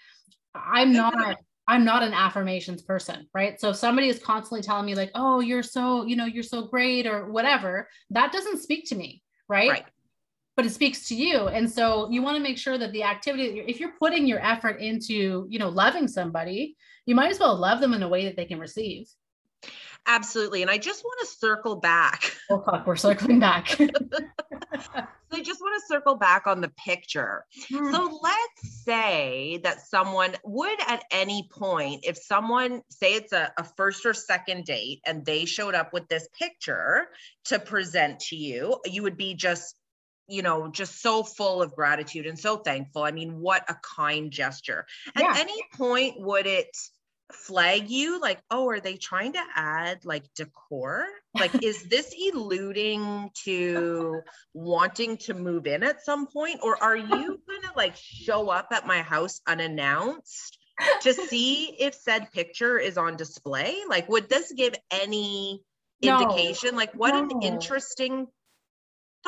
I'm 0.55 0.93
not 0.93 1.37
I'm 1.69 1.85
not 1.85 2.03
an 2.03 2.13
affirmations 2.13 2.83
person, 2.83 3.29
right? 3.33 3.59
So 3.61 3.71
if 3.71 3.77
somebody 3.77 4.09
is 4.09 4.19
constantly 4.19 4.63
telling 4.63 4.85
me 4.85 4.97
like, 4.97 5.13
"Oh, 5.15 5.39
you're 5.39 5.63
so, 5.63 6.05
you 6.05 6.17
know, 6.17 6.27
you're 6.27 6.43
so 6.43 6.67
great" 6.67 7.07
or 7.07 7.31
whatever, 7.31 7.89
that 8.11 8.33
doesn't 8.33 8.61
speak 8.61 8.89
to 8.89 8.97
me, 8.97 9.23
right? 9.49 9.71
Right. 9.71 9.85
But 10.57 10.67
it 10.67 10.71
speaks 10.71 11.07
to 11.09 11.15
you, 11.15 11.47
and 11.47 11.71
so 11.71 12.11
you 12.11 12.21
want 12.21 12.37
to 12.37 12.43
make 12.43 12.59
sure 12.59 12.77
that 12.79 12.93
the 12.93 13.05
activity, 13.05 13.65
if 13.67 13.79
you're 13.79 13.95
putting 14.01 14.27
your 14.27 14.45
effort 14.45 14.81
into, 14.81 15.47
you 15.49 15.59
know, 15.61 15.69
loving 15.69 16.09
somebody, 16.09 16.77
you 17.07 17.15
might 17.15 17.31
as 17.31 17.39
well 17.39 17.57
love 17.57 17.81
them 17.81 17.95
in 17.95 18.03
a 18.03 18.09
way 18.09 18.25
that 18.25 18.37
they 18.37 18.45
can 18.45 18.59
receive. 18.59 19.09
Absolutely. 20.07 20.63
And 20.63 20.71
I 20.71 20.79
just 20.79 21.05
want 21.05 21.21
to 21.21 21.27
circle 21.27 21.77
back. 21.77 22.37
Oh 22.51 22.61
fuck, 22.61 22.87
we're 22.87 22.97
circling 22.97 23.41
back. 23.41 23.79
So 25.33 25.39
I 25.39 25.43
just 25.43 25.63
want 25.63 25.81
to 25.81 25.87
circle 25.87 26.17
back 26.17 26.47
on 26.47 26.61
the 26.61 26.69
picture. 26.69 27.47
Hmm. 27.71 27.91
So 27.91 28.21
let's 28.23 28.85
say 28.85 29.61
that 29.65 29.87
someone 29.87 30.35
would 30.45 30.79
at 30.87 31.05
any 31.11 31.49
point, 31.51 32.05
if 32.05 32.19
someone, 32.19 32.83
say 32.91 33.15
it's 33.15 33.33
a, 33.33 33.51
a 33.57 33.65
first 33.65 34.05
or 34.05 34.13
second 34.13 34.67
date, 34.67 35.01
and 35.07 35.25
they 35.25 35.47
showed 35.47 35.75
up 35.75 35.95
with 35.95 36.07
this 36.09 36.29
picture 36.39 37.07
to 37.47 37.59
present 37.59 38.21
to 38.21 38.37
you, 38.37 38.79
you 38.85 39.03
would 39.03 39.17
be 39.17 39.33
just, 39.33 39.75
you 40.29 40.43
know, 40.43 40.69
just 40.69 41.01
so 41.01 41.23
full 41.23 41.63
of 41.63 41.75
gratitude 41.75 42.27
and 42.27 42.39
so 42.39 42.57
thankful. 42.59 43.03
I 43.03 43.11
mean, 43.11 43.41
what 43.41 43.69
a 43.69 43.77
kind 43.83 44.31
gesture. 44.31 44.87
At 45.15 45.23
Yeah. 45.23 45.35
any 45.37 45.63
point, 45.75 46.15
would 46.19 46.47
it 46.47 46.77
flag 47.33 47.91
you 47.91 48.21
like, 48.21 48.41
oh, 48.51 48.69
are 48.69 48.81
they 48.81 48.97
trying 48.97 49.33
to 49.33 49.43
add 49.55 50.05
like 50.05 50.25
decor? 50.35 51.07
Like, 51.35 51.53
is 51.63 51.83
this 51.89 52.15
alluding 52.33 53.31
to 53.45 54.21
wanting 54.55 55.17
to 55.19 55.35
move 55.35 55.67
in 55.67 55.83
at 55.83 56.05
some 56.05 56.27
point? 56.27 56.61
Or 56.63 56.83
are 56.83 56.97
you 56.97 57.41
gonna 57.49 57.73
like 57.77 57.97
show 57.97 58.49
up 58.51 58.69
at 58.73 58.87
my 58.87 59.03
house 59.03 59.41
unannounced 59.47 60.59
to 61.03 61.13
see 61.13 61.77
if 61.81 61.95
said 61.95 62.31
picture 62.33 62.79
is 62.79 62.97
on 62.97 63.17
display? 63.17 63.77
Like, 63.89 64.09
would 64.09 64.29
this 64.29 64.53
give 64.53 64.75
any 64.91 65.63
No. 66.01 66.19
indication? 66.19 66.77
Like, 66.77 66.93
what 66.95 67.15
an 67.15 67.31
No. 67.31 67.49
interesting 67.49 68.29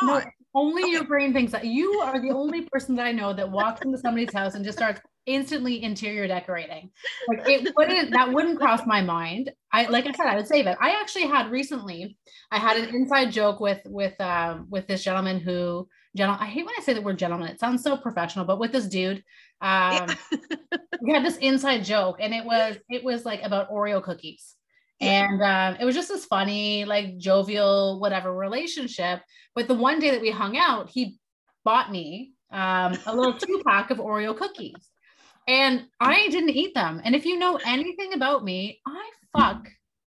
No, 0.02 0.20
thought. 0.20 0.26
Only 0.54 0.82
Okay. 0.84 0.92
your 0.92 1.04
brain 1.04 1.32
thinks 1.32 1.52
that. 1.52 1.64
You 1.64 2.00
are 2.04 2.20
the 2.20 2.30
only 2.30 2.62
person 2.72 2.94
that 2.96 3.06
I 3.06 3.12
know 3.12 3.32
that 3.32 3.50
walks 3.50 3.84
into 3.84 3.98
somebody's 3.98 4.32
house 4.32 4.54
and 4.54 4.64
just 4.64 4.78
starts 4.78 5.00
instantly 5.26 5.82
interior 5.82 6.26
decorating. 6.28 6.90
Like 7.26 7.40
it 7.46 7.72
wouldn't 7.76 8.12
that 8.12 8.32
wouldn't 8.32 8.58
cross 8.58 8.86
my 8.86 9.00
mind. 9.00 9.50
I 9.72 9.86
like 9.86 10.06
I 10.06 10.12
said, 10.12 10.26
I 10.26 10.36
would 10.36 10.46
save 10.46 10.66
it. 10.66 10.76
I 10.80 11.00
actually 11.00 11.26
had 11.26 11.50
recently, 11.50 12.18
I 12.50 12.58
had 12.58 12.76
an 12.76 12.94
inside 12.94 13.32
joke 13.32 13.60
with 13.60 13.80
with 13.86 14.18
um 14.20 14.66
with 14.70 14.86
this 14.86 15.02
gentleman 15.02 15.40
who 15.40 15.88
gentle 16.16 16.36
I 16.38 16.46
hate 16.46 16.66
when 16.66 16.74
I 16.78 16.82
say 16.82 16.92
the 16.94 17.02
word 17.02 17.18
gentleman, 17.18 17.48
it 17.48 17.58
sounds 17.60 17.82
so 17.82 17.96
professional, 17.96 18.44
but 18.44 18.58
with 18.58 18.72
this 18.72 18.86
dude, 18.86 19.24
um 19.60 20.16
we 21.00 21.12
had 21.12 21.24
this 21.24 21.36
inside 21.38 21.84
joke 21.84 22.18
and 22.20 22.34
it 22.34 22.44
was 22.44 22.76
it 22.88 23.02
was 23.02 23.24
like 23.24 23.42
about 23.42 23.70
Oreo 23.70 24.02
cookies. 24.02 24.54
And 25.04 25.42
um, 25.42 25.76
it 25.80 25.84
was 25.84 25.94
just 25.94 26.08
this 26.08 26.24
funny, 26.24 26.84
like 26.84 27.18
jovial, 27.18 28.00
whatever 28.00 28.34
relationship. 28.34 29.20
But 29.54 29.68
the 29.68 29.74
one 29.74 30.00
day 30.00 30.10
that 30.10 30.20
we 30.20 30.30
hung 30.30 30.56
out, 30.56 30.90
he 30.90 31.18
bought 31.64 31.90
me 31.90 32.32
um, 32.50 32.96
a 33.06 33.14
little 33.14 33.32
two 33.38 33.62
pack 33.66 33.90
of 33.90 33.98
Oreo 33.98 34.36
cookies. 34.36 34.90
And 35.46 35.84
I 36.00 36.28
didn't 36.28 36.50
eat 36.50 36.74
them. 36.74 37.02
And 37.04 37.14
if 37.14 37.26
you 37.26 37.38
know 37.38 37.58
anything 37.66 38.14
about 38.14 38.44
me, 38.44 38.80
I 38.86 39.10
fuck 39.36 39.68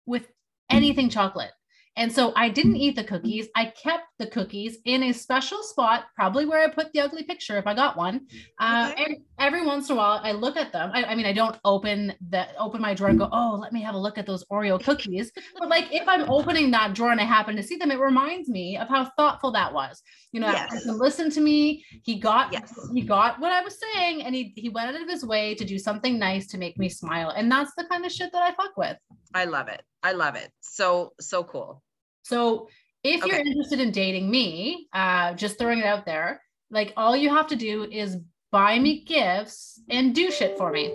with 0.07 0.27
anything 0.71 1.09
chocolate. 1.09 1.53
And 1.97 2.11
so 2.11 2.33
I 2.37 2.49
didn't 2.49 2.77
eat 2.77 2.95
the 2.97 3.05
cookies. 3.05 3.49
I 3.57 3.67
kept 3.67 4.05
the 4.19 4.27
cookies 4.29 4.79
in 4.85 5.03
a 5.03 5.13
special 5.13 5.63
spot, 5.63 6.05
probably 6.15 6.47
where 6.47 6.63
I 6.63 6.69
put 6.73 6.93
the 6.93 7.01
ugly 7.01 7.25
picture 7.25 7.59
if 7.59 7.67
I 7.67 7.75
got 7.75 7.97
one. 7.97 8.27
Uh, 8.61 8.91
Okay. 8.93 9.05
and 9.05 9.17
every 9.39 9.67
once 9.67 9.89
in 9.91 9.97
a 9.97 9.99
while, 9.99 10.21
I 10.23 10.33
look 10.33 10.57
at 10.57 10.73
them. 10.73 10.91
I, 10.95 11.05
I 11.05 11.15
mean, 11.15 11.27
I 11.27 11.33
don't 11.33 11.59
open 11.65 12.15
the 12.31 12.47
open 12.59 12.81
my 12.81 12.95
drawer 12.95 13.11
and 13.11 13.19
go, 13.19 13.29
"Oh, 13.33 13.59
let 13.61 13.73
me 13.73 13.83
have 13.83 13.95
a 13.95 13.99
look 13.99 14.19
at 14.19 14.27
those 14.27 14.45
Oreo 14.53 14.83
cookies." 14.83 15.33
But 15.59 15.69
like, 15.69 15.93
if 15.93 16.07
I'm 16.09 16.31
opening 16.31 16.71
that 16.71 16.95
drawer 16.95 17.11
and 17.11 17.21
I 17.21 17.25
happen 17.25 17.57
to 17.57 17.63
see 17.63 17.77
them, 17.77 17.91
it 17.91 17.99
reminds 17.99 18.49
me 18.49 18.77
of 18.79 18.89
how 18.89 19.11
thoughtful 19.19 19.51
that 19.53 19.75
was. 19.75 20.01
You 20.33 20.41
know, 20.41 20.47
that 20.47 20.71
Yes. 20.71 20.85
person 20.85 20.99
listened 20.99 21.33
to 21.33 21.41
me. 21.41 21.85
He 22.05 22.21
got 22.21 22.53
Yes. 22.53 22.73
he 22.95 23.03
got 23.03 23.41
what 23.41 23.51
I 23.53 23.63
was 23.63 23.77
saying, 23.79 24.23
and 24.23 24.35
he 24.35 24.53
he 24.57 24.69
went 24.69 24.95
out 24.95 25.03
of 25.03 25.09
his 25.09 25.25
way 25.25 25.55
to 25.57 25.65
do 25.65 25.77
something 25.79 26.19
nice 26.19 26.47
to 26.49 26.57
make 26.59 26.79
me 26.79 26.89
smile. 26.89 27.31
And 27.31 27.51
that's 27.51 27.75
the 27.77 27.85
kind 27.85 28.07
of 28.07 28.13
shit 28.13 28.31
that 28.33 28.43
I 28.43 28.53
fuck 28.55 28.77
with. 28.77 28.97
I 29.35 29.45
love 29.45 29.69
it. 29.69 29.83
I 30.03 30.13
love 30.13 30.37
it. 30.37 30.51
So, 30.61 31.13
so 31.21 31.45
cool. 31.45 31.83
So 32.23 32.69
if 33.03 33.25
you're 33.25 33.39
interested 33.39 33.81
in 33.81 33.91
dating 33.91 34.31
me, 34.31 34.89
uh, 34.93 35.35
just 35.35 35.59
throwing 35.59 35.79
it 35.79 35.85
out 35.85 36.05
there, 36.05 36.43
like 36.71 36.93
all 36.97 37.17
you 37.17 37.31
have 37.31 37.47
to 37.49 37.57
do 37.57 37.85
is 37.85 38.19
buy 38.51 38.79
me 38.79 39.05
gifts 39.05 39.81
and 39.89 40.15
do 40.15 40.31
shit 40.31 40.59
for 40.59 40.71
me. 40.71 40.95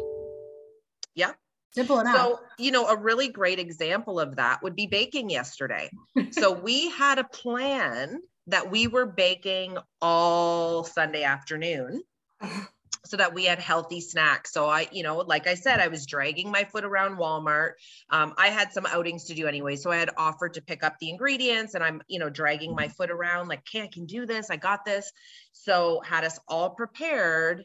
Yeah. 1.15 1.31
Simple 1.71 1.99
enough. 1.99 2.15
So, 2.15 2.39
you 2.57 2.71
know, 2.71 2.87
a 2.87 2.97
really 2.97 3.27
great 3.27 3.59
example 3.59 4.19
of 4.19 4.37
that 4.37 4.63
would 4.63 4.75
be 4.75 4.87
baking 4.87 5.29
yesterday. 5.29 5.89
so, 6.31 6.51
we 6.51 6.89
had 6.89 7.19
a 7.19 7.25
plan 7.25 8.19
that 8.47 8.71
we 8.71 8.87
were 8.87 9.05
baking 9.05 9.77
all 10.01 10.83
Sunday 10.83 11.23
afternoon 11.23 12.01
so 13.05 13.17
that 13.17 13.33
we 13.33 13.45
had 13.45 13.59
healthy 13.59 14.01
snacks. 14.01 14.51
So 14.51 14.67
I, 14.67 14.87
you 14.91 15.03
know, 15.03 15.17
like 15.17 15.47
I 15.47 15.55
said, 15.55 15.79
I 15.79 15.87
was 15.87 16.05
dragging 16.05 16.51
my 16.51 16.63
foot 16.63 16.83
around 16.83 17.17
Walmart. 17.17 17.73
Um, 18.09 18.33
I 18.37 18.47
had 18.47 18.73
some 18.73 18.85
outings 18.85 19.25
to 19.25 19.35
do 19.35 19.47
anyway. 19.47 19.75
So 19.75 19.91
I 19.91 19.97
had 19.97 20.09
offered 20.17 20.55
to 20.55 20.61
pick 20.61 20.83
up 20.83 20.95
the 20.99 21.09
ingredients 21.09 21.75
and 21.75 21.83
I'm, 21.83 22.01
you 22.07 22.19
know, 22.19 22.29
dragging 22.29 22.75
my 22.75 22.87
foot 22.87 23.11
around 23.11 23.47
like, 23.47 23.59
okay, 23.59 23.83
I 23.83 23.87
can 23.87 24.05
do 24.05 24.25
this. 24.25 24.49
I 24.49 24.57
got 24.57 24.85
this. 24.85 25.11
So 25.51 26.01
had 26.03 26.23
us 26.23 26.39
all 26.47 26.71
prepared. 26.71 27.63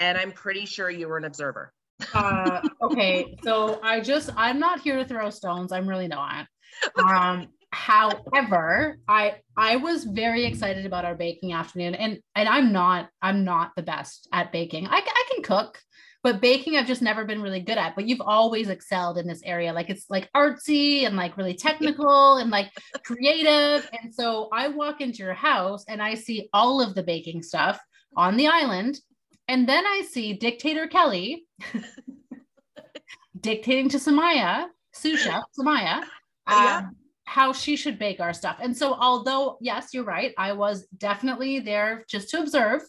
And 0.00 0.16
I'm 0.16 0.30
pretty 0.30 0.64
sure 0.64 0.88
you 0.88 1.08
were 1.08 1.18
an 1.18 1.24
observer. 1.24 1.72
uh, 2.14 2.60
okay. 2.82 3.36
So 3.42 3.80
I 3.82 4.00
just, 4.00 4.30
I'm 4.36 4.60
not 4.60 4.80
here 4.80 4.96
to 4.96 5.04
throw 5.04 5.30
stones. 5.30 5.72
I'm 5.72 5.88
really 5.88 6.08
not. 6.08 6.46
Um, 6.96 7.48
however 7.78 8.98
i 9.06 9.36
i 9.56 9.76
was 9.76 10.02
very 10.02 10.44
excited 10.44 10.84
about 10.84 11.04
our 11.04 11.14
baking 11.14 11.52
afternoon 11.52 11.94
and 11.94 12.18
and 12.34 12.48
i'm 12.48 12.72
not 12.72 13.08
i'm 13.22 13.44
not 13.44 13.70
the 13.76 13.82
best 13.82 14.28
at 14.32 14.50
baking. 14.50 14.86
I, 14.88 14.96
I 14.96 15.24
can 15.32 15.44
cook 15.44 15.80
but 16.24 16.40
baking 16.40 16.76
i've 16.76 16.88
just 16.88 17.02
never 17.02 17.24
been 17.24 17.40
really 17.40 17.60
good 17.60 17.78
at 17.78 17.94
but 17.94 18.08
you've 18.08 18.20
always 18.20 18.68
excelled 18.68 19.16
in 19.16 19.28
this 19.28 19.42
area. 19.44 19.72
Like 19.72 19.90
it's 19.90 20.06
like 20.10 20.28
artsy 20.34 21.06
and 21.06 21.14
like 21.16 21.36
really 21.36 21.54
technical 21.68 22.38
and 22.38 22.50
like 22.50 22.70
creative 23.04 23.88
and 23.98 24.12
so 24.12 24.48
i 24.52 24.66
walk 24.66 25.00
into 25.00 25.22
your 25.22 25.34
house 25.34 25.84
and 25.88 26.02
i 26.02 26.14
see 26.14 26.48
all 26.52 26.82
of 26.82 26.96
the 26.96 27.02
baking 27.04 27.44
stuff 27.44 27.80
on 28.16 28.36
the 28.36 28.48
island 28.48 28.98
and 29.46 29.68
then 29.68 29.86
i 29.86 30.02
see 30.10 30.32
dictator 30.32 30.88
kelly 30.88 31.44
dictating 33.40 33.88
to 33.88 33.98
samaya 33.98 34.66
Susha 34.92 35.42
samaya 35.56 36.02
Yeah. 36.48 36.78
Um, 36.78 36.96
how 37.28 37.52
she 37.52 37.76
should 37.76 37.98
bake 37.98 38.20
our 38.20 38.32
stuff. 38.32 38.56
And 38.60 38.76
so, 38.76 38.94
although, 38.94 39.58
yes, 39.60 39.92
you're 39.92 40.04
right, 40.04 40.32
I 40.38 40.52
was 40.52 40.86
definitely 40.96 41.60
there 41.60 42.04
just 42.08 42.30
to 42.30 42.40
observe. 42.40 42.80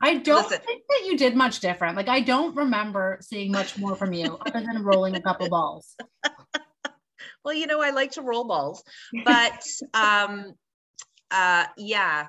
I 0.00 0.18
don't 0.18 0.44
Listen. 0.44 0.64
think 0.64 0.84
that 0.88 1.06
you 1.06 1.18
did 1.18 1.34
much 1.34 1.58
different. 1.58 1.96
Like, 1.96 2.08
I 2.08 2.20
don't 2.20 2.54
remember 2.54 3.18
seeing 3.20 3.50
much 3.50 3.76
more 3.76 3.96
from 3.96 4.12
you 4.12 4.38
other 4.46 4.60
than 4.60 4.84
rolling 4.84 5.16
a 5.16 5.20
couple 5.20 5.48
balls. 5.48 5.96
Well, 7.44 7.54
you 7.54 7.66
know, 7.66 7.80
I 7.80 7.90
like 7.90 8.10
to 8.12 8.22
roll 8.22 8.44
balls, 8.44 8.82
but 9.24 9.64
um, 9.94 10.52
uh, 11.30 11.64
yeah, 11.78 12.26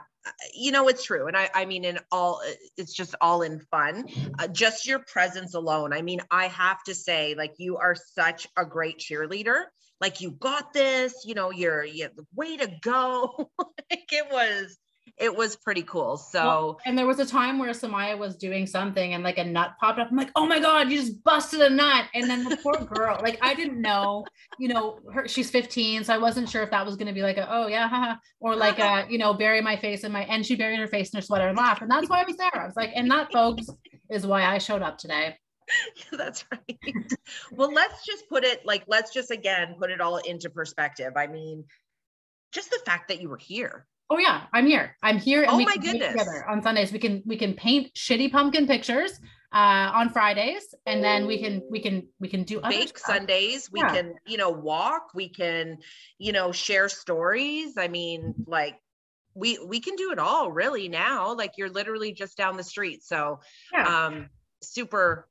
you 0.54 0.72
know, 0.72 0.88
it's 0.88 1.04
true. 1.04 1.28
And 1.28 1.36
I, 1.36 1.50
I 1.54 1.66
mean, 1.66 1.84
in 1.84 2.00
all, 2.10 2.42
it's 2.78 2.94
just 2.94 3.16
all 3.20 3.42
in 3.42 3.60
fun. 3.72 4.06
Uh, 4.38 4.48
just 4.48 4.88
your 4.88 5.00
presence 5.00 5.56
alone. 5.56 5.92
I 5.92 6.04
mean, 6.04 6.22
I 6.32 6.48
have 6.48 6.82
to 6.84 6.96
say, 6.96 7.36
like, 7.36 7.56
you 7.58 7.78
are 7.78 7.96
such 7.96 8.48
a 8.56 8.66
great 8.66 9.00
cheerleader. 9.00 9.64
Like, 10.02 10.22
you 10.22 10.32
got 10.32 10.74
this. 10.74 11.24
You 11.26 11.36
know, 11.36 11.52
you're, 11.52 11.84
you're 11.84 12.10
way 12.36 12.58
to 12.58 12.72
go. 12.82 13.50
like, 13.92 14.12
it 14.12 14.32
was, 14.32 14.78
it 15.20 15.36
was 15.36 15.58
pretty 15.58 15.84
cool. 15.84 16.18
So. 16.18 16.46
Well, 16.46 16.80
and 16.86 16.98
there 16.98 17.06
was 17.06 17.20
a 17.20 17.26
time 17.26 17.60
where 17.60 17.72
Samaya 17.72 18.18
was 18.18 18.38
doing 18.38 18.66
something 18.66 19.14
and 19.14 19.24
like 19.24 19.38
a 19.38 19.44
nut 19.44 19.74
popped 19.80 20.00
up. 20.00 20.08
I'm 20.10 20.18
like, 20.18 20.32
oh 20.36 20.46
my 20.46 20.60
God, 20.60 20.90
you 20.90 20.98
just 20.98 21.24
busted 21.24 21.60
a 21.62 21.70
nut. 21.70 22.06
And 22.14 22.30
then 22.30 22.46
the 22.46 22.58
poor 22.58 22.78
girl, 22.78 23.20
like 23.22 23.38
I 23.42 23.54
didn't 23.54 23.82
know, 23.82 24.26
you 24.58 24.70
know, 24.70 25.00
her 25.12 25.28
she's 25.28 25.52
15. 25.52 26.06
So 26.06 26.14
I 26.14 26.18
wasn't 26.18 26.50
sure 26.50 26.64
if 26.64 26.72
that 26.72 26.86
was 26.86 26.96
gonna 26.96 27.14
be 27.14 27.22
like 27.22 27.38
a, 27.38 27.48
oh 27.52 27.68
yeah, 27.68 27.90
haha, 27.90 28.16
or 28.40 28.56
like 28.56 28.80
a, 28.80 29.06
you 29.10 29.18
know, 29.18 29.34
bury 29.34 29.62
my 29.62 29.76
face 29.76 30.04
in 30.04 30.12
my 30.12 30.24
and 30.24 30.46
she 30.46 30.56
buried 30.56 30.80
her 30.80 30.88
face 30.88 31.14
in 31.14 31.18
her 31.18 31.22
sweater 31.22 31.50
and 31.50 31.58
laughed. 31.58 31.82
And 31.82 31.92
that's 31.92 32.10
why 32.10 32.22
I 32.22 32.26
was 32.26 32.38
there. 32.38 32.56
I 32.56 32.66
was 32.66 32.76
like, 32.78 32.92
and 32.96 33.12
that 33.12 33.32
folks 33.32 33.68
is 34.10 34.26
why 34.26 34.46
I 34.46 34.58
showed 34.58 34.82
up 34.82 34.98
today. 34.98 35.36
That's 36.12 36.46
right. 36.52 36.80
well, 37.52 37.72
let's 37.74 38.06
just 38.06 38.28
put 38.30 38.44
it 38.44 38.66
like, 38.66 38.84
let's 38.88 39.14
just 39.14 39.32
again 39.32 39.76
put 39.80 39.92
it 39.92 40.02
all 40.02 40.18
into 40.18 40.50
perspective. 40.50 41.14
I 41.16 41.28
mean, 41.28 41.66
just 42.52 42.70
the 42.72 42.80
fact 42.86 43.10
that 43.10 43.22
you 43.22 43.30
were 43.30 43.38
here. 43.38 43.86
Oh 44.10 44.18
yeah, 44.18 44.46
I'm 44.54 44.66
here. 44.66 44.96
I'm 45.04 45.20
here 45.20 45.44
and 45.44 45.52
Oh 45.52 45.58
we 45.58 45.66
my 45.66 45.74
can 45.74 45.82
do 45.82 45.88
it 45.90 45.92
goodness. 45.94 46.12
together 46.12 46.46
on 46.50 46.64
Sundays. 46.64 46.92
We 46.92 46.98
can 47.00 47.22
we 47.26 47.38
can 47.38 47.54
paint 47.54 47.94
shitty 47.94 48.32
pumpkin 48.32 48.66
pictures 48.66 49.20
uh 49.52 49.92
on 49.94 50.10
Fridays 50.10 50.76
and 50.86 51.04
then 51.04 51.26
we 51.26 51.40
can 51.42 51.62
we 51.72 51.80
can 51.80 52.08
we 52.20 52.28
can 52.28 52.44
do 52.44 52.60
other 52.60 52.70
Bake 52.70 52.98
stuff. 52.98 53.18
Sundays. 53.18 53.70
We 53.72 53.82
Yeah. 53.82 53.94
can, 53.94 54.16
you 54.26 54.38
know, 54.38 54.50
walk. 54.50 55.12
We 55.14 55.30
can, 55.30 55.78
you 56.18 56.32
know, 56.32 56.52
share 56.52 56.90
stories. 56.90 57.78
I 57.78 57.88
mean, 57.88 58.34
like, 58.48 58.78
we 59.36 59.60
we 59.64 59.80
can 59.80 59.96
do 59.96 60.12
it 60.12 60.18
all 60.18 60.52
really 60.52 60.90
now. 60.90 61.36
Like, 61.36 61.54
you're 61.58 61.70
literally 61.70 62.12
just 62.12 62.36
down 62.36 62.58
the 62.58 62.64
street. 62.64 63.04
So, 63.04 63.42
Yeah. 63.72 64.08
um, 64.08 64.30
super. 64.64 65.29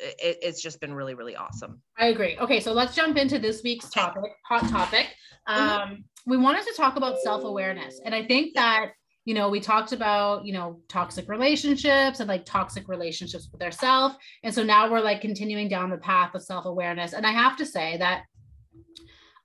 It, 0.00 0.38
it's 0.42 0.62
just 0.62 0.80
been 0.80 0.94
really, 0.94 1.14
really 1.14 1.36
awesome. 1.36 1.80
I 1.98 2.06
agree. 2.06 2.36
Okay, 2.38 2.60
so 2.60 2.72
let's 2.72 2.94
jump 2.94 3.16
into 3.16 3.38
this 3.38 3.62
week's 3.62 3.90
topic, 3.90 4.30
hot 4.46 4.68
topic. 4.68 5.08
Um, 5.46 6.04
we 6.26 6.36
wanted 6.36 6.64
to 6.66 6.74
talk 6.76 6.96
about 6.96 7.18
self-awareness. 7.18 8.00
And 8.04 8.14
I 8.14 8.24
think 8.26 8.54
that, 8.54 8.90
you 9.24 9.34
know, 9.34 9.48
we 9.48 9.60
talked 9.60 9.92
about, 9.92 10.44
you 10.44 10.52
know, 10.52 10.80
toxic 10.88 11.28
relationships 11.28 12.20
and 12.20 12.28
like 12.28 12.44
toxic 12.44 12.86
relationships 12.88 13.48
with 13.52 13.62
ourselves. 13.62 14.14
And 14.44 14.54
so 14.54 14.62
now 14.62 14.90
we're 14.90 15.00
like 15.00 15.20
continuing 15.20 15.68
down 15.68 15.90
the 15.90 15.98
path 15.98 16.34
of 16.34 16.42
self-awareness. 16.42 17.12
And 17.12 17.26
I 17.26 17.32
have 17.32 17.56
to 17.56 17.66
say 17.66 17.96
that 17.98 18.24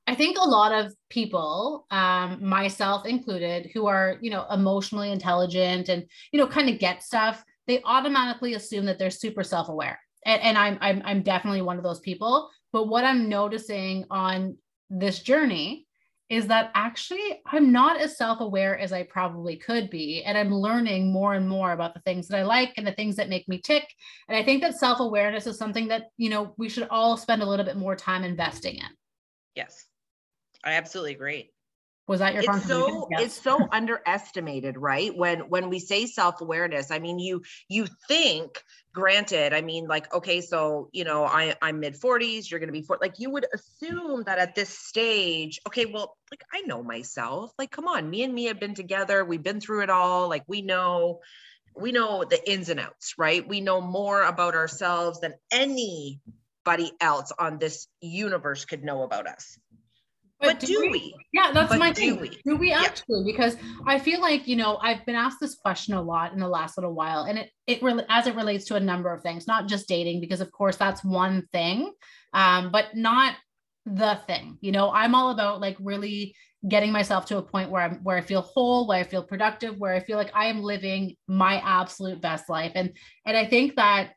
I 0.06 0.16
think 0.16 0.38
a 0.38 0.48
lot 0.48 0.74
of 0.74 0.94
people, 1.10 1.86
um, 1.89 2.46
myself 2.46 3.06
included, 3.06 3.72
who 3.74 3.88
are, 3.88 4.18
you 4.22 4.30
know, 4.30 4.46
emotionally 4.52 5.12
intelligent 5.12 5.88
and, 5.88 6.06
you 6.34 6.39
know, 6.39 6.48
kind 6.48 6.70
of 6.70 6.80
get 6.80 7.02
stuff, 7.02 7.44
they 7.68 7.82
automatically 7.84 8.56
assume 8.56 8.84
that 8.86 9.00
they're 9.00 9.10
super 9.10 9.44
self-aware. 9.44 9.98
And, 10.26 10.42
and 10.42 10.58
I'm, 10.58 10.78
I'm 10.82 11.02
I'm 11.06 11.22
definitely 11.22 11.62
one 11.62 11.78
of 11.78 11.84
those 11.84 12.00
people. 12.00 12.50
But 12.72 12.88
what 12.88 13.06
I'm 13.06 13.30
noticing 13.30 14.06
on 14.10 14.58
this 14.90 15.20
journey 15.20 15.88
is 16.30 16.48
that 16.48 16.72
actually 16.74 17.42
I'm 17.46 17.72
not 17.72 18.00
as 18.00 18.18
self-aware 18.18 18.80
as 18.80 18.92
I 18.92 19.04
probably 19.04 19.56
could 19.58 19.90
be. 19.90 20.24
And 20.24 20.38
I'm 20.38 20.54
learning 20.54 21.12
more 21.12 21.36
and 21.36 21.48
more 21.48 21.74
about 21.74 21.94
the 21.94 22.00
things 22.00 22.28
that 22.28 22.40
I 22.40 22.44
like 22.44 22.74
and 22.78 22.88
the 22.88 22.94
things 22.94 23.18
that 23.18 23.30
make 23.30 23.48
me 23.48 23.62
tick. 23.62 23.88
And 24.28 24.38
I 24.38 24.44
think 24.44 24.62
that 24.62 24.78
self-awareness 24.78 25.46
is 25.46 25.58
something 25.58 25.90
that, 25.90 26.06
you 26.18 26.30
know, 26.30 26.56
we 26.58 26.70
should 26.70 26.88
all 26.90 27.18
spend 27.18 27.44
a 27.44 27.46
little 27.46 27.66
bit 27.66 27.78
more 27.78 27.96
time 27.96 28.24
investing 28.24 28.78
in. 28.78 28.90
Yes, 29.56 29.86
I 30.64 30.74
absolutely 30.74 31.14
agree. 31.14 31.52
Was 32.08 32.20
that 32.20 32.34
your 32.34 32.44
it's 32.44 32.68
so 32.68 33.08
Yes. 33.12 33.22
it's 33.22 33.42
so 33.42 33.68
underestimated 33.72 34.78
right? 34.78 35.16
When 35.16 35.42
when 35.50 35.70
we 35.70 35.80
say 35.80 36.06
self-awareness 36.06 36.92
i 36.92 37.00
mean 37.00 37.20
you 37.20 37.42
you 37.70 37.88
think 38.08 38.62
granted 38.94 39.54
i 39.54 39.62
mean 39.62 39.88
like 39.88 40.13
okay 40.13 40.42
so 40.42 40.89
you 40.92 41.04
know 41.04 41.26
i 41.26 41.56
i'm 41.62 41.80
mid 41.80 41.96
40s 42.00 42.52
you're 42.52 42.60
going 42.60 42.68
to 42.68 42.74
be 42.74 42.84
four 42.84 43.00
like 43.02 43.20
you 43.20 43.32
would 43.32 43.48
assume 43.52 44.24
that 44.26 44.38
at 44.38 44.54
this 44.54 44.70
stage 44.70 45.60
okay 45.68 45.86
well 45.86 46.16
like 46.30 46.44
i 46.54 46.62
know 46.62 46.84
myself 46.84 47.52
like 47.58 47.72
come 47.72 47.88
on 47.88 48.08
me 48.08 48.22
and 48.24 48.34
me 48.34 48.46
have 48.46 48.60
been 48.60 48.76
together 48.76 49.26
we've 49.26 49.42
been 49.42 49.60
through 49.60 49.82
it 49.82 49.89
all 49.89 50.30
like 50.30 50.44
we 50.48 50.62
know 50.62 51.22
we 51.76 51.92
know 51.92 52.24
the 52.24 52.52
ins 52.52 52.70
and 52.70 52.80
outs 52.80 53.16
right? 53.18 53.48
We 53.48 53.62
know 53.62 53.82
more 53.82 54.24
about 54.24 54.56
ourselves 54.56 55.20
than 55.20 55.34
anybody 55.52 56.92
else 57.00 57.32
on 57.38 57.60
this 57.60 57.88
universe 58.02 58.66
could 58.66 58.84
know 58.84 59.04
about 59.04 59.28
us 59.28 59.58
but, 60.48 60.60
do 60.60 60.90
we? 60.92 61.16
Yeah, 61.32 61.52
that's 61.52 61.70
But 61.70 61.80
my 61.80 61.92
do 61.92 62.02
thing. 62.02 62.22
we? 62.22 62.42
Do 62.46 62.56
we 62.56 62.70
Yeah. 62.72 62.82
actually? 62.82 63.24
Because 63.24 63.58
I 63.88 64.00
feel 64.00 64.22
like 64.22 64.48
you 64.48 64.56
know 64.56 64.78
I've 64.82 65.06
been 65.06 65.16
asked 65.16 65.40
this 65.40 65.56
question 65.56 65.94
a 65.94 66.02
lot 66.02 66.34
in 66.34 66.40
the 66.40 66.48
last 66.48 66.78
little 66.78 66.94
while, 66.94 67.24
and 67.24 67.40
it 67.40 67.50
it 67.68 67.82
really 67.82 68.04
as 68.10 68.28
it 68.28 68.36
relates 68.36 68.66
to 68.66 68.76
a 68.76 68.80
number 68.80 69.12
of 69.14 69.22
things, 69.22 69.48
not 69.48 69.68
just 69.68 69.88
dating, 69.88 70.22
because 70.22 70.42
of 70.42 70.52
course 70.52 70.76
that's 70.78 71.04
one 71.04 71.48
thing, 71.52 71.92
um, 72.34 72.72
but 72.72 72.96
not 72.96 73.36
the 73.86 74.20
thing. 74.28 74.58
You 74.62 74.72
know, 74.72 74.92
I'm 74.92 75.16
all 75.16 75.32
about 75.32 75.60
like 75.62 75.78
really 75.80 76.36
getting 76.68 76.94
myself 76.94 77.26
to 77.26 77.38
a 77.38 77.42
point 77.42 77.70
where 77.70 77.82
I'm 77.82 77.96
where 78.04 78.18
I 78.18 78.22
feel 78.22 78.42
whole, 78.42 78.88
where 78.88 79.00
I 79.00 79.04
feel 79.04 79.24
productive, 79.24 79.78
where 79.78 79.94
I 79.94 80.00
feel 80.00 80.18
like 80.18 80.32
I 80.34 80.46
am 80.46 80.62
living 80.62 81.16
my 81.28 81.62
absolute 81.64 82.22
best 82.22 82.50
life, 82.50 82.72
and 82.76 82.96
and 83.26 83.36
I 83.36 83.46
think 83.46 83.76
that 83.76 84.12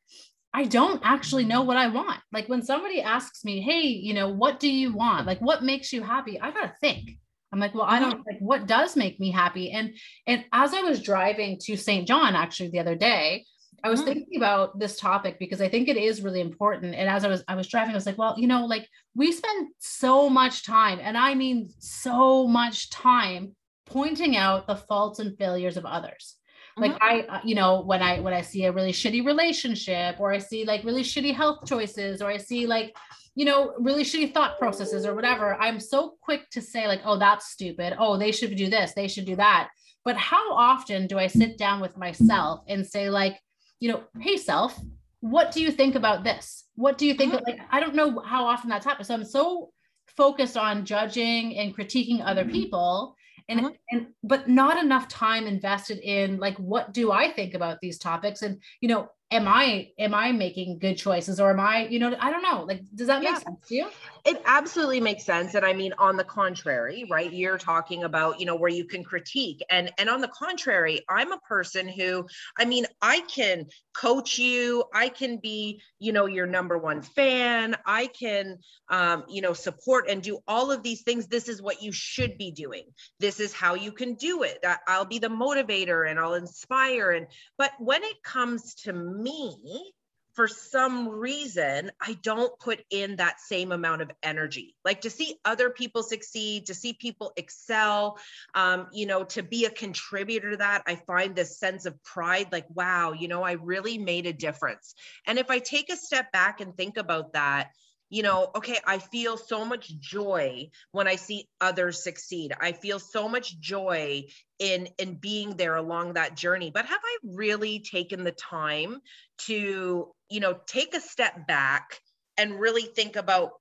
I 0.56 0.64
don't 0.64 1.00
actually 1.04 1.44
know 1.44 1.62
what 1.62 1.76
I 1.76 1.88
want. 1.88 2.20
Like 2.32 2.48
when 2.48 2.62
somebody 2.62 3.00
asks 3.02 3.44
me, 3.44 3.60
"Hey, 3.60 3.82
you 3.82 4.14
know, 4.14 4.28
what 4.28 4.58
do 4.58 4.68
you 4.68 4.92
want? 4.92 5.26
Like 5.26 5.40
what 5.40 5.62
makes 5.62 5.92
you 5.92 6.02
happy?" 6.02 6.40
I 6.40 6.50
got 6.50 6.62
to 6.62 6.74
think. 6.80 7.18
I'm 7.52 7.60
like, 7.60 7.74
"Well, 7.74 7.84
I 7.84 7.98
don't 8.00 8.26
like 8.26 8.38
what 8.40 8.66
does 8.66 8.96
make 8.96 9.20
me 9.20 9.30
happy?" 9.30 9.70
And 9.72 9.94
and 10.26 10.44
as 10.52 10.74
I 10.74 10.80
was 10.82 11.02
driving 11.02 11.58
to 11.64 11.76
St. 11.76 12.08
John 12.08 12.34
actually 12.34 12.70
the 12.70 12.80
other 12.80 12.96
day, 12.96 13.44
I 13.84 13.90
was 13.90 14.00
Mhm. 14.00 14.04
thinking 14.04 14.36
about 14.38 14.78
this 14.78 14.98
topic 14.98 15.38
because 15.38 15.60
I 15.60 15.68
think 15.68 15.88
it 15.88 15.96
is 15.98 16.22
really 16.22 16.40
important. 16.40 16.94
And 16.94 17.08
as 17.08 17.24
I 17.24 17.28
was 17.28 17.44
I 17.48 17.54
was 17.54 17.68
driving, 17.68 17.92
I 17.92 18.00
was 18.00 18.06
like, 18.06 18.18
"Well, 18.18 18.34
you 18.38 18.48
know, 18.48 18.64
like 18.66 18.88
we 19.14 19.32
spend 19.32 19.68
so 19.78 20.30
much 20.30 20.64
time, 20.64 20.98
and 21.02 21.16
I 21.18 21.34
mean 21.34 21.68
so 21.80 22.46
much 22.48 22.90
time 22.90 23.54
pointing 23.86 24.36
out 24.36 24.66
the 24.66 24.76
faults 24.76 25.18
and 25.20 25.36
failures 25.38 25.76
of 25.76 25.84
others." 25.84 26.36
Like 26.78 26.96
i 27.00 27.20
uh, 27.28 27.40
you 27.44 27.54
know 27.54 27.80
when 27.82 28.02
i 28.02 28.20
when 28.20 28.34
i 28.34 28.40
see 28.40 28.64
a 28.64 28.72
really 28.72 28.92
shitty 28.92 29.24
relationship 29.24 30.16
or 30.18 30.32
i 30.32 30.38
see 30.38 30.64
like 30.64 30.84
really 30.84 31.02
shitty 31.02 31.34
health 31.34 31.66
choices 31.66 32.20
or 32.20 32.30
i 32.30 32.36
see 32.36 32.66
like 32.66 32.94
you 33.34 33.44
know 33.44 33.72
really 33.78 34.04
shitty 34.04 34.32
thought 34.32 34.58
processes 34.58 35.06
or 35.06 35.14
whatever 35.14 35.54
i'm 35.56 35.80
so 35.80 36.16
quick 36.20 36.48
to 36.50 36.60
say 36.60 36.86
like 36.86 37.00
oh 37.04 37.18
that's 37.18 37.50
stupid 37.50 37.94
oh 37.98 38.16
they 38.18 38.30
should 38.30 38.54
do 38.56 38.68
this 38.68 38.92
they 38.92 39.08
should 39.08 39.24
do 39.24 39.36
that 39.36 39.68
but 40.04 40.16
how 40.16 40.52
often 40.52 41.06
do 41.06 41.18
i 41.18 41.26
sit 41.26 41.56
down 41.56 41.80
with 41.80 41.96
myself 41.96 42.60
and 42.68 42.86
say 42.86 43.08
like 43.08 43.40
you 43.80 43.90
know, 43.90 44.02
hey 44.20 44.36
self, 44.36 44.78
what 45.20 45.52
do 45.52 45.60
you 45.60 45.70
think 45.70 45.94
about 45.94 46.24
this? 46.24 46.64
What 46.76 46.98
do 46.98 47.06
you 47.06 47.14
think? 47.14 47.32
Mhm. 47.32 47.46
Like, 47.46 47.60
I 47.70 47.80
don't 47.80 47.94
know 47.94 48.20
how 48.20 48.44
often 48.44 48.70
that's 48.70 48.86
happened. 48.86 49.06
So 49.06 49.14
I'm 49.14 49.24
so 49.24 49.72
focused 50.06 50.56
on 50.56 50.84
judging 50.84 51.56
and 51.56 51.76
critiquing 51.76 52.22
other 52.24 52.44
people 52.44 53.15
and 53.48 53.60
Mhm. 53.60 53.76
and 53.90 54.06
but 54.22 54.48
not 54.48 54.82
enough 54.82 55.08
time 55.08 55.46
invested 55.46 55.98
in 55.98 56.38
like 56.38 56.56
what 56.58 56.92
do 56.92 57.12
I 57.12 57.32
think 57.32 57.54
about 57.54 57.80
these 57.80 57.98
topics 57.98 58.42
and 58.42 58.62
you 58.80 58.88
know 58.88 59.08
am 59.30 59.48
I 59.48 59.90
am 59.98 60.14
I 60.14 60.32
making 60.32 60.78
good 60.78 60.96
choices 60.96 61.40
or 61.40 61.50
am 61.50 61.60
I 61.60 61.86
you 61.88 61.98
know 61.98 62.16
I 62.18 62.30
don't 62.30 62.42
know 62.42 62.64
like 62.64 62.82
does 62.94 63.06
that 63.08 63.22
make 63.22 63.28
Yeah. 63.32 63.38
sense 63.38 63.68
to 63.68 63.74
you? 63.74 63.90
It 64.24 64.42
absolutely 64.44 65.00
makes 65.00 65.24
sense. 65.24 65.54
And 65.54 65.64
I 65.64 65.72
mean, 65.72 65.92
on 65.98 66.16
the 66.16 66.24
contrary, 66.24 67.06
right? 67.08 67.32
You're 67.32 67.58
talking 67.58 68.02
about, 68.04 68.40
you 68.40 68.46
know, 68.46 68.56
where 68.56 68.70
you 68.70 68.84
can 68.84 69.04
critique. 69.04 69.62
And 69.70 69.92
and 69.98 70.10
on 70.10 70.20
the 70.20 70.28
contrary, 70.28 71.00
I'm 71.08 71.32
a 71.32 71.38
person 71.38 71.88
who, 71.88 72.26
I 72.58 72.64
mean, 72.64 72.86
I 73.00 73.20
can 73.32 73.66
coach 74.00 74.38
you, 74.38 74.84
I 74.92 75.08
can 75.08 75.38
be, 75.38 75.80
you 75.98 76.12
know, 76.12 76.26
your 76.26 76.46
number 76.46 76.76
one 76.76 77.02
fan, 77.02 77.76
I 77.86 78.08
can 78.08 78.58
um, 78.88 79.24
you 79.28 79.42
know, 79.42 79.52
support 79.52 80.08
and 80.08 80.22
do 80.22 80.38
all 80.46 80.70
of 80.70 80.82
these 80.82 81.02
things. 81.02 81.26
This 81.26 81.48
is 81.48 81.62
what 81.62 81.82
you 81.82 81.92
should 81.92 82.38
be 82.38 82.50
doing. 82.50 82.84
This 83.20 83.40
is 83.40 83.52
how 83.52 83.74
you 83.74 83.92
can 83.92 84.14
do 84.14 84.42
it. 84.42 84.64
I'll 84.86 85.04
be 85.04 85.18
the 85.18 85.28
motivator 85.28 86.08
and 86.08 86.18
I'll 86.18 86.34
inspire. 86.34 87.10
And 87.12 87.26
but 87.58 87.72
when 87.78 88.02
it 88.04 88.22
comes 88.22 88.74
to 88.84 88.92
me, 88.92 89.92
for 90.36 90.46
some 90.46 91.08
reason, 91.08 91.90
I 91.98 92.18
don't 92.22 92.56
put 92.60 92.84
in 92.90 93.16
that 93.16 93.40
same 93.40 93.72
amount 93.72 94.02
of 94.02 94.10
energy. 94.22 94.76
Like 94.84 95.00
to 95.00 95.10
see 95.10 95.38
other 95.46 95.70
people 95.70 96.02
succeed, 96.02 96.66
to 96.66 96.74
see 96.74 96.92
people 96.92 97.32
excel, 97.38 98.18
um, 98.54 98.88
you 98.92 99.06
know, 99.06 99.24
to 99.24 99.42
be 99.42 99.64
a 99.64 99.70
contributor 99.70 100.50
to 100.50 100.56
that, 100.58 100.82
I 100.86 100.96
find 100.96 101.34
this 101.34 101.58
sense 101.58 101.86
of 101.86 102.00
pride 102.04 102.48
like, 102.52 102.66
wow, 102.68 103.12
you 103.12 103.28
know, 103.28 103.42
I 103.42 103.52
really 103.52 103.96
made 103.96 104.26
a 104.26 104.32
difference. 104.34 104.94
And 105.26 105.38
if 105.38 105.50
I 105.50 105.58
take 105.58 105.90
a 105.90 105.96
step 105.96 106.30
back 106.32 106.60
and 106.60 106.76
think 106.76 106.98
about 106.98 107.32
that, 107.32 107.70
you 108.08 108.22
know, 108.22 108.50
okay, 108.54 108.78
I 108.86 108.98
feel 108.98 109.36
so 109.36 109.64
much 109.64 109.98
joy 109.98 110.70
when 110.92 111.08
I 111.08 111.16
see 111.16 111.48
others 111.60 112.02
succeed. 112.02 112.52
I 112.60 112.72
feel 112.72 112.98
so 112.98 113.28
much 113.28 113.58
joy 113.58 114.24
in 114.58 114.88
in 114.98 115.14
being 115.14 115.56
there 115.56 115.76
along 115.76 116.14
that 116.14 116.36
journey. 116.36 116.70
But 116.70 116.86
have 116.86 117.00
I 117.02 117.18
really 117.24 117.80
taken 117.80 118.24
the 118.24 118.32
time 118.32 119.00
to, 119.46 120.12
you 120.30 120.40
know, 120.40 120.58
take 120.66 120.94
a 120.94 121.00
step 121.00 121.46
back 121.46 122.00
and 122.36 122.60
really 122.60 122.82
think 122.82 123.16
about 123.16 123.52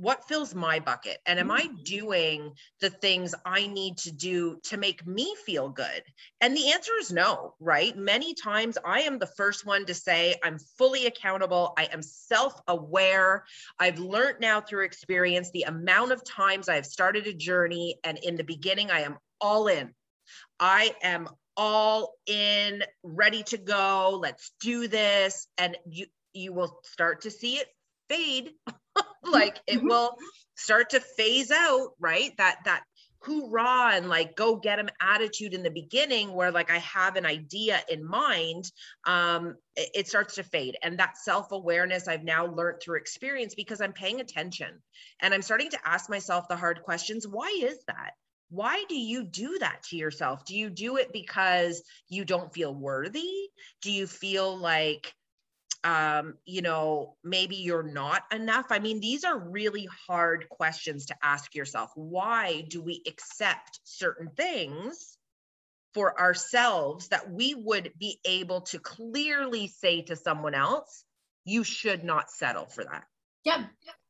what 0.00 0.26
fills 0.26 0.54
my 0.54 0.80
bucket? 0.80 1.18
And 1.26 1.38
am 1.38 1.50
i 1.50 1.62
mm. 1.62 1.84
doing 1.84 2.52
the 2.80 2.88
things 2.88 3.34
i 3.44 3.66
need 3.66 3.98
to 3.98 4.10
do 4.10 4.58
to 4.64 4.76
make 4.76 5.06
me 5.06 5.34
feel 5.44 5.68
good? 5.68 6.02
And 6.40 6.56
the 6.56 6.72
answer 6.72 6.92
is 6.98 7.12
no 7.12 7.54
right? 7.60 7.96
Many 7.96 8.34
times 8.34 8.78
i 8.84 9.00
am 9.00 9.18
the 9.18 9.26
first 9.26 9.66
one 9.66 9.84
to 9.86 9.94
say 9.94 10.36
i'm 10.42 10.58
fully 10.78 11.06
accountable. 11.06 11.74
I 11.76 11.88
am 11.92 12.02
self-aware. 12.02 13.44
I've 13.78 13.98
learned 13.98 14.40
now 14.40 14.60
through 14.60 14.84
experience 14.84 15.50
the 15.50 15.64
amount 15.64 16.12
of 16.12 16.24
times 16.24 16.68
i've 16.68 16.86
started 16.86 17.26
a 17.26 17.34
journey 17.34 17.98
and 18.02 18.18
in 18.18 18.36
the 18.36 18.44
beginning 18.44 18.90
i 18.90 19.00
am 19.00 19.18
all 19.40 19.68
in. 19.68 19.94
I 20.58 20.94
am 21.02 21.28
all 21.56 22.14
in 22.26 22.84
ready 23.02 23.42
to 23.42 23.58
go. 23.58 24.18
Let's 24.20 24.52
do 24.60 24.88
this. 24.88 25.46
And 25.58 25.76
you 25.86 26.06
you 26.32 26.52
will 26.52 26.80
start 26.84 27.22
to 27.22 27.30
see 27.30 27.56
it 27.56 27.66
fade 28.08 28.52
like 29.22 29.58
it 29.66 29.82
will 29.82 30.16
start 30.56 30.90
to 30.90 31.00
phase 31.00 31.50
out 31.50 31.90
right? 31.98 32.32
That 32.38 32.58
that 32.64 32.82
hoorah 33.22 33.92
and 33.92 34.08
like 34.08 34.34
go 34.34 34.56
get 34.56 34.76
them 34.76 34.88
attitude 35.00 35.52
in 35.52 35.62
the 35.62 35.70
beginning 35.70 36.32
where 36.32 36.50
like 36.50 36.70
i 36.70 36.78
have 36.78 37.16
an 37.16 37.26
idea 37.26 37.78
in 37.90 38.02
mind 38.02 38.64
um 39.04 39.56
it, 39.76 39.90
it 39.94 40.08
starts 40.08 40.36
to 40.36 40.42
fade. 40.42 40.76
And 40.82 40.98
that 40.98 41.18
self-awareness 41.18 42.08
i've 42.08 42.24
now 42.24 42.46
learned 42.46 42.80
through 42.82 42.98
experience 42.98 43.54
because 43.54 43.80
i'm 43.80 43.92
paying 43.92 44.20
attention 44.20 44.80
and 45.20 45.34
i'm 45.34 45.42
starting 45.42 45.70
to 45.70 45.78
ask 45.84 46.08
myself 46.08 46.48
the 46.48 46.56
hard 46.56 46.82
questions 46.82 47.26
why 47.28 47.54
is 47.62 47.78
that? 47.86 48.12
Why 48.50 48.84
do 48.88 48.96
you 48.96 49.22
do 49.22 49.58
that 49.60 49.84
to 49.90 49.96
yourself? 49.96 50.44
Do 50.44 50.56
you 50.56 50.70
do 50.70 50.96
it 50.96 51.12
because 51.12 51.84
you 52.08 52.24
don't 52.24 52.52
feel 52.52 52.74
worthy? 52.74 53.48
Do 53.80 53.92
you 53.92 54.08
feel 54.08 54.56
like 54.56 55.14
um, 55.82 56.34
you 56.44 56.62
know, 56.62 57.16
maybe 57.24 57.56
you're 57.56 57.82
not 57.82 58.22
enough. 58.32 58.66
I 58.70 58.78
mean, 58.78 59.00
these 59.00 59.24
are 59.24 59.38
really 59.38 59.88
hard 60.06 60.48
questions 60.48 61.06
to 61.06 61.16
ask 61.22 61.54
yourself. 61.54 61.90
Why 61.94 62.62
do 62.68 62.82
we 62.82 63.02
accept 63.06 63.80
certain 63.84 64.30
things 64.36 65.16
for 65.94 66.20
ourselves 66.20 67.08
that 67.08 67.30
we 67.30 67.54
would 67.54 67.92
be 67.98 68.20
able 68.24 68.62
to 68.62 68.78
clearly 68.78 69.68
say 69.68 70.02
to 70.02 70.16
someone 70.16 70.54
else, 70.54 71.04
you 71.44 71.64
should 71.64 72.04
not 72.04 72.30
settle 72.30 72.66
for 72.66 72.84
that? 72.84 73.04
Yeah, 73.44 73.64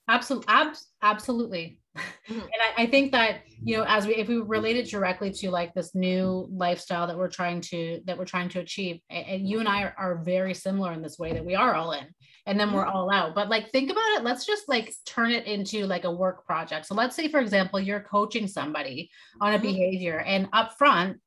absolutely, 0.08 0.46
abs- 0.48 0.88
absolutely. 1.02 1.79
Mhm. 1.96 2.42
And 2.42 2.50
I, 2.78 2.82
I 2.82 2.86
think 2.86 3.12
that 3.12 3.40
you 3.62 3.76
know, 3.76 3.84
as 3.86 4.06
we 4.06 4.14
if 4.14 4.28
we 4.28 4.36
relate 4.36 4.76
it 4.76 4.86
mm-hmm. 4.86 4.98
directly 4.98 5.32
to 5.32 5.50
like 5.50 5.74
this 5.74 5.94
new 5.94 6.48
lifestyle 6.52 7.06
that 7.06 7.18
we're 7.18 7.28
trying 7.28 7.60
to 7.62 8.00
that 8.06 8.16
we're 8.16 8.24
trying 8.24 8.48
to 8.50 8.60
achieve, 8.60 9.00
and, 9.10 9.46
you 9.48 9.58
and 9.58 9.68
I 9.68 9.82
are, 9.82 9.94
are 9.98 10.22
very 10.22 10.54
similar 10.54 10.92
in 10.92 11.02
this 11.02 11.18
way 11.18 11.32
that 11.32 11.44
we 11.44 11.56
are 11.56 11.74
all 11.74 11.92
in, 11.92 12.06
and 12.46 12.58
then 12.60 12.72
we're 12.72 12.84
mm-hmm. 12.84 12.96
all 12.96 13.12
out. 13.12 13.34
But 13.34 13.48
like, 13.48 13.70
think 13.70 13.90
about 13.90 14.18
it. 14.18 14.24
Let's 14.24 14.46
just 14.46 14.68
like 14.68 14.94
turn 15.04 15.32
it 15.32 15.46
into 15.46 15.86
like 15.86 16.04
a 16.04 16.12
work 16.12 16.46
project. 16.46 16.86
So 16.86 16.94
let's 16.94 17.16
say, 17.16 17.28
for 17.28 17.40
example, 17.40 17.80
you're 17.80 18.00
coaching 18.00 18.46
somebody 18.46 19.10
on 19.40 19.52
a 19.52 19.56
mm-hmm. 19.56 19.66
behavior, 19.66 20.20
and 20.20 20.48
up 20.52 20.78
front, 20.78 21.18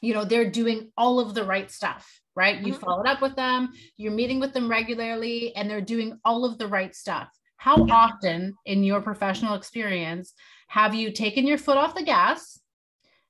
you 0.00 0.14
know, 0.14 0.24
they're 0.24 0.50
doing 0.50 0.90
all 0.96 1.20
of 1.20 1.34
the 1.34 1.44
right 1.44 1.70
stuff. 1.70 2.08
Right. 2.34 2.60
You 2.60 2.72
followed 2.72 3.08
up 3.08 3.20
with 3.20 3.34
them, 3.34 3.72
you're 3.96 4.12
meeting 4.12 4.38
with 4.38 4.52
them 4.54 4.70
regularly, 4.70 5.56
and 5.56 5.68
they're 5.68 5.80
doing 5.80 6.20
all 6.24 6.44
of 6.44 6.56
the 6.56 6.68
right 6.68 6.94
stuff. 6.94 7.28
How 7.58 7.84
often 7.90 8.56
in 8.66 8.84
your 8.84 9.00
professional 9.00 9.54
experience 9.54 10.32
have 10.68 10.94
you 10.94 11.10
taken 11.10 11.46
your 11.46 11.58
foot 11.58 11.76
off 11.76 11.94
the 11.94 12.04
gas, 12.04 12.60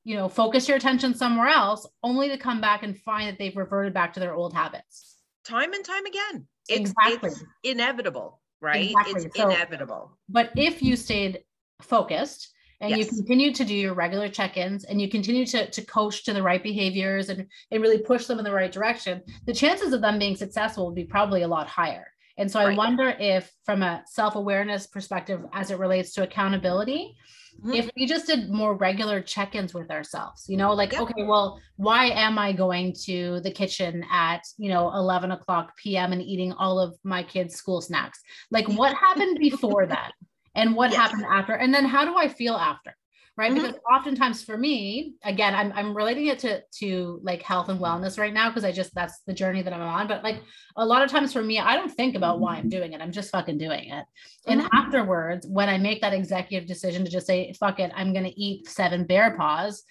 you 0.04 0.16
know, 0.16 0.28
focus 0.28 0.68
your 0.68 0.76
attention 0.76 1.14
somewhere 1.14 1.48
else, 1.48 1.88
only 2.02 2.28
to 2.28 2.36
come 2.36 2.60
back 2.60 2.82
and 2.82 2.96
find 2.96 3.26
that 3.28 3.38
they've 3.38 3.56
reverted 3.56 3.94
back 3.94 4.12
to 4.12 4.20
their 4.20 4.34
old 4.34 4.52
habits? 4.52 5.16
Time 5.44 5.72
and 5.72 5.82
time 5.84 6.04
again. 6.04 6.46
It's, 6.68 6.90
Exactly. 6.90 7.30
it's 7.30 7.42
inevitable, 7.64 8.40
right? 8.60 8.90
Exactly. 8.90 9.24
It's 9.24 9.38
So- 9.38 9.48
inevitable. 9.48 10.18
But 10.28 10.50
if 10.56 10.82
you 10.82 10.94
stayed 10.94 11.42
focused 11.80 12.52
and 12.82 12.90
you 12.90 12.98
Yes. 12.98 13.08
continue 13.08 13.54
to 13.54 13.64
do 13.64 13.74
your 13.74 13.94
regular 13.94 14.28
check-ins 14.28 14.84
and 14.84 15.00
you 15.00 15.08
continue 15.08 15.46
to, 15.46 15.70
to 15.70 15.82
coach 15.86 16.24
to 16.24 16.34
the 16.34 16.42
right 16.42 16.62
behaviors 16.62 17.30
and, 17.30 17.46
and 17.70 17.82
really 17.82 17.98
push 17.98 18.26
them 18.26 18.38
in 18.38 18.44
the 18.44 18.52
right 18.52 18.70
direction, 18.70 19.22
the 19.46 19.54
chances 19.54 19.94
of 19.94 20.02
them 20.02 20.18
being 20.18 20.36
successful 20.36 20.84
would 20.84 20.94
be 20.94 21.04
probably 21.04 21.42
a 21.42 21.48
lot 21.48 21.66
higher. 21.66 22.12
And 22.38 22.50
so 22.50 22.60
I 22.60 22.74
wonder 22.74 23.08
if 23.08 23.52
from 23.66 23.82
a 23.82 24.02
self-awareness 24.06 24.86
perspective 24.86 25.44
as 25.52 25.70
it 25.70 25.78
relates 25.78 26.12
to 26.14 26.22
accountability, 26.22 27.16
Mhm. 27.64 27.74
if 27.74 27.90
we 27.96 28.06
just 28.06 28.26
did 28.28 28.50
more 28.50 28.74
regular 28.76 29.20
check-ins 29.20 29.74
with 29.74 29.90
ourselves 29.90 30.44
you 30.48 30.56
know 30.56 30.72
like 30.74 30.92
Yeah. 30.92 31.00
okay 31.02 31.24
well 31.24 31.58
why 31.74 32.04
am 32.10 32.38
i 32.38 32.52
going 32.52 32.92
to 33.06 33.40
the 33.40 33.50
kitchen 33.50 34.04
at 34.12 34.42
you 34.58 34.68
know 34.70 34.92
11 34.94 35.32
o'clock 35.32 35.76
pm 35.76 36.12
and 36.12 36.22
eating 36.22 36.52
all 36.52 36.78
of 36.78 36.96
my 37.02 37.24
kids 37.24 37.56
school 37.56 37.80
snacks? 37.80 38.22
Like 38.52 38.68
what 38.68 38.94
happened 38.94 39.38
before 39.48 39.86
that? 39.86 40.12
And 40.54 40.76
what 40.76 40.92
happened 40.94 41.24
after? 41.28 41.54
And 41.54 41.74
then 41.74 41.84
how 41.84 42.04
do 42.04 42.16
i 42.16 42.28
feel 42.28 42.54
after 42.54 42.94
right? 43.38 43.52
Mhm. 43.52 43.54
because 43.54 43.74
oftentimes 43.90 44.42
for 44.42 44.58
me 44.58 45.14
again 45.24 45.54
I'm, 45.54 45.72
I'm 45.72 45.96
relating 45.96 46.26
it 46.26 46.38
to 46.40 46.60
to 46.80 47.20
like 47.22 47.40
health 47.42 47.68
and 47.70 47.80
wellness 47.80 48.18
right 48.18 48.34
now 48.34 48.50
because 48.50 48.64
i 48.64 48.72
just 48.72 48.92
that's 48.94 49.20
the 49.28 49.32
journey 49.32 49.62
that 49.62 49.72
i'm 49.72 49.80
on. 49.80 50.08
But 50.08 50.22
like 50.24 50.42
a 50.76 50.84
lot 50.84 51.02
of 51.02 51.10
times 51.10 51.32
for 51.32 51.42
me 51.42 51.58
i 51.58 51.74
don't 51.76 51.88
think 52.00 52.16
about 52.16 52.40
why 52.40 52.56
i'm 52.56 52.68
doing 52.68 52.92
it. 52.92 53.00
I'm 53.00 53.12
just 53.12 53.30
fucking 53.30 53.56
doing 53.58 53.88
it. 53.90 54.04
And 54.48 54.60
Mhm. 54.60 54.68
afterwards 54.74 55.46
when 55.46 55.68
i 55.68 55.78
make 55.78 56.00
that 56.02 56.12
executive 56.12 56.68
decision 56.68 57.04
to 57.04 57.10
just 57.10 57.26
say 57.26 57.52
fuck 57.58 57.78
it 57.80 57.90
i'm 57.94 58.12
going 58.12 58.24
to 58.24 58.38
eat 58.46 58.68
seven 58.68 59.04
bear 59.06 59.36
paws 59.36 59.84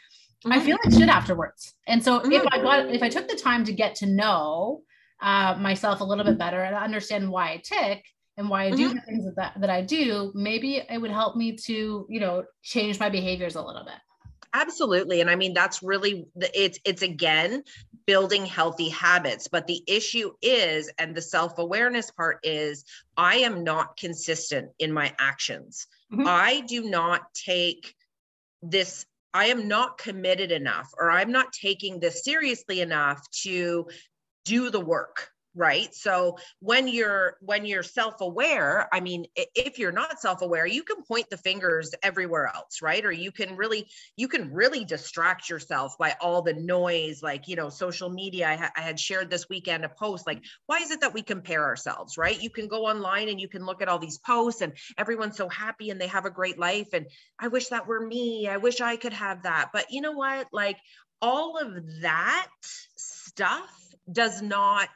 i 0.45 0.59
Mhm. 0.59 0.65
feel 0.65 0.77
like 0.83 0.93
shit 0.93 1.09
afterwards. 1.09 1.73
And 1.87 2.03
so 2.03 2.11
if 2.37 2.43
i 2.51 2.57
got 2.61 2.89
if 2.93 3.01
i 3.01 3.09
took 3.09 3.27
the 3.27 3.35
time 3.49 3.63
to 3.65 3.73
get 3.73 3.95
to 3.95 4.05
know 4.05 4.81
uh, 5.19 5.55
myself 5.59 5.99
a 6.01 6.03
little 6.03 6.23
bit 6.23 6.37
better 6.37 6.61
and 6.61 6.75
understand 6.75 7.27
why 7.31 7.45
i 7.53 7.57
tick 7.63 8.05
and 8.37 8.49
why 8.49 8.65
I 8.65 8.71
do 8.71 8.93
the 8.93 9.01
things 9.01 9.25
that, 9.35 9.59
that 9.59 9.69
I 9.69 9.81
do, 9.81 10.31
maybe 10.35 10.77
it 10.77 11.01
would 11.01 11.11
help 11.11 11.35
me 11.35 11.55
to, 11.65 12.05
you 12.07 12.19
know, 12.19 12.43
change 12.61 12.99
my 12.99 13.09
behaviors 13.09 13.55
a 13.55 13.61
little 13.61 13.83
bit. 13.83 13.95
Absolutely. 14.53 15.21
And 15.21 15.29
I 15.29 15.35
mean, 15.35 15.53
that's 15.53 15.81
really, 15.81 16.25
the- 16.35 16.59
it's, 16.59 16.79
it's 16.85 17.01
again, 17.01 17.63
building 18.05 18.45
healthy 18.45 18.89
habits. 18.89 19.47
But 19.47 19.67
the 19.67 19.83
issue 19.87 20.31
is, 20.41 20.91
and 20.99 21.15
the 21.15 21.21
self 21.21 21.57
awareness 21.57 22.11
part 22.11 22.39
is, 22.43 22.85
I 23.17 23.37
am 23.37 23.63
not 23.63 23.97
consistent 23.97 24.69
in 24.79 24.91
my 24.93 25.13
actions. 25.19 25.87
Mhm. 26.13 26.27
I 26.27 26.61
do 26.61 26.83
not 26.89 27.33
take 27.33 27.93
this, 28.61 29.05
I 29.33 29.47
am 29.47 29.67
not 29.67 29.97
committed 29.97 30.51
enough, 30.51 30.89
or 30.97 31.11
I'm 31.11 31.31
not 31.31 31.51
taking 31.53 31.99
this 31.99 32.23
seriously 32.23 32.81
enough 32.81 33.19
to 33.43 33.87
do 34.45 34.69
the 34.69 34.79
work 34.79 35.29
right? 35.57 35.93
So 35.93 36.37
when 36.59 36.87
you're 36.87 37.37
when 37.41 37.65
you're 37.65 37.83
self-aware 37.83 38.87
i 38.93 38.99
mean 38.99 39.25
if 39.35 39.79
you're 39.79 39.91
not 39.91 40.19
self-aware 40.19 40.65
you 40.65 40.83
can 40.83 41.03
point 41.03 41.29
the 41.29 41.37
fingers 41.37 41.93
everywhere 42.03 42.51
else 42.53 42.81
right? 42.81 43.03
Or 43.03 43.11
you 43.11 43.31
can 43.31 43.55
really 43.55 43.87
you 44.15 44.27
can 44.27 44.53
really 44.53 44.85
distract 44.85 45.49
yourself 45.49 45.97
by 45.97 46.15
all 46.21 46.41
the 46.41 46.53
noise 46.53 47.21
like 47.23 47.47
you 47.47 47.55
know 47.55 47.69
social 47.69 48.09
media. 48.09 48.47
I, 48.49 48.55
ha- 48.55 48.71
I 48.77 48.81
had 48.81 48.99
shared 48.99 49.29
this 49.29 49.49
weekend 49.49 49.83
a 49.83 49.89
post 49.89 50.27
like 50.27 50.43
why 50.67 50.77
is 50.77 50.91
it 50.91 51.01
that 51.01 51.13
we 51.13 51.21
compare 51.23 51.63
ourselves 51.63 52.17
right? 52.17 52.41
You 52.41 52.49
can 52.49 52.67
go 52.67 52.85
online 52.85 53.29
and 53.29 53.41
you 53.41 53.47
can 53.47 53.65
look 53.65 53.81
at 53.81 53.89
all 53.89 53.99
these 53.99 54.19
posts 54.19 54.61
and 54.61 54.73
everyone's 54.97 55.37
so 55.37 55.49
happy 55.49 55.89
and 55.89 55.99
they 55.99 56.07
have 56.07 56.25
a 56.25 56.29
great 56.29 56.59
life 56.59 56.89
and 56.93 57.07
i 57.39 57.47
wish 57.47 57.67
that 57.69 57.87
were 57.87 58.05
me. 58.05 58.47
I 58.47 58.57
wish 58.57 58.81
i 58.81 58.95
could 58.95 59.13
have 59.13 59.43
that. 59.43 59.69
But 59.73 59.87
you 59.89 60.01
know 60.01 60.13
what? 60.13 60.47
Like 60.51 60.77
all 61.21 61.57
of 61.57 62.01
that 62.01 62.47
stuff 62.95 63.69
does 64.11 64.41
not 64.41 64.89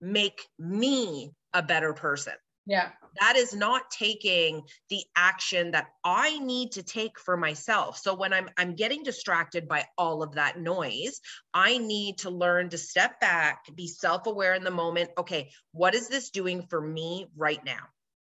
make 0.00 0.46
me 0.58 1.32
a 1.52 1.62
better 1.62 1.92
person. 1.92 2.34
Yeah. 2.66 2.90
That 3.20 3.36
is 3.36 3.54
not 3.54 3.90
taking 3.90 4.62
the 4.90 5.02
action 5.16 5.72
that 5.72 5.88
I 6.04 6.38
need 6.38 6.72
to 6.72 6.82
take 6.82 7.18
for 7.18 7.36
myself. 7.36 7.98
So 7.98 8.14
when 8.14 8.32
I'm 8.32 8.48
I'm 8.56 8.76
getting 8.76 9.02
distracted 9.02 9.66
by 9.66 9.86
all 9.98 10.22
of 10.22 10.34
that 10.34 10.60
noise, 10.60 11.20
I 11.52 11.78
need 11.78 12.18
to 12.18 12.30
learn 12.30 12.68
to 12.68 12.78
step 12.78 13.18
back, 13.18 13.64
be 13.74 13.88
self-aware 13.88 14.54
in 14.54 14.62
the 14.62 14.70
moment. 14.70 15.10
Okay, 15.18 15.50
what 15.72 15.94
is 15.94 16.08
this 16.08 16.30
doing 16.30 16.66
for 16.70 16.80
me 16.80 17.26
right 17.36 17.64
now? 17.64 17.80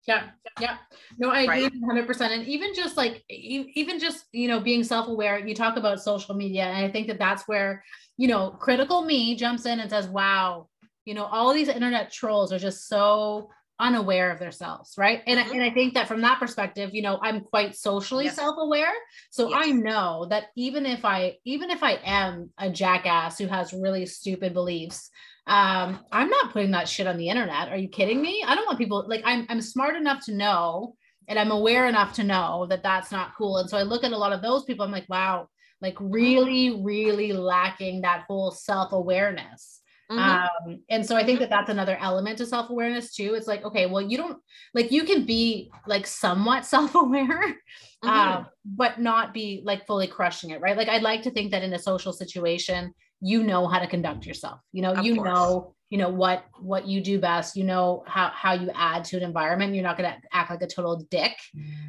Yeah, 0.09 0.31
yeah. 0.61 0.79
No, 1.19 1.31
I 1.31 1.43
agree 1.43 1.63
right? 1.65 2.07
100%. 2.07 2.21
And 2.33 2.47
even 2.49 2.75
just 2.75 2.97
like, 2.97 3.25
even 3.29 4.01
just, 4.01 4.25
you 4.33 4.49
know, 4.49 4.59
being 4.59 4.83
self 4.83 5.07
aware, 5.07 5.39
you 5.39 5.55
talk 5.55 5.77
about 5.77 6.03
social 6.03 6.35
media. 6.35 6.65
And 6.65 6.85
I 6.85 6.91
think 6.91 7.07
that 7.07 7.21
that's 7.21 7.47
where, 7.47 7.85
you 8.17 8.27
know, 8.27 8.51
critical 8.51 9.03
me 9.03 9.37
jumps 9.37 9.65
in 9.65 9.79
and 9.79 9.89
says, 9.89 10.09
wow, 10.09 10.69
you 11.05 11.15
know 11.15 11.25
all 11.25 11.53
these 11.53 11.69
internet 11.69 12.13
trolls 12.13 12.53
are 12.53 12.59
just 12.59 12.89
so 12.89 13.51
unaware 13.79 14.31
of 14.31 14.39
themselves 14.39 14.95
right? 14.97 15.23
And, 15.27 15.41
mm-hmm. 15.41 15.55
and 15.55 15.63
i 15.63 15.71
think 15.71 15.95
that 15.95 16.07
from 16.07 16.21
that 16.21 16.39
perspective 16.39 16.91
you 16.93 17.03
know 17.03 17.19
i'm 17.23 17.41
quite 17.41 17.75
socially 17.75 18.27
yes. 18.27 18.37
self-aware. 18.37 18.93
So 19.31 19.51
yes. 19.51 19.67
i 19.67 19.71
know 19.71 20.27
that 20.31 20.47
even 20.57 20.87
if 20.87 21.05
i 21.05 21.37
even 21.45 21.71
if 21.71 21.83
i 21.83 21.99
am 22.05 22.51
a 22.59 22.71
jackass 22.71 23.39
who 23.39 23.47
has 23.47 23.73
really 23.73 24.07
stupid 24.07 24.55
beliefs 24.55 25.11
um 25.47 25.99
i'm 26.13 26.29
not 26.29 26.53
putting 26.53 26.71
that 26.73 26.89
shit 26.89 27.07
on 27.07 27.17
the 27.17 27.29
internet. 27.29 27.69
Are 27.69 27.77
you 27.77 27.89
kidding 27.89 28.23
me? 28.23 28.45
I 28.47 28.55
don't 28.55 28.67
want 28.67 28.79
people 28.79 29.05
like 29.09 29.23
i'm, 29.25 29.47
I'm 29.49 29.61
smart 29.61 29.97
enough 29.97 30.25
to 30.27 30.35
know 30.35 30.95
and 31.27 31.39
i'm 31.39 31.51
aware 31.51 31.89
enough 31.89 32.13
to 32.15 32.25
know 32.25 32.67
that 32.69 32.85
that's 32.85 33.11
not 33.11 33.35
cool. 33.37 33.59
And 33.59 33.69
so 33.69 33.77
i 33.77 33.83
look 33.83 34.05
at 34.05 34.13
a 34.13 34.19
lot 34.19 34.33
of 34.33 34.43
those 34.43 34.65
people 34.65 34.85
i'm 34.85 34.93
like 34.93 35.09
wow 35.09 35.49
like 35.81 35.97
really 35.99 36.81
really 36.83 37.33
lacking 37.33 38.03
that 38.03 38.25
whole 38.29 38.53
self-awareness 38.53 39.82
Mm-hmm. 40.13 40.71
Um, 40.73 40.81
and 40.91 41.05
so 41.05 41.17
I 41.17 41.25
think 41.25 41.41
that 41.41 41.51
that's 41.51 41.71
another 41.71 41.97
element 42.01 42.39
to 42.39 42.47
self 42.47 42.71
awareness 42.71 43.15
too. 43.15 43.35
It's 43.35 43.47
like, 43.47 43.65
okay, 43.65 43.87
well, 43.87 44.03
you 44.03 44.17
don't 44.17 44.39
like 44.75 44.93
you 44.93 45.05
can 45.05 45.25
be 45.25 45.71
like 45.87 46.07
somewhat 46.07 46.67
self 46.75 46.95
aware, 46.95 47.41
mm-hmm. 47.41 48.09
uh, 48.09 48.45
but 48.65 49.01
not 49.01 49.33
be 49.33 49.63
like 49.65 49.87
fully 49.87 50.07
crushing 50.07 50.51
it, 50.51 50.61
right? 50.61 50.77
Like, 50.77 50.89
I'd 50.89 51.03
like 51.03 51.23
to 51.23 51.31
think 51.31 51.51
that 51.53 51.63
in 51.63 51.73
a 51.73 51.79
social 51.79 52.13
situation, 52.13 52.93
you 53.21 53.43
know 53.43 53.67
how 53.67 53.79
to 53.79 53.87
conduct 53.87 54.27
yourself. 54.27 54.61
You 54.73 54.83
know, 54.83 54.93
of 54.93 55.05
you 55.05 55.17
course. 55.17 55.27
know, 55.27 55.75
you 55.91 55.99
know 55.99 56.09
what 56.09 56.45
what 56.61 56.87
you 56.87 57.01
do 57.01 57.19
best. 57.19 57.57
You 57.57 57.65
know 57.65 58.05
how 58.07 58.31
how 58.35 58.53
you 58.53 58.71
add 58.75 59.05
to 59.07 59.17
an 59.17 59.23
environment. 59.23 59.75
You're 59.75 59.85
not 59.85 59.97
going 59.97 60.11
to 60.11 60.17
act 60.33 60.51
like 60.51 60.63
a 60.63 60.67
total 60.67 60.97
dick. 61.11 61.37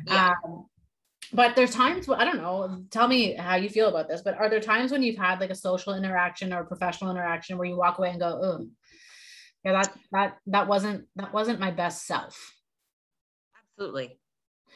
Yeah. 0.08 0.34
Um, 0.46 0.66
but 1.34 1.56
there's 1.56 1.72
times 1.72 2.08
I 2.10 2.26
don't 2.26 2.38
know. 2.38 2.84
Tell 2.91 3.08
me 3.08 3.36
how 3.36 3.56
you 3.56 3.69
feel 3.69 3.89
about 3.89 4.08
this. 4.08 4.22
But 4.22 4.38
are 4.38 4.50
there 4.50 4.60
times 4.60 4.91
when 4.91 5.04
you've 5.04 5.17
had 5.17 5.39
like 5.39 5.50
a 5.50 5.56
social 5.56 5.93
interaction 5.93 6.54
or 6.54 6.63
professional 6.63 7.12
interaction 7.12 7.58
where 7.58 7.67
you 7.67 7.76
walk 7.76 7.98
away 7.98 8.12
and 8.12 8.19
go, 8.19 8.39
"Oh, 8.41 8.67
yeah, 9.63 9.74
that 9.74 9.93
that 10.12 10.38
that 10.48 10.67
wasn't 10.67 11.08
that 11.15 11.34
wasn't 11.34 11.60
my 11.60 11.72
best 11.72 12.06
self." 12.06 12.54
Absolutely, 13.78 14.19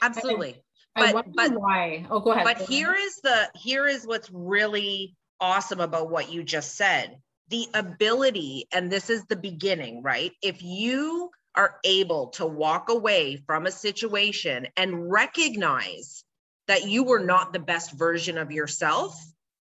absolutely. 0.02 0.63
I, 0.96 1.13
but, 1.13 1.26
I 1.28 1.32
but 1.36 1.60
why? 1.60 2.08
Oh, 2.10 2.20
go 2.20 2.32
ahead. 2.32 2.46
But 2.46 2.60
go 2.60 2.65
here 2.65 2.91
ahead. 2.91 3.06
is 3.06 3.15
the 3.17 3.50
here 3.56 3.86
is 3.86 4.06
what's 4.06 4.30
really 4.32 5.15
awesome 5.39 5.80
about 5.80 6.10
what 6.10 6.32
you 6.32 6.43
just 6.43 6.76
said. 6.76 7.17
The 7.50 7.67
ability, 7.74 8.67
and 8.74 8.91
this 8.91 9.10
is 9.10 9.24
the 9.26 9.36
beginning, 9.38 10.04
right? 10.04 10.32
If 10.41 10.62
you 10.63 11.30
are 11.56 11.80
able 11.84 12.28
to 12.28 12.46
walk 12.46 12.89
away 12.89 13.38
from 13.48 13.65
a 13.65 13.72
situation 13.72 14.67
and 14.76 15.10
recognize 15.10 16.24
that 16.68 16.88
you 16.88 17.04
were 17.04 17.20
not 17.20 17.54
the 17.54 17.60
best 17.60 17.94
version 17.94 18.38
of 18.38 18.52
yourself 18.52 19.16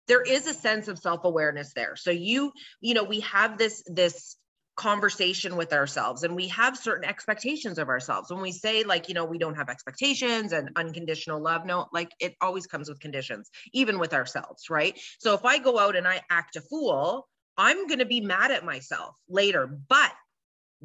there 0.09 0.23
is 0.23 0.47
a 0.47 0.55
sense 0.55 0.89
of 0.89 0.99
self-awareness 0.99 1.73
there. 1.75 1.97
So 1.97 2.11
you 2.11 2.53
you 2.81 2.95
know 2.95 3.05
we 3.05 3.21
have 3.21 3.59
this 3.59 3.83
this 3.87 4.37
conversation 4.77 5.57
with 5.57 5.73
ourselves 5.73 6.23
and 6.23 6.37
we 6.37 6.49
have 6.49 6.77
certain 6.77 7.09
expectations 7.09 7.79
of 7.79 7.89
ourselves. 7.89 8.31
When 8.31 8.43
we 8.43 8.53
say 8.53 8.85
like 8.85 9.09
you 9.09 9.15
know 9.15 9.25
we 9.25 9.39
don't 9.39 9.57
have 9.57 9.69
expectations 9.69 10.53
and 10.53 10.71
unconditional 10.77 11.41
love 11.41 11.65
no 11.65 11.87
like 11.93 12.11
it 12.21 12.35
always 12.41 12.67
comes 12.67 12.89
with 12.89 13.01
conditions 13.01 13.51
even 13.73 13.99
with 13.99 14.13
ourselves 14.13 14.69
right? 14.71 14.99
So 15.19 15.35
if 15.35 15.45
i 15.45 15.59
go 15.59 15.79
out 15.79 15.97
and 15.97 16.07
i 16.07 16.21
act 16.31 16.57
a 16.57 16.61
fool 16.61 17.27
i'm 17.57 17.87
going 17.87 18.01
to 18.01 18.07
be 18.07 18.21
mad 18.21 18.51
at 18.51 18.65
myself 18.65 19.17
later 19.29 19.67
but 19.67 20.13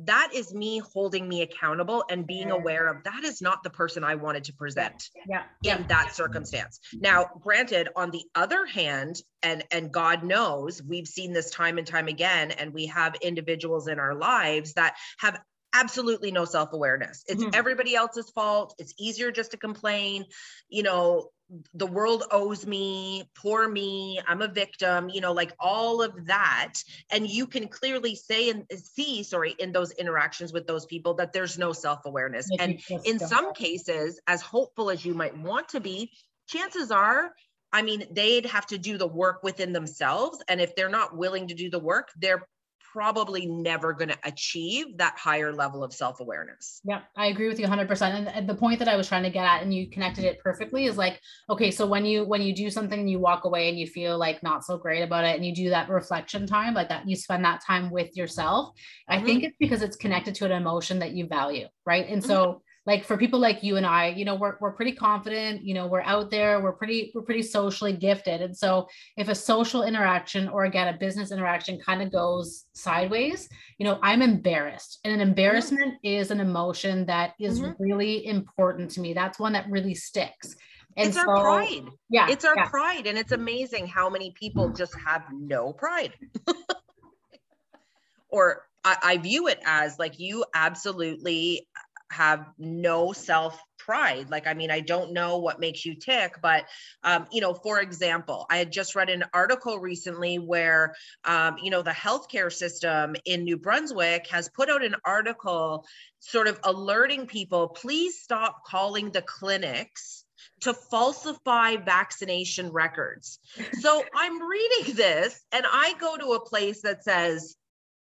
that 0.06 0.32
is 0.34 0.54
me 0.54 0.80
holding 0.80 1.28
me 1.28 1.42
accountable 1.42 2.04
and 2.10 2.26
being 2.26 2.52
aware 2.52 2.88
of 2.88 3.04
that 3.04 3.24
is 3.24 3.42
not 3.42 3.64
the 3.64 3.70
person 3.70 4.04
I 4.04 4.16
wanted 4.16 4.46
to 4.46 4.54
present 4.54 5.10
yeah. 5.28 5.44
in 5.64 5.82
yeah. 5.82 5.88
that 5.88 6.16
circumstance. 6.16 6.80
Now, 6.94 7.30
granted, 7.40 7.90
on 7.96 8.12
the 8.12 8.24
other 8.36 8.66
hand, 8.66 9.22
and 9.44 9.64
and 9.72 9.92
God 9.92 10.24
knows 10.24 10.82
we've 10.84 11.08
seen 11.08 11.34
this 11.34 11.50
time 11.50 11.78
and 11.78 11.88
time 11.88 12.08
again, 12.08 12.52
and 12.52 12.74
we 12.74 12.88
have 12.88 13.16
individuals 13.22 13.88
in 13.88 14.00
our 14.00 14.16
lives 14.16 14.74
that 14.74 14.96
have 15.20 15.40
absolutely 15.74 16.32
no 16.32 16.46
self-awareness. 16.46 17.24
It's 17.28 17.42
mm-hmm. 17.42 17.56
everybody 17.56 17.96
else's 17.96 18.30
fault. 18.32 18.76
It's 18.78 18.94
easier 18.98 19.32
just 19.32 19.52
to 19.52 19.58
complain. 19.58 20.26
You 20.70 20.84
know, 20.84 21.30
the 21.74 21.88
world 21.88 22.24
owes 22.32 22.66
me, 22.66 23.30
poor 23.36 23.68
me, 23.68 24.20
I'm 24.26 24.42
a 24.42 24.48
victim, 24.48 25.10
you 25.10 25.22
know, 25.22 25.34
like 25.34 25.54
all 25.60 26.02
of 26.02 26.28
that. 26.28 26.74
And 27.12 27.30
you 27.30 27.46
can 27.48 27.68
clearly 27.68 28.16
say 28.16 28.50
and 28.50 28.66
see, 28.76 29.24
sorry, 29.24 29.56
in 29.60 29.72
those 29.72 29.92
interactions 29.92 30.54
with 30.54 30.66
those 30.68 30.86
people 30.86 31.16
that 31.16 31.34
there's 31.34 31.58
no 31.58 31.74
self 31.74 32.06
awareness. 32.06 32.48
And 32.58 32.80
in 33.04 33.20
some 33.20 33.54
cases, 33.54 34.20
as 34.28 34.42
hopeful 34.42 34.90
as 34.90 35.04
you 35.04 35.14
might 35.14 35.38
want 35.38 35.70
to 35.70 35.80
be, 35.80 36.12
chances 36.48 36.92
are, 36.92 37.32
I 37.74 37.82
mean, 37.82 38.06
they'd 38.12 38.46
have 38.46 38.68
to 38.68 38.78
do 38.78 38.98
the 38.98 39.08
work 39.08 39.44
within 39.44 39.74
themselves. 39.74 40.44
And 40.48 40.60
if 40.60 40.76
they're 40.76 40.90
not 40.90 41.16
willing 41.16 41.48
to 41.48 41.54
do 41.54 41.70
the 41.70 41.80
work, 41.80 42.10
they're 42.18 42.44
probably 42.92 43.46
never 43.46 43.94
going 43.94 44.10
to 44.10 44.18
achieve 44.24 44.98
that 44.98 45.18
higher 45.18 45.54
level 45.54 45.84
of 45.84 45.94
self 45.94 46.20
awareness. 46.20 46.82
Yeah, 46.84 47.02
I 47.16 47.28
agree 47.28 47.48
with 47.48 47.60
you 47.60 47.68
100%. 47.68 48.28
And, 48.36 48.50
the 48.50 48.56
point 48.56 48.80
that 48.80 48.88
I 48.88 48.96
was 48.96 49.08
trying 49.08 49.24
to 49.24 49.30
get 49.30 49.46
at, 49.46 49.62
and 49.62 49.74
you 49.74 49.90
connected 49.90 50.24
it 50.24 50.40
perfectly, 50.40 50.86
is 50.86 50.98
like, 50.98 51.20
okay, 51.50 51.72
so 51.72 51.86
when 51.86 52.06
you 52.06 52.26
when 52.26 52.42
you 52.42 52.54
do 52.54 52.70
something 52.70 53.00
and 53.00 53.10
you 53.10 53.20
walk 53.20 53.46
away 53.46 53.70
and 53.70 53.78
you 53.78 53.88
feel 53.88 54.18
like 54.18 54.42
not 54.44 54.66
so 54.66 54.78
great 54.78 55.02
about 55.02 55.26
it, 55.26 55.36
and 55.36 55.46
you 55.46 55.54
do 55.54 55.70
that 55.70 55.90
reflection 55.90 56.46
time, 56.46 56.74
like 56.74 56.90
that, 56.90 57.08
you 57.08 57.16
spend 57.16 57.46
that 57.46 57.64
time 57.66 57.92
with 57.92 58.16
yourself. 58.18 58.70
Mm-hmm. 58.70 59.22
I 59.22 59.26
think 59.26 59.44
it's 59.44 59.58
because 59.60 59.82
it's 59.82 59.96
connected 59.96 60.36
to 60.36 60.46
an 60.46 60.52
emotion 60.52 61.00
that 61.00 61.12
you 61.12 61.28
value, 61.28 61.68
right? 61.86 62.08
And 62.08 62.24
so. 62.24 62.46
Mm-hmm 62.46 62.58
like 62.86 63.06
for 63.06 63.16
people 63.16 63.40
like 63.40 63.64
you 63.64 63.78
and 63.78 63.86
I, 63.86 64.08
you 64.08 64.26
know, 64.26 64.36
we're, 64.36 64.56
we're 64.60 64.72
pretty 64.72 64.94
confident, 64.94 65.64
you 65.64 65.74
know, 65.74 65.86
we're 65.86 66.02
out 66.02 66.32
there, 66.32 66.60
we're 66.62 66.72
pretty, 66.72 67.12
we're 67.14 67.22
pretty 67.22 67.44
socially 67.44 67.94
gifted. 67.94 68.42
And 68.42 68.58
so 68.58 68.88
if 69.18 69.30
a 69.30 69.36
social 69.36 69.84
interaction 69.84 70.48
or 70.48 70.66
again, 70.66 70.88
a 70.88 70.98
business 70.98 71.32
interaction 71.32 71.80
kind 71.80 72.02
of 72.02 72.12
goes 72.12 72.66
sideways, 72.74 73.48
you 73.78 73.86
know, 73.86 74.00
I'm 74.02 74.24
embarrassed 74.24 75.00
and 75.04 75.14
an 75.14 75.22
embarrassment 75.22 75.94
mm-hmm. 75.94 76.08
is 76.08 76.32
an 76.32 76.40
emotion 76.40 77.06
that 77.06 77.34
is 77.40 77.60
mm-hmm. 77.60 77.72
really 77.82 78.26
important 78.26 78.90
to 78.92 79.02
me. 79.02 79.14
That's 79.14 79.38
one 79.38 79.54
that 79.54 79.70
really 79.70 79.94
sticks. 79.94 80.56
And 80.98 81.10
it's 81.10 81.18
so, 81.18 81.30
our 81.30 81.42
pride. 81.42 81.88
Yeah. 82.10 82.30
It's 82.30 82.46
our 82.46 82.56
yeah. 82.56 82.68
pride. 82.68 83.06
And 83.06 83.18
it's 83.18 83.32
amazing 83.32 83.88
how 83.88 84.10
many 84.10 84.32
people 84.32 84.70
just 84.70 84.94
have 85.06 85.24
no 85.32 85.72
pride. 85.72 86.14
or 88.30 88.64
I, 88.84 88.98
I, 89.04 89.18
view 89.18 89.48
it 89.48 89.60
as 89.66 90.00
like 90.00 90.20
you 90.20 90.44
absolutely 90.54 91.68
have 92.12 92.46
no 92.58 93.14
self 93.14 93.62
pride 93.78 94.30
like 94.30 94.46
i 94.46 94.54
mean 94.54 94.70
i 94.70 94.80
don't 94.80 95.12
know 95.12 95.38
what 95.38 95.60
makes 95.60 95.86
you 95.86 95.96
tick 95.96 96.36
but 96.42 96.66
um, 97.04 97.26
you 97.32 97.42
know 97.42 97.54
for 97.54 97.80
example 97.80 98.46
i 98.50 98.58
had 98.58 98.72
just 98.72 98.96
read 98.96 99.10
an 99.10 99.24
article 99.34 99.80
recently 99.80 100.38
where 100.38 100.94
um, 101.26 101.56
you 101.62 101.72
know 101.72 101.82
the 101.82 101.92
healthcare 101.92 102.52
system 102.52 103.16
in 103.26 103.44
new 103.44 103.58
brunswick 103.58 104.28
has 104.28 104.50
put 104.50 104.70
out 104.70 104.84
an 104.84 104.96
article 105.04 105.86
sort 106.20 106.48
of 106.48 106.60
alerting 106.64 107.26
people 107.26 107.70
please 107.70 108.20
stop 108.20 108.64
calling 108.66 109.10
the 109.12 109.22
clinics 109.22 110.26
to 110.62 110.74
falsify 110.74 111.76
vaccination 111.78 112.72
records. 112.72 113.40
So 113.80 114.04
i'm 114.16 114.42
reading 114.48 114.96
this 114.96 115.40
and 115.52 115.66
i 115.68 115.94
go 116.00 116.18
to 116.18 116.34
a 116.34 116.46
place 116.46 116.82
that 116.82 117.04
says 117.04 117.56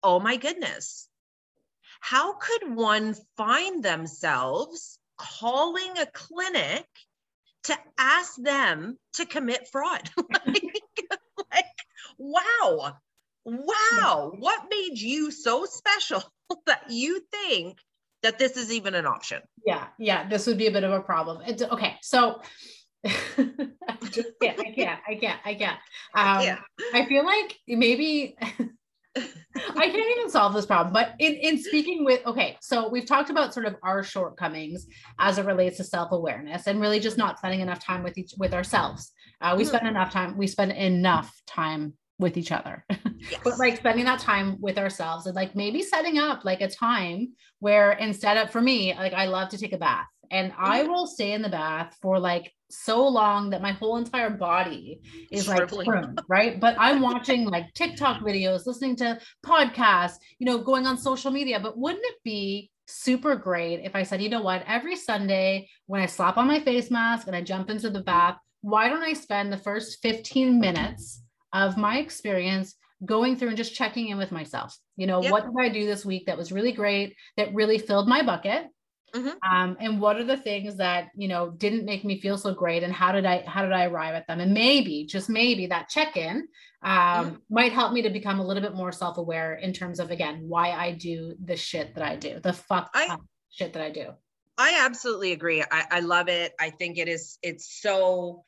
oh 0.03 0.19
my 0.19 0.37
goodness 0.37 1.07
how 1.99 2.33
could 2.33 2.75
one 2.75 3.15
find 3.35 3.83
themselves 3.83 4.99
calling 5.17 5.97
a 5.97 6.05
clinic 6.05 6.85
to 7.63 7.77
ask 7.97 8.35
them 8.37 8.97
to 9.13 9.25
commit 9.25 9.67
fraud? 9.71 10.09
like, 10.45 10.63
like, 11.51 11.65
wow. 12.17 12.93
Wow. 13.45 14.33
What 14.37 14.65
made 14.69 14.99
you 14.99 15.31
so 15.31 15.65
special 15.65 16.23
that 16.65 16.89
you 16.89 17.21
think 17.31 17.77
that 18.23 18.39
this 18.39 18.57
is 18.57 18.71
even 18.71 18.95
an 18.95 19.05
option. 19.05 19.41
Yeah, 19.65 19.87
yeah, 19.99 20.27
this 20.27 20.47
would 20.47 20.57
be 20.57 20.67
a 20.67 20.71
bit 20.71 20.83
of 20.83 20.91
a 20.91 21.01
problem. 21.01 21.41
It's 21.45 21.61
okay. 21.61 21.95
So 22.01 22.41
I 23.05 23.09
just 24.11 24.29
can't, 24.41 24.59
I 24.59 24.71
can't, 24.71 24.99
I 25.07 25.15
can't, 25.15 25.39
I 25.45 25.53
can't. 25.53 25.79
Um, 26.13 26.43
Yeah. 26.43 26.59
I 26.93 27.05
feel 27.05 27.25
like 27.25 27.57
maybe 27.67 28.35
I 29.75 29.89
can't 29.89 30.17
even 30.17 30.29
solve 30.29 30.53
this 30.53 30.65
problem. 30.65 30.93
But 30.93 31.13
in, 31.19 31.33
in 31.33 31.61
speaking 31.61 32.05
with, 32.05 32.25
okay, 32.25 32.57
so 32.61 32.89
we've 32.89 33.05
talked 33.05 33.29
about 33.29 33.53
sort 33.53 33.65
of 33.65 33.75
our 33.83 34.03
shortcomings 34.03 34.87
as 35.19 35.37
it 35.37 35.45
relates 35.45 35.77
to 35.77 35.83
self-awareness 35.83 36.67
and 36.67 36.79
really 36.79 36.99
just 36.99 37.17
not 37.17 37.37
spending 37.39 37.61
enough 37.61 37.83
time 37.83 38.03
with 38.03 38.17
each 38.17 38.33
with 38.37 38.53
ourselves. 38.53 39.11
Uh, 39.41 39.55
we 39.57 39.63
Mhm. 39.63 39.67
spend 39.67 39.87
enough 39.87 40.11
time, 40.11 40.37
we 40.37 40.47
spend 40.47 40.71
enough 40.71 41.33
time 41.45 41.93
with 42.19 42.37
each 42.37 42.51
other. 42.51 42.83
Yes. 42.89 43.41
but 43.43 43.59
like 43.59 43.77
spending 43.77 44.05
that 44.05 44.19
time 44.19 44.57
with 44.59 44.77
ourselves 44.77 45.27
and 45.27 45.35
like 45.35 45.55
maybe 45.55 45.81
setting 45.83 46.17
up 46.17 46.45
like 46.45 46.61
a 46.61 46.67
time 46.69 47.33
where 47.59 47.91
instead 47.93 48.37
of 48.37 48.49
for 48.51 48.61
me 48.61 48.93
like 48.95 49.13
i 49.13 49.25
love 49.25 49.49
to 49.49 49.57
take 49.57 49.73
a 49.73 49.77
bath 49.77 50.07
and 50.31 50.53
i 50.57 50.83
Mm-hmm. 50.83 50.89
will 50.89 51.07
stay 51.07 51.31
in 51.33 51.41
the 51.41 51.49
bath 51.49 51.97
for 52.01 52.19
like 52.19 52.51
so 52.69 53.07
long 53.07 53.49
that 53.51 53.61
my 53.61 53.71
whole 53.71 53.97
entire 53.97 54.29
body 54.29 55.01
is 55.31 55.47
like 55.47 55.67
pruned, 55.83 56.21
right 56.27 56.59
but 56.59 56.75
i'm 56.79 57.01
watching 57.01 57.45
like 57.45 57.73
tiktok 57.73 58.19
videos 58.21 58.65
listening 58.65 58.95
to 58.95 59.19
podcasts 59.45 60.15
you 60.39 60.45
know 60.45 60.57
going 60.57 60.85
on 60.85 60.97
social 60.97 61.31
media 61.31 61.59
but 61.59 61.77
wouldn't 61.77 62.03
it 62.05 62.15
be 62.23 62.69
super 62.87 63.35
great 63.35 63.79
if 63.83 63.95
i 63.95 64.03
said 64.03 64.21
you 64.21 64.29
know 64.29 64.41
what 64.41 64.63
every 64.67 64.95
sunday 64.95 65.67
when 65.87 66.01
i 66.01 66.05
slap 66.05 66.37
on 66.37 66.47
my 66.47 66.59
face 66.59 66.89
mask 66.91 67.27
and 67.27 67.35
i 67.35 67.41
jump 67.41 67.69
into 67.69 67.89
the 67.89 68.03
bath 68.03 68.37
why 68.61 68.89
don't 68.89 69.03
i 69.03 69.13
spend 69.13 69.51
the 69.51 69.57
first 69.57 69.99
15 70.01 70.59
minutes 70.59 71.21
of 71.53 71.77
my 71.77 71.99
experience 71.99 72.75
going 73.05 73.35
through 73.35 73.49
and 73.49 73.57
just 73.57 73.75
checking 73.75 74.07
in 74.09 74.17
with 74.17 74.31
myself. 74.31 74.75
You 74.95 75.07
know, 75.07 75.21
Yep. 75.21 75.31
what 75.31 75.43
did 75.45 75.53
I 75.59 75.69
do 75.69 75.85
this 75.85 76.03
week 76.05 76.25
that 76.25 76.37
was 76.37 76.51
really 76.51 76.71
great, 76.71 77.15
that 77.37 77.53
really 77.53 77.77
filled 77.77 78.07
my 78.07 78.23
bucket? 78.23 78.65
Mhm. 79.15 79.35
Um, 79.49 79.77
and 79.79 80.01
what 80.01 80.17
are 80.17 80.23
the 80.25 80.37
things 80.37 80.75
that 80.77 81.09
you 81.15 81.27
know 81.27 81.49
didn't 81.51 81.85
make 81.85 82.03
me 82.03 82.19
feel 82.19 82.37
so 82.37 82.53
great, 82.53 82.83
and 82.83 82.93
how 82.93 83.11
did 83.11 83.25
I 83.25 83.43
how 83.47 83.61
did 83.63 83.71
I 83.71 83.85
arrive 83.85 84.15
at 84.15 84.27
them? 84.27 84.39
And 84.39 84.53
maybe, 84.53 85.05
just 85.05 85.29
maybe, 85.29 85.67
that 85.67 85.89
check 85.89 86.17
in 86.17 86.47
um, 86.83 86.91
Mm-hmm. 86.91 87.35
might 87.49 87.71
help 87.73 87.93
me 87.93 88.01
to 88.03 88.09
become 88.09 88.39
a 88.39 88.45
little 88.45 88.61
bit 88.61 88.75
more 88.75 88.91
self 88.91 89.17
aware 89.17 89.55
in 89.55 89.73
terms 89.73 89.99
of 89.99 90.11
again 90.11 90.43
why 90.47 90.71
I 90.71 90.91
do 90.93 91.35
the 91.43 91.55
shit 91.55 91.95
that 91.95 92.03
I 92.03 92.15
do, 92.17 92.39
the 92.39 92.53
fuck 92.53 92.89
I- 92.93 93.17
shit 93.49 93.73
that 93.73 93.81
I 93.81 93.89
do. 93.91 94.13
I 94.59 94.81
absolutely 94.85 95.31
agree. 95.33 95.61
I, 95.61 95.85
I 95.91 95.99
love 96.01 96.29
it. 96.29 96.53
I 96.59 96.71
think 96.71 96.97
it 96.97 97.07
is, 97.07 97.37
it's 97.43 97.79
so 97.81 98.43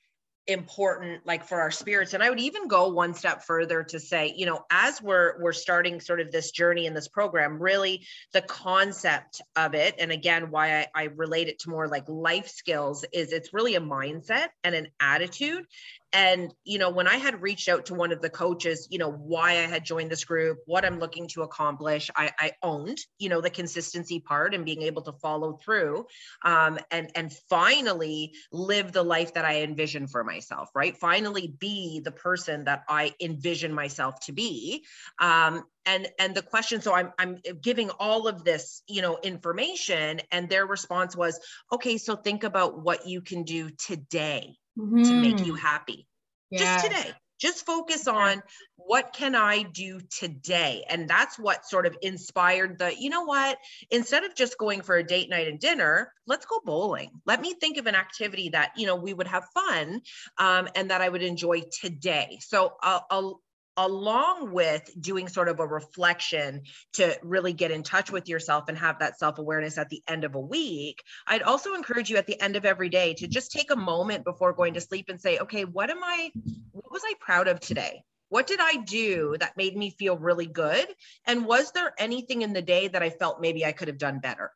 important 0.47 1.25
like 1.25 1.45
for 1.45 1.61
our 1.61 1.71
spirits. 1.71 2.13
And 2.13 2.23
i 2.23 2.29
would 2.29 2.39
even 2.39 2.67
go 2.67 2.89
one 2.89 3.13
step 3.13 3.43
further 3.43 3.83
to 3.83 3.99
say 3.99 4.33
you 4.35 4.45
know 4.45 4.65
as 4.71 5.01
we're 5.01 5.41
we're 5.41 5.53
starting 5.53 5.99
sort 5.99 6.19
of 6.21 6.31
this 6.31 6.51
journey 6.51 6.85
in 6.85 6.93
this 6.93 7.07
program 7.07 7.61
really 7.61 8.05
the 8.33 8.41
concept 8.41 9.41
of 9.55 9.75
it 9.75 9.95
and 9.99 10.11
again 10.11 10.49
why 10.49 10.79
I, 10.79 10.87
I 10.95 11.03
relate 11.15 11.49
it 11.49 11.59
to 11.59 11.69
more 11.69 11.87
like 11.87 12.07
life 12.07 12.47
skills 12.47 13.05
is 13.13 13.31
it's 13.31 13.53
really 13.53 13.75
a 13.75 13.81
mindset 13.81 14.47
and 14.63 14.73
an 14.73 14.87
attitude 14.99 15.65
and 16.13 16.53
you 16.63 16.79
know 16.79 16.89
when 16.89 17.07
i 17.07 17.15
had 17.15 17.41
reached 17.41 17.69
out 17.69 17.85
to 17.85 17.93
one 17.93 18.11
of 18.11 18.21
the 18.21 18.29
coaches 18.29 18.87
you 18.89 18.97
know 18.97 19.11
why 19.11 19.51
i 19.51 19.67
had 19.67 19.83
joined 19.85 20.09
this 20.09 20.23
group 20.23 20.59
what 20.65 20.85
i'm 20.85 20.99
looking 20.99 21.27
to 21.27 21.43
accomplish 21.43 22.09
i, 22.15 22.31
I 22.39 22.51
owned 22.63 22.97
you 23.17 23.29
know 23.29 23.41
the 23.41 23.49
consistency 23.49 24.19
part 24.19 24.53
and 24.55 24.65
being 24.65 24.81
able 24.83 25.03
to 25.03 25.13
follow 25.13 25.53
through 25.53 26.05
um, 26.43 26.79
and 26.91 27.11
and 27.15 27.31
finally 27.49 28.33
live 28.51 28.91
the 28.91 29.03
life 29.03 29.33
that 29.35 29.45
i 29.45 29.61
envision 29.61 30.07
for 30.07 30.23
myself 30.23 30.69
right? 30.75 30.97
Finally 30.97 31.53
be 31.59 32.01
the 32.03 32.11
person 32.11 32.65
that 32.65 32.83
i 32.87 33.13
envision 33.19 33.73
myself 33.73 34.19
to 34.21 34.31
be 34.31 34.83
um, 35.19 35.63
and 35.85 36.07
and 36.19 36.35
the 36.35 36.41
question 36.41 36.81
so 36.81 36.93
i'm 36.93 37.11
i'm 37.17 37.37
giving 37.61 37.89
all 37.99 38.27
of 38.27 38.43
this 38.43 38.81
you 38.87 39.01
know 39.01 39.17
information 39.23 40.21
and 40.31 40.49
their 40.49 40.65
response 40.65 41.15
was 41.15 41.39
okay 41.71 41.97
so 41.97 42.15
think 42.15 42.43
about 42.43 42.81
what 42.81 43.07
you 43.07 43.21
can 43.21 43.43
do 43.43 43.69
today 43.69 44.55
to 45.03 45.15
make 45.17 45.43
you 45.43 45.53
Mhm. 45.53 45.55
happy. 45.55 46.07
Yes. 46.49 46.57
just 46.57 46.79
today. 46.79 47.13
Just 47.39 47.65
focus 47.65 48.07
on 48.07 48.41
what 48.75 49.13
can 49.13 49.35
i 49.35 49.63
do 49.63 49.99
today? 50.01 50.83
And 50.89 51.09
that's 51.09 51.39
what 51.39 51.65
sort 51.65 51.85
of 51.85 51.97
inspired 52.01 52.77
the 52.79 52.93
you 52.99 53.09
know 53.09 53.23
what? 53.23 53.57
Instead 53.89 54.23
of 54.25 54.35
just 54.35 54.57
going 54.57 54.81
for 54.81 54.95
a 54.97 55.03
date 55.03 55.29
night 55.29 55.47
and 55.47 55.59
dinner 55.59 56.13
let's 56.27 56.45
go 56.45 56.59
bowling. 56.65 57.11
Let 57.25 57.41
me 57.41 57.53
think 57.53 57.77
of 57.77 57.87
an 57.87 57.95
activity 57.95 58.49
that 58.49 58.73
you 58.77 58.87
know 58.87 58.95
we 58.95 59.13
would 59.13 59.27
have 59.27 59.45
fun 59.53 60.01
um, 60.37 60.67
and 60.75 60.91
that 60.91 61.01
i 61.01 61.09
would 61.09 61.23
enjoy 61.23 61.61
today. 61.81 62.39
So 62.41 62.73
uh, 62.83 62.99
uh, 63.09 63.31
along 63.79 64.51
with 64.51 64.87
doing 64.99 65.27
sort 65.27 65.47
of 65.47 65.59
a 65.59 65.65
reflection 65.65 66.61
to 66.93 67.17
really 67.23 67.53
get 67.53 67.71
in 67.71 67.81
touch 67.81 68.11
with 68.11 68.29
yourself 68.29 68.65
and 68.67 68.77
have 68.77 68.99
that 68.99 69.17
self-awareness 69.17 69.77
at 69.77 69.89
the 69.89 70.03
end 70.07 70.23
of 70.23 70.35
a 70.35 70.39
week 70.39 71.01
I'd 71.27 71.43
also 71.43 71.73
encourage 71.73 72.09
you 72.09 72.17
at 72.17 72.27
the 72.27 72.39
end 72.41 72.55
of 72.55 72.65
every 72.65 72.89
day 72.89 73.13
to 73.15 73.27
just 73.27 73.51
take 73.51 73.71
a 73.71 73.75
moment 73.75 74.23
before 74.23 74.53
going 74.53 74.73
to 74.73 74.81
sleep 74.81 75.05
and 75.09 75.19
say, 75.19 75.37
okay, 75.39 75.65
what 75.65 75.89
am 75.89 76.03
I, 76.03 76.31
what 76.71 76.91
was 76.91 77.03
I 77.05 77.13
proud 77.19 77.47
of 77.47 77.59
today? 77.59 78.03
What 78.29 78.47
did 78.47 78.59
I 78.61 78.77
do 78.77 79.35
that 79.39 79.57
made 79.57 79.75
me 79.75 79.89
feel 79.89 80.17
really 80.17 80.45
good? 80.45 80.87
And 81.25 81.45
was 81.45 81.71
there 81.71 81.93
anything 81.97 82.43
in 82.43 82.53
the 82.53 82.61
day 82.61 82.87
that 82.87 83.01
I 83.01 83.09
felt 83.09 83.41
maybe 83.41 83.65
I 83.65 83.71
could 83.71 83.87
have 83.87 83.97
done 83.97 84.19
better? 84.19 84.51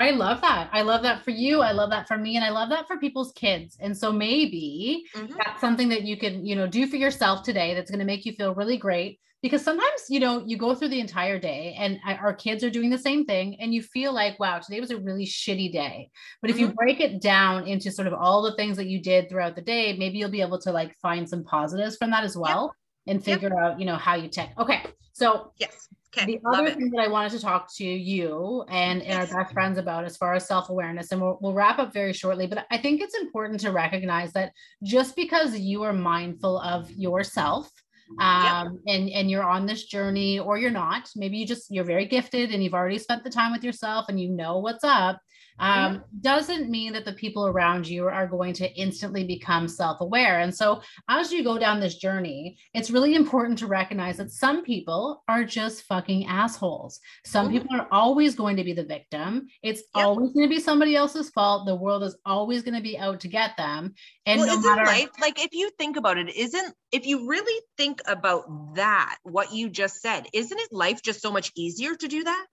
I 0.00 0.12
love 0.12 0.40
that. 0.40 0.70
I 0.72 0.80
love 0.82 1.02
that 1.02 1.22
for 1.24 1.30
you. 1.30 1.60
I 1.60 1.72
love 1.72 1.90
that 1.90 2.08
for 2.08 2.16
me. 2.16 2.36
And 2.36 2.44
I 2.44 2.48
love 2.50 2.70
that 2.70 2.86
for 2.88 2.96
people's 2.96 3.32
kids. 3.32 3.76
And 3.80 3.96
so 3.96 4.10
maybe 4.10 5.04
Mhm. 5.14 5.34
that's 5.44 5.60
something 5.60 5.90
that 5.90 6.02
you 6.04 6.16
can, 6.16 6.44
you 6.46 6.56
know, 6.56 6.66
do 6.66 6.86
for 6.86 6.96
yourself 6.96 7.42
today 7.42 7.74
that's 7.74 7.90
going 7.90 7.98
to 8.00 8.06
make 8.06 8.24
you 8.24 8.32
feel 8.32 8.54
really 8.54 8.78
great. 8.78 9.20
Because 9.42 9.62
sometimes, 9.62 10.02
you 10.08 10.20
know, 10.20 10.42
you 10.46 10.56
go 10.58 10.74
through 10.74 10.88
the 10.88 11.00
entire 11.00 11.38
day 11.38 11.74
and 11.78 11.98
our 12.06 12.34
kids 12.34 12.64
are 12.64 12.70
doing 12.70 12.90
the 12.90 12.98
same 12.98 13.24
thing 13.26 13.58
and 13.60 13.72
you 13.74 13.82
feel 13.82 14.12
like, 14.12 14.38
wow, 14.40 14.58
today 14.58 14.80
was 14.80 14.90
a 14.90 14.98
really 14.98 15.24
shitty 15.26 15.72
day. 15.72 16.10
But 16.42 16.50
if 16.50 16.58
you 16.58 16.72
break 16.72 17.00
it 17.00 17.22
down 17.22 17.66
into 17.66 17.90
sort 17.90 18.06
of 18.08 18.14
all 18.14 18.42
the 18.42 18.54
things 18.56 18.76
that 18.78 18.86
you 18.86 19.00
did 19.02 19.28
throughout 19.30 19.54
the 19.54 19.62
day, 19.62 19.96
maybe 19.96 20.18
you'll 20.18 20.30
be 20.30 20.42
able 20.42 20.60
to 20.60 20.72
like 20.72 20.94
find 21.00 21.28
some 21.28 21.44
positives 21.44 21.96
from 21.96 22.10
that 22.10 22.24
as 22.24 22.36
well 22.36 22.74
and 23.06 23.24
Yep. 23.26 23.40
figure 23.40 23.62
out, 23.62 23.80
you 23.80 23.86
know, 23.86 23.96
how 23.96 24.14
you 24.14 24.28
take. 24.28 24.50
Okay. 24.58 24.82
So 25.14 25.52
Yes. 25.58 25.88
Okay. 26.16 26.26
the 26.26 26.40
other 26.52 26.66
it. 26.66 26.76
thing 26.76 26.90
that 26.90 27.00
I 27.00 27.08
wanted 27.08 27.30
to 27.32 27.40
talk 27.40 27.72
to 27.76 27.84
you 27.84 28.64
and, 28.68 29.00
and 29.02 29.20
our 29.20 29.42
best 29.42 29.54
friends 29.54 29.78
about 29.78 30.04
as 30.04 30.16
far 30.16 30.34
as 30.34 30.46
self-awareness, 30.46 31.12
and 31.12 31.20
we'll, 31.20 31.38
we'll 31.40 31.54
wrap 31.54 31.78
up 31.78 31.92
very 31.92 32.12
shortly, 32.12 32.48
but 32.48 32.66
I 32.70 32.78
think 32.78 33.00
it's 33.00 33.14
important 33.14 33.60
to 33.60 33.70
recognize 33.70 34.32
that 34.32 34.52
just 34.82 35.14
because 35.14 35.56
you 35.56 35.84
are 35.84 35.92
mindful 35.92 36.58
of 36.58 36.90
yourself 36.90 37.70
um, 38.18 38.80
and, 38.88 39.08
and 39.08 39.30
you're 39.30 39.44
on 39.44 39.66
this 39.66 39.84
journey 39.84 40.40
or 40.40 40.58
you're 40.58 40.72
not, 40.72 41.08
maybe 41.14 41.38
you 41.38 41.46
just, 41.46 41.70
you're 41.70 41.84
very 41.84 42.06
gifted 42.06 42.50
and 42.50 42.64
you've 42.64 42.74
already 42.74 42.98
spent 42.98 43.22
the 43.22 43.30
time 43.30 43.52
with 43.52 43.62
yourself 43.62 44.06
and 44.08 44.20
you 44.20 44.30
know 44.30 44.58
what's 44.58 44.82
up, 44.82 45.20
um, 45.60 46.02
doesn't 46.22 46.70
mean 46.70 46.92
that 46.94 47.04
the 47.04 47.12
people 47.12 47.46
around 47.46 47.86
you 47.86 48.06
are 48.06 48.26
going 48.26 48.52
to 48.54 48.72
instantly 48.74 49.24
become 49.24 49.68
self-aware. 49.68 50.40
And 50.40 50.54
so 50.54 50.80
as 51.08 51.30
you 51.30 51.44
go 51.44 51.58
down 51.58 51.78
this 51.78 51.96
journey, 51.96 52.58
it's 52.74 52.90
really 52.90 53.14
important 53.14 53.58
to 53.60 53.66
recognize 53.66 54.16
that 54.16 54.32
some 54.32 54.64
people 54.64 55.22
are 55.28 55.44
just 55.44 55.82
fucking 55.82 56.26
assholes. 56.26 57.00
Some 57.24 57.48
Mhm. 57.48 57.52
people 57.52 57.76
are 57.76 57.88
always 57.92 58.34
going 58.34 58.56
to 58.56 58.64
be 58.64 58.72
the 58.72 58.84
victim. 58.84 59.48
It's 59.62 59.82
Yep. 59.94 60.06
always 60.06 60.32
going 60.32 60.48
to 60.48 60.54
be 60.54 60.60
somebody 60.60 60.96
else's 60.96 61.30
fault. 61.30 61.66
The 61.66 61.76
world 61.76 62.02
is 62.02 62.16
always 62.24 62.62
going 62.62 62.74
to 62.74 62.80
be 62.80 62.98
out 62.98 63.20
to 63.20 63.28
get 63.28 63.56
them. 63.56 63.94
And 64.26 64.40
well, 64.40 64.56
no 64.56 64.68
matter 64.68 64.86
life 64.86 65.10
like 65.20 65.38
if 65.44 65.52
you 65.52 65.70
think 65.78 65.96
about 65.96 66.16
it, 66.18 66.34
isn't 66.34 66.74
if 66.90 67.06
you 67.06 67.28
really 67.28 67.62
think 67.76 68.00
about 68.06 68.74
that, 68.74 69.18
what 69.22 69.52
you 69.52 69.68
just 69.68 70.00
said, 70.00 70.26
isn't 70.32 70.58
it 70.58 70.72
life 70.72 71.02
just 71.02 71.20
so 71.20 71.30
much 71.30 71.52
easier 71.54 71.94
to 71.94 72.08
do 72.08 72.24
that? 72.24 72.46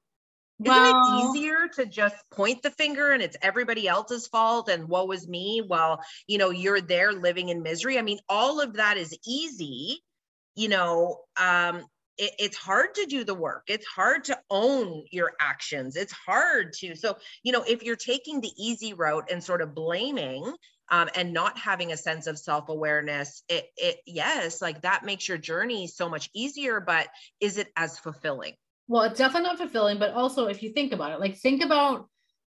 Isn't 0.64 0.86
it 0.86 0.96
easier 1.20 1.68
to 1.76 1.86
just 1.86 2.16
point 2.32 2.64
the 2.64 2.72
finger 2.72 3.12
and 3.12 3.22
it's 3.22 3.38
everybody 3.42 3.88
else's 3.88 4.28
fault 4.28 4.70
and 4.70 4.88
woe 4.88 5.12
is 5.12 5.28
me 5.28 5.62
while 5.66 6.02
you 6.26 6.38
know 6.38 6.50
you're 6.50 6.82
there 6.82 7.14
living 7.14 7.50
in 7.50 7.62
misery? 7.62 8.00
I 8.00 8.02
mean, 8.02 8.20
all 8.28 8.60
of 8.60 8.74
that 8.74 8.98
is 8.98 9.18
easy, 9.26 10.02
you 10.56 10.70
know. 10.70 11.20
Um, 11.36 11.86
it, 12.18 12.32
it's 12.40 12.58
hard 12.58 12.96
to 12.96 13.06
do 13.06 13.24
the 13.24 13.36
work. 13.36 13.66
It's 13.68 13.86
hard 13.86 14.26
to 14.26 14.40
own 14.50 15.04
your 15.12 15.34
actions. 15.40 15.96
It's 15.96 16.14
hard 16.14 16.74
to 16.80 16.96
so 16.96 17.18
you 17.44 17.52
know 17.52 17.64
if 17.68 17.84
you're 17.84 17.96
taking 17.96 18.42
the 18.42 18.52
easy 18.58 18.94
route 18.94 19.30
and 19.32 19.44
sort 19.44 19.62
of 19.62 19.76
blaming 19.76 20.54
um, 20.90 21.10
and 21.16 21.34
not 21.34 21.58
having 21.58 21.92
a 21.92 21.98
sense 21.98 22.28
of 22.28 22.40
self-awareness 22.40 23.44
it, 23.50 23.66
it 23.76 23.98
yes 24.06 24.62
like 24.62 24.82
that 24.82 25.04
makes 25.04 25.28
your 25.28 25.38
journey 25.38 25.88
so 25.88 26.10
much 26.10 26.30
easier 26.34 26.80
but 26.80 27.08
is 27.40 27.58
it 27.58 27.68
as 27.76 28.00
fulfilling 28.00 28.54
Well, 28.88 29.04
it's 29.04 29.18
definitely 29.18 29.50
not 29.50 29.58
fulfilling, 29.58 30.00
but 30.00 30.14
also 30.14 30.48
if 30.48 30.64
you 30.64 30.72
think 30.72 30.94
about 30.94 31.12
it, 31.12 31.20
like 31.20 31.38
think 31.38 31.64
about 31.64 32.08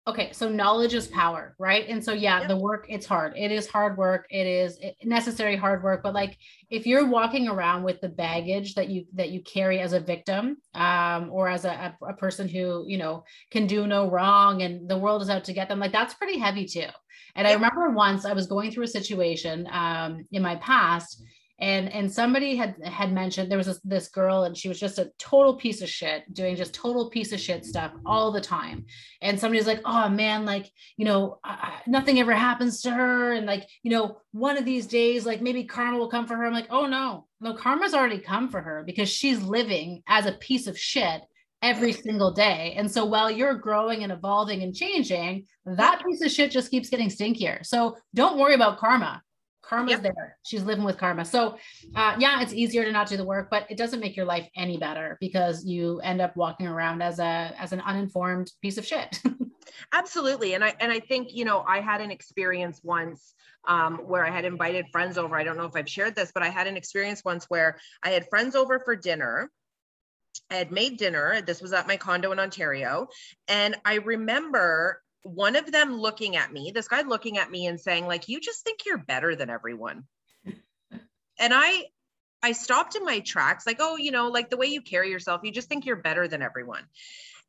okay, 0.09 0.31
so 0.33 0.49
knowledge 0.49 0.95
is 0.95 1.09
power, 1.09 1.57
right? 1.59 1.85
And 1.89 2.05
so 2.05 2.13
yeah, 2.13 2.39
Yep. 2.41 2.49
the 2.49 2.57
work 2.57 2.87
it's 2.89 3.07
hard. 3.07 3.33
It 3.37 3.51
is 3.51 3.67
hard 3.67 3.97
work. 3.99 4.27
It 4.31 4.47
is 4.47 4.79
necessary 5.03 5.57
hard 5.57 5.83
work, 5.83 6.03
but 6.05 6.15
like 6.15 6.37
if 6.71 6.87
you're 6.87 7.09
walking 7.09 7.49
around 7.49 7.83
with 7.83 8.01
the 8.01 8.09
baggage 8.09 8.75
that 8.75 8.89
you 8.89 9.07
that 9.15 9.31
you 9.31 9.43
carry 9.43 9.81
as 9.81 9.93
a 9.95 10.01
victim 10.01 10.59
um 10.75 11.31
or 11.33 11.49
as 11.49 11.65
a, 11.65 11.95
a, 12.03 12.07
a 12.11 12.13
person 12.15 12.49
who, 12.49 12.85
you 12.87 12.99
know, 12.99 13.25
can 13.51 13.67
do 13.67 13.87
no 13.87 14.09
wrong 14.09 14.63
and 14.63 14.89
the 14.89 14.99
world 14.99 15.23
is 15.23 15.31
out 15.31 15.45
to 15.45 15.53
get 15.53 15.69
them, 15.69 15.81
like 15.81 15.93
that's 15.93 16.15
pretty 16.15 16.39
heavy 16.39 16.67
too. 16.67 16.87
And 17.35 17.47
I 17.47 17.53
remember 17.55 17.91
once 17.91 18.25
I 18.25 18.33
was 18.33 18.47
going 18.47 18.71
through 18.71 18.85
a 18.85 18.89
situation 18.89 19.67
um 19.73 20.27
in 20.33 20.43
my 20.43 20.57
past 20.57 21.23
and 21.59 21.91
and 21.93 22.13
somebody 22.13 22.55
had 22.55 22.77
had 22.85 23.13
mentioned 23.13 23.51
there 23.51 23.57
was 23.57 23.67
this, 23.67 23.81
this 23.85 24.09
girl 24.09 24.45
and 24.45 24.57
she 24.57 24.69
was 24.69 24.79
just 24.79 24.99
a 24.99 25.11
total 25.19 25.57
piece 25.57 25.81
of 25.81 25.89
shit 25.89 26.23
doing 26.35 26.55
just 26.55 26.75
total 26.75 27.09
piece 27.09 27.33
of 27.33 27.41
shit 27.41 27.65
stuff 27.65 27.93
all 28.05 28.31
the 28.31 28.41
time 28.41 28.85
and 29.23 29.41
somebody's 29.41 29.67
like 29.67 29.81
oh 29.85 30.09
man 30.09 30.45
like 30.45 30.71
you 30.97 31.05
know 31.05 31.39
I, 31.43 31.81
nothing 31.87 32.21
ever 32.21 32.35
happens 32.35 32.83
to 32.83 32.91
her 32.91 33.33
and 33.33 33.47
like 33.47 33.67
you 33.83 33.91
know 33.91 34.19
one 34.33 34.59
of 34.59 34.67
these 34.67 34.87
days 34.87 35.25
like 35.25 35.41
maybe 35.41 35.65
karma 35.65 35.99
will 35.99 36.11
come 36.11 36.27
for 36.27 36.37
her 36.37 36.45
i'm 36.45 36.53
like 36.53 36.69
oh 36.71 36.87
no 36.87 37.27
no 37.41 37.55
karma's 37.55 37.95
already 37.95 38.19
come 38.19 38.51
for 38.51 38.61
her 38.61 38.83
because 38.85 39.09
she's 39.09 39.43
living 39.43 40.03
as 40.07 40.27
a 40.27 40.33
piece 40.33 40.67
of 40.67 40.79
shit 40.79 41.23
every 41.63 41.93
single 41.93 42.33
day. 42.33 42.75
And 42.77 42.91
so 42.91 43.05
while 43.05 43.31
you're 43.31 43.55
growing 43.55 44.03
and 44.03 44.13
evolving 44.13 44.63
and 44.63 44.75
changing, 44.75 45.47
that 45.65 46.03
piece 46.05 46.23
of 46.23 46.31
shit 46.31 46.51
just 46.51 46.71
keeps 46.71 46.91
getting 46.91 47.09
stinkier. 47.09 47.65
So 47.65 47.97
don't 48.15 48.39
worry 48.39 48.55
about 48.55 48.79
karma. 48.79 49.23
Karma's 49.67 49.93
yep. 49.93 50.03
there. 50.03 50.39
She's 50.45 50.63
living 50.63 50.85
with 50.85 50.99
karma. 50.99 51.25
So, 51.25 51.59
uh, 51.95 52.17
yeah, 52.19 52.41
it's 52.41 52.53
easier 52.53 52.85
to 52.85 52.93
not 52.93 53.09
do 53.09 53.17
the 53.17 53.25
work, 53.25 53.49
but 53.51 53.67
it 53.71 53.77
doesn't 53.77 54.01
make 54.01 54.17
your 54.17 54.27
life 54.27 54.49
any 54.57 54.77
better 54.77 55.17
because 55.21 55.65
you 55.65 56.01
end 56.01 56.21
up 56.21 56.37
walking 56.37 56.67
around 56.67 57.03
as 57.03 57.19
a 57.19 57.53
as 57.59 57.73
an 57.73 57.81
uninformed 57.81 58.53
piece 58.63 58.79
of 58.79 58.87
shit. 58.87 59.21
Absolutely, 59.93 60.55
and 60.55 60.65
I 60.65 60.75
and 60.81 60.93
I 60.93 61.01
think 61.01 61.35
you 61.35 61.45
know 61.45 61.65
I 61.67 61.81
had 61.81 62.01
an 62.01 62.11
experience 62.11 62.81
once 62.85 63.35
um, 63.67 63.99
where 63.99 64.25
I 64.25 64.31
had 64.31 64.45
invited 64.45 64.87
friends 64.93 65.19
over. 65.19 65.37
I 65.37 65.45
don't 65.45 65.57
know 65.57 65.67
if 65.67 65.75
I've 65.75 65.89
shared 65.89 66.15
this, 66.15 66.31
but 66.33 66.43
I 66.43 66.49
had 66.49 66.67
an 66.67 66.77
experience 66.77 67.23
once 67.25 67.47
where 67.47 67.79
I 68.03 68.11
had 68.11 68.29
friends 68.29 68.55
over 68.55 68.79
for 68.79 68.95
dinner 68.95 69.51
I 70.51 70.55
had 70.55 70.71
made 70.71 70.99
dinner. 70.99 71.41
This 71.41 71.61
was 71.61 71.73
at 71.73 71.87
my 71.87 71.97
condo 71.97 72.33
in 72.33 72.39
Ontario. 72.39 73.09
And 73.49 73.77
I 73.85 73.95
remember 73.95 75.03
one 75.27 75.57
of 75.57 75.71
them 75.73 75.97
looking 75.97 76.37
at 76.37 76.53
me, 76.53 76.71
this 76.73 76.89
guy 76.89 77.03
looking 77.03 77.39
at 77.39 77.51
me 77.51 77.67
and 77.67 77.81
saying, 77.81 78.07
like, 78.07 78.29
you 78.29 78.41
just 78.41 78.65
think 78.65 78.81
you're 78.87 78.99
better 78.99 79.35
than 79.35 79.51
everyone. 79.51 80.05
and 80.45 81.53
I, 81.53 81.87
I 82.43 82.53
stopped 82.53 82.95
in 82.95 83.05
my 83.05 83.21
tracks, 83.21 83.67
like, 83.67 83.79
oh, 83.81 83.97
you 83.97 84.13
know, 84.13 84.29
like 84.29 84.51
the 84.51 84.57
way 84.57 84.67
you 84.67 84.83
carry 84.83 85.11
yourself, 85.11 85.41
you 85.43 85.51
just 85.51 85.69
think 85.69 85.85
you're 85.85 85.97
better 85.97 86.29
than 86.29 86.43
everyone. 86.43 86.85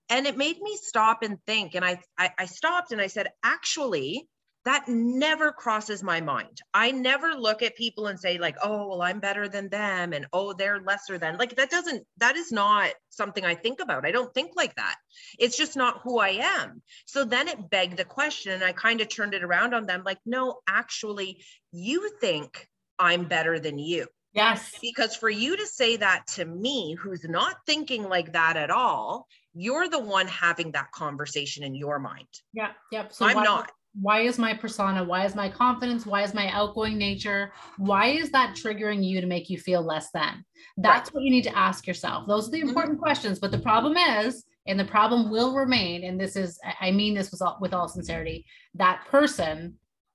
And 0.10 0.26
it 0.26 0.38
made 0.38 0.60
me 0.60 0.78
stop 0.82 1.22
and 1.22 1.38
think. 1.46 1.76
And 1.76 1.86
I, 1.86 2.00
I, 2.18 2.32
I 2.38 2.46
stopped 2.46 2.92
and 2.92 3.02
I 3.02 3.08
said, 3.08 3.28
actually, 3.44 4.28
that 4.68 4.90
never 4.90 5.54
crosses 5.54 6.04
my 6.04 6.20
mind. 6.20 6.62
I 6.74 6.92
never 6.92 7.34
look 7.36 7.62
at 7.62 7.78
people 7.78 8.08
and 8.08 8.20
say 8.20 8.38
like, 8.38 8.58
"Oh, 8.62 8.88
well 8.88 9.02
I'm 9.02 9.22
better 9.22 9.48
than 9.48 9.70
them" 9.70 10.12
and 10.12 10.28
"Oh, 10.34 10.52
they're 10.52 10.82
lesser 10.82 11.18
than." 11.18 11.38
Like 11.38 11.56
that 11.56 11.70
doesn't 11.70 12.06
that 12.18 12.36
is 12.36 12.52
not 12.52 12.92
something 13.10 13.46
I 13.46 13.56
think 13.56 13.80
about. 13.80 14.06
I 14.06 14.12
don't 14.12 14.34
think 14.34 14.52
like 14.58 14.76
that. 14.76 14.96
It's 15.40 15.56
just 15.56 15.78
not 15.78 16.02
who 16.04 16.20
I 16.20 16.40
am. 16.60 16.82
So 17.06 17.24
then 17.24 17.48
it 17.48 17.70
begged 17.70 17.96
the 17.96 18.04
question 18.04 18.52
and 18.52 18.64
I 18.64 18.74
kind 18.74 19.00
of 19.00 19.08
turned 19.08 19.34
it 19.34 19.44
around 19.44 19.74
on 19.74 19.86
them 19.86 20.04
like, 20.06 20.20
"No, 20.26 20.60
actually, 20.68 21.46
you 21.72 22.12
think 22.20 22.68
I'm 23.00 23.26
better 23.26 23.60
than 23.60 23.80
you." 23.80 24.08
Yes. 24.34 24.76
Because 24.82 25.16
for 25.16 25.30
you 25.30 25.56
to 25.56 25.66
say 25.66 25.96
that 25.96 26.28
to 26.36 26.46
me, 26.46 26.94
who's 27.02 27.24
not 27.24 27.56
thinking 27.66 28.04
like 28.04 28.34
that 28.34 28.58
at 28.58 28.70
all, 28.70 29.28
you're 29.56 29.88
the 29.88 30.00
one 30.00 30.28
having 30.28 30.74
that 30.74 30.92
conversation 30.92 31.64
in 31.64 31.74
your 31.74 32.00
mind. 32.00 32.28
Yeah. 32.54 32.74
Yep. 32.92 33.14
So 33.14 33.26
I'm 33.26 33.44
not 33.44 33.72
why 33.94 34.22
is 34.22 34.38
my 34.38 34.54
persona 34.54 35.04
why 35.04 35.26
is 35.26 35.36
my 35.36 35.50
confidence 35.50 36.06
why 36.06 36.22
is 36.22 36.34
my 36.34 36.50
outgoing 36.50 36.98
nature 36.98 37.52
why 37.78 38.08
is 38.08 38.30
that 38.30 38.56
triggering 38.56 39.04
you 39.04 39.20
to 39.20 39.28
make 39.28 39.50
you 39.50 39.58
feel 39.58 39.82
less 39.82 40.12
than 40.12 40.44
that's 40.78 41.10
right. 41.10 41.16
what 41.16 41.24
you 41.24 41.32
need 41.32 41.44
to 41.44 41.58
ask 41.58 41.88
yourself 41.88 42.28
those 42.28 42.48
are 42.48 42.52
the 42.52 42.60
mm-hmm. 42.60 42.70
important 42.70 42.96
mm-hmm. 42.96 43.04
questions 43.04 43.40
but 43.40 43.52
the 43.52 43.58
problem 43.58 43.98
is 43.98 44.44
and 44.68 44.80
the 44.80 44.86
problem 44.86 45.32
will 45.32 45.56
remain 45.56 46.04
and 46.04 46.20
this 46.20 46.36
is 46.36 46.60
i 46.80 46.92
mean 46.92 47.16
this 47.16 47.32
was 47.32 47.42
all, 47.42 47.58
with 47.60 47.74
all 47.74 47.88
sincerity 47.88 48.46
that 48.76 49.04
person 49.10 49.74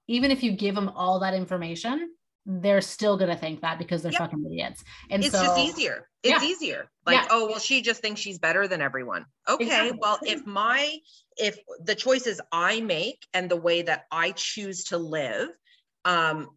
even 0.08 0.30
if 0.30 0.42
you 0.42 0.52
give 0.52 0.74
them 0.74 0.90
all 0.90 1.18
that 1.18 1.34
information 1.34 2.10
they're 2.44 2.80
still 2.80 3.16
going 3.16 3.30
to 3.30 3.36
think 3.36 3.60
that 3.60 3.78
because 3.78 4.02
they're 4.02 4.12
yep. 4.12 4.20
fucking 4.20 4.44
idiots. 4.46 4.82
And 5.10 5.22
it's 5.22 5.32
so, 5.32 5.42
just 5.42 5.58
easier. 5.58 6.08
It's 6.22 6.42
yeah. 6.42 6.48
easier. 6.48 6.90
Like, 7.06 7.16
yeah. 7.16 7.28
oh, 7.30 7.46
well, 7.46 7.58
she 7.58 7.82
just 7.82 8.00
thinks 8.00 8.20
she's 8.20 8.38
better 8.38 8.66
than 8.66 8.80
everyone. 8.80 9.26
Okay. 9.48 9.64
Exactly. 9.64 9.98
Well, 10.00 10.18
if 10.22 10.46
my, 10.46 10.98
if 11.36 11.58
the 11.84 11.94
choices 11.94 12.40
I 12.50 12.80
make 12.80 13.24
and 13.32 13.50
the 13.50 13.56
way 13.56 13.82
that 13.82 14.04
I 14.10 14.32
choose 14.32 14.84
to 14.84 14.98
live 14.98 15.50
um, 16.04 16.48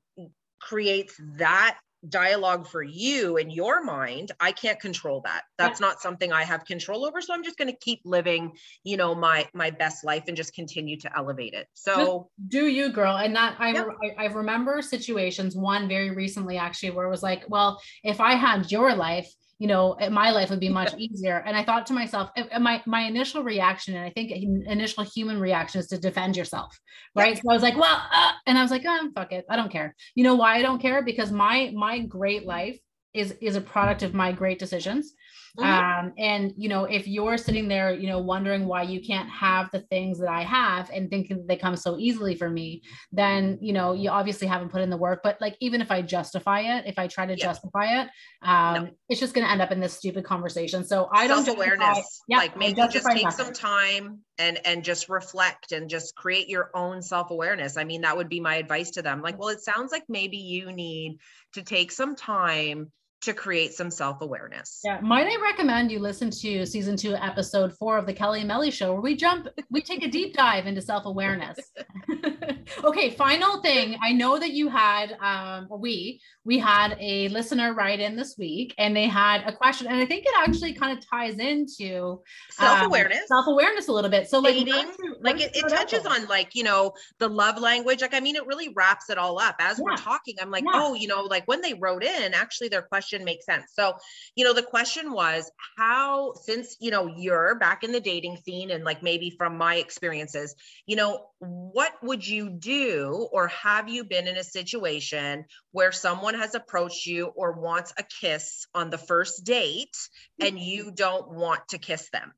creates 0.59 1.15
that 1.37 1.77
dialogue 2.09 2.67
for 2.67 2.83
you 2.83 3.37
in 3.37 3.49
your 3.49 3.83
mind 3.83 4.31
i 4.39 4.51
can't 4.51 4.79
control 4.79 5.21
that. 5.21 5.43
That's 5.57 5.79
not 5.79 6.01
something 6.01 6.31
i 6.31 6.43
have 6.43 6.65
control 6.65 7.05
over 7.05 7.21
so 7.21 7.33
i'm 7.33 7.43
just 7.43 7.57
going 7.57 7.69
to 7.69 7.77
keep 7.77 8.01
living 8.05 8.53
you 8.83 8.97
know 8.97 9.15
my 9.15 9.47
my 9.53 9.71
best 9.71 10.03
life 10.03 10.23
and 10.27 10.37
just 10.37 10.53
continue 10.53 10.97
to 10.99 11.17
elevate 11.17 11.53
it. 11.53 11.67
So 11.73 12.29
just 12.45 12.51
do 12.51 12.67
you 12.67 12.89
girl. 12.89 13.17
And 13.17 13.35
that 13.35 13.55
I, 13.59 13.71
yeah. 13.71 13.85
I 14.17 14.25
i 14.25 14.27
remember 14.27 14.81
situations 14.81 15.55
one 15.55 15.87
very 15.87 16.11
recently 16.11 16.57
actually 16.57 16.91
where 16.91 17.07
it 17.07 17.09
was 17.09 17.23
like 17.23 17.43
well 17.49 17.81
if 18.03 18.19
i 18.19 18.33
had 18.33 18.71
your 18.71 18.95
life 18.95 19.31
you 19.59 19.67
know 19.67 19.95
my 20.11 20.31
life 20.31 20.49
would 20.49 20.59
be 20.59 20.69
much 20.69 20.93
easier. 20.97 21.43
And 21.45 21.55
i 21.55 21.63
thought 21.63 21.85
to 21.87 21.93
myself 21.93 22.29
eh, 22.35 22.43
eh, 22.51 22.59
my 22.59 22.81
my 22.85 23.01
initial 23.01 23.43
reaction 23.43 23.95
and 23.95 24.03
i 24.03 24.09
think 24.09 24.31
initial 24.31 25.03
human 25.03 25.39
reaction 25.39 25.79
is 25.79 25.87
to 25.87 25.97
defend 25.97 26.35
yourself 26.35 26.79
right? 27.15 27.37
So 27.37 27.49
i 27.49 27.53
was 27.53 27.63
like 27.63 27.77
well 27.77 28.01
uh, 28.11 28.31
and 28.47 28.57
i 28.57 28.61
was 28.61 28.71
like 28.71 28.83
oh, 28.87 29.09
fuck 29.15 29.31
it 29.31 29.45
i 29.49 29.55
don't 29.55 29.71
care. 29.71 29.95
You 30.15 30.23
know 30.23 30.35
why 30.35 30.57
i 30.57 30.61
don't 30.61 30.81
care? 30.81 31.01
Because 31.03 31.31
my 31.31 31.71
my 31.75 31.99
great 31.99 32.45
life 32.45 32.77
is 33.13 33.31
is 33.41 33.55
a 33.55 33.61
product 33.61 34.03
of 34.03 34.13
my 34.13 34.31
great 34.31 34.59
decisions 34.59 35.13
Mm-hmm. 35.57 36.05
Um, 36.07 36.13
and 36.17 36.53
you 36.57 36.67
know, 36.67 36.83
if 36.85 37.07
you're 37.07 37.37
sitting 37.37 37.67
there, 37.67 37.93
you 37.93 38.07
know, 38.07 38.19
wondering 38.19 38.65
why 38.65 38.83
you 38.83 39.01
can't 39.01 39.29
have 39.29 39.69
the 39.71 39.81
things 39.81 40.19
that 40.19 40.29
I 40.29 40.43
have 40.43 40.89
and 40.89 41.09
thinking 41.09 41.37
that 41.37 41.47
they 41.47 41.55
come 41.55 41.75
so 41.75 41.97
easily 41.97 42.35
for 42.35 42.49
me, 42.49 42.81
then 43.11 43.57
you 43.61 43.71
know, 43.71 43.93
you 43.93 44.09
obviously 44.09 44.47
haven't 44.47 44.69
put 44.69 44.81
in 44.81 44.89
the 44.89 44.97
work. 44.97 45.21
But 45.23 45.39
like, 45.39 45.55
even 45.61 45.81
if 45.81 45.91
I 45.91 46.01
justify 46.01 46.77
it, 46.77 46.85
if 46.87 46.99
I 46.99 47.07
try 47.07 47.25
to 47.25 47.37
yeah. 47.37 47.45
justify 47.45 48.01
it, 48.01 48.09
um, 48.41 48.85
no. 48.85 48.89
it's 49.09 49.19
just 49.19 49.33
going 49.33 49.45
to 49.45 49.51
end 49.51 49.61
up 49.61 49.71
in 49.71 49.79
this 49.79 49.93
stupid 49.93 50.25
conversation. 50.25 50.85
So 50.85 51.09
I 51.11 51.27
don't 51.27 51.47
awareness. 51.47 52.21
Yeah, 52.27 52.37
like 52.37 52.57
maybe 52.57 52.81
just 52.91 53.07
take 53.07 53.23
nothing. 53.23 53.45
some 53.45 53.53
time 53.53 54.19
and 54.37 54.59
and 54.65 54.83
just 54.83 55.09
reflect 55.09 55.71
and 55.71 55.89
just 55.89 56.15
create 56.15 56.49
your 56.49 56.69
own 56.75 57.01
self 57.01 57.31
awareness. 57.31 57.77
I 57.77 57.83
mean, 57.85 58.01
that 58.01 58.17
would 58.17 58.29
be 58.29 58.39
my 58.39 58.55
advice 58.55 58.91
to 58.91 59.01
them. 59.01 59.21
Like, 59.21 59.39
well, 59.39 59.49
it 59.49 59.61
sounds 59.61 59.91
like 59.91 60.03
maybe 60.09 60.37
you 60.37 60.71
need 60.71 61.19
to 61.53 61.63
take 61.63 61.91
some 61.91 62.15
time 62.15 62.91
to 63.21 63.33
create 63.33 63.73
some 63.73 63.89
self 63.89 64.21
awareness. 64.21 64.81
Yeah. 64.83 64.99
Might 65.01 65.27
I 65.27 65.41
recommend 65.41 65.91
you 65.91 65.99
listen 65.99 66.29
to 66.29 66.65
season 66.65 66.95
two, 66.95 67.15
episode 67.15 67.73
four 67.77 67.97
of 67.97 68.05
the 68.05 68.13
Kelly 68.13 68.39
and 68.39 68.47
Melly 68.47 68.71
show, 68.71 68.93
where 68.93 69.01
we 69.01 69.15
jump, 69.15 69.47
we 69.71 69.81
take 69.81 70.03
a 70.03 70.07
deep 70.07 70.35
dive 70.35 70.67
into 70.67 70.81
self 70.81 71.05
awareness. 71.05 71.57
okay. 72.83 73.09
Final 73.11 73.61
thing. 73.61 73.97
I 74.03 74.11
know 74.13 74.37
that 74.37 74.51
you 74.51 74.69
had, 74.69 75.13
um, 75.21 75.67
we, 75.71 76.21
we 76.43 76.59
had 76.59 76.95
a 76.99 77.27
listener 77.29 77.73
write 77.73 77.99
in 77.99 78.15
this 78.15 78.35
week 78.37 78.75
and 78.77 78.95
they 78.95 79.07
had 79.07 79.43
a 79.47 79.51
question. 79.51 79.87
And 79.87 79.97
I 79.97 80.05
think 80.05 80.25
it 80.25 80.33
actually 80.37 80.73
kind 80.73 80.95
of 80.95 81.03
ties 81.07 81.39
into 81.39 82.21
self 82.51 82.83
awareness, 82.83 83.19
um, 83.19 83.27
self 83.27 83.47
awareness 83.47 83.87
a 83.87 83.91
little 83.91 84.11
bit. 84.11 84.29
So, 84.29 84.39
like, 84.39 84.53
Dating, 84.53 84.93
like 85.21 85.41
it, 85.41 85.55
it 85.55 85.67
touches 85.67 86.05
on, 86.05 86.27
like, 86.27 86.53
you 86.53 86.63
know, 86.63 86.93
the 87.17 87.27
love 87.27 87.59
language. 87.59 88.01
Like, 88.01 88.13
I 88.13 88.19
mean, 88.19 88.35
it 88.35 88.45
really 88.45 88.71
wraps 88.75 89.09
it 89.09 89.17
all 89.17 89.39
up. 89.39 89.55
As 89.59 89.79
yeah. 89.79 89.83
we're 89.83 89.97
talking, 89.97 90.35
I'm 90.39 90.51
like, 90.51 90.63
yeah. 90.63 90.71
oh, 90.75 90.93
you 90.93 91.07
know, 91.07 91.23
like 91.23 91.47
when 91.47 91.61
they 91.61 91.73
wrote 91.73 92.03
in, 92.03 92.33
actually, 92.33 92.67
their 92.67 92.83
question 92.83 93.14
question 93.15 93.25
makes 93.25 93.45
sense. 93.45 93.71
So, 93.73 93.95
you 94.35 94.45
know, 94.45 94.53
the 94.53 94.63
question 94.63 95.11
was 95.11 95.49
how, 95.77 96.33
since, 96.33 96.77
you 96.79 96.91
know, 96.91 97.07
you're 97.07 97.55
back 97.55 97.83
in 97.83 97.91
the 97.91 97.99
dating 97.99 98.37
scene 98.37 98.71
and 98.71 98.83
like 98.83 99.03
maybe 99.03 99.29
from 99.37 99.57
my 99.57 99.75
experiences, 99.75 100.55
you 100.85 100.95
know, 100.95 101.27
what 101.39 101.93
would 102.01 102.27
you 102.27 102.49
do 102.49 103.27
or 103.31 103.47
have 103.47 103.89
you 103.89 104.03
been 104.03 104.27
in 104.27 104.37
a 104.37 104.43
situation 104.43 105.45
where 105.71 105.91
someone 105.91 106.35
has 106.35 106.55
approached 106.55 107.05
you 107.05 107.27
or 107.27 107.53
wants 107.53 107.93
a 107.97 108.03
kiss 108.03 108.67
on 108.73 108.89
the 108.89 108.97
first 108.97 109.45
date 109.45 109.95
and 110.39 110.55
mm-hmm. 110.55 110.57
you 110.57 110.91
don't 110.91 111.29
want 111.31 111.61
to 111.69 111.77
kiss 111.77 112.09
them? 112.11 112.33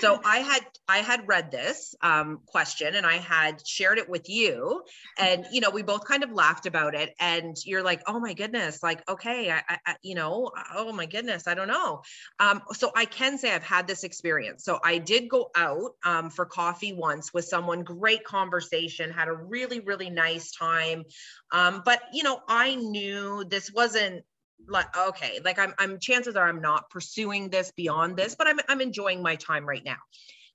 So 0.00 0.20
i 0.24 0.38
had 0.38 0.62
i 0.88 0.98
had 0.98 1.26
read 1.26 1.50
this 1.50 1.94
um, 2.02 2.40
question 2.46 2.94
and 2.94 3.06
i 3.06 3.16
had 3.16 3.66
shared 3.66 3.98
it 3.98 4.08
with 4.08 4.28
you 4.28 4.82
and 5.18 5.46
you 5.52 5.60
know 5.60 5.70
we 5.70 5.82
both 5.82 6.04
kind 6.04 6.22
of 6.22 6.32
laughed 6.32 6.66
about 6.66 6.94
it 6.94 7.14
and 7.20 7.56
you're 7.64 7.82
like 7.82 8.02
oh 8.06 8.18
my 8.18 8.34
goodness 8.34 8.82
like 8.82 9.08
okay 9.08 9.50
i, 9.50 9.78
I 9.86 9.96
you 10.02 10.14
know 10.14 10.50
oh 10.74 10.92
my 10.92 11.06
goodness 11.06 11.46
i 11.46 11.54
don't 11.54 11.68
know. 11.68 12.02
Um, 12.38 12.62
so 12.72 12.90
i 12.94 13.04
can 13.04 13.38
say 13.38 13.52
i've 13.52 13.62
had 13.62 13.86
this 13.86 14.04
experience. 14.04 14.64
So 14.64 14.78
i 14.84 14.98
did 14.98 15.28
go 15.28 15.50
out 15.56 15.92
um, 16.04 16.30
for 16.30 16.44
coffee 16.44 16.92
once 16.92 17.32
with 17.32 17.44
someone 17.44 17.82
great 17.82 18.24
conversation 18.24 19.10
had 19.10 19.28
a 19.28 19.32
really 19.32 19.80
really 19.80 20.10
nice 20.10 20.52
time. 20.52 21.04
Um, 21.52 21.82
but 21.84 22.00
you 22.12 22.22
know 22.22 22.40
i 22.48 22.74
knew 22.74 23.44
this 23.44 23.72
wasn't 23.72 24.24
like 24.68 24.96
okay 24.96 25.40
like 25.44 25.58
i'm 25.58 25.74
i'm 25.78 25.98
chances 25.98 26.36
are 26.36 26.48
i'm 26.48 26.60
not 26.60 26.90
pursuing 26.90 27.48
this 27.48 27.72
beyond 27.76 28.16
this 28.16 28.34
but 28.34 28.46
i'm 28.46 28.60
i'm 28.68 28.80
enjoying 28.80 29.22
my 29.22 29.36
time 29.36 29.66
right 29.66 29.84
now. 29.84 29.96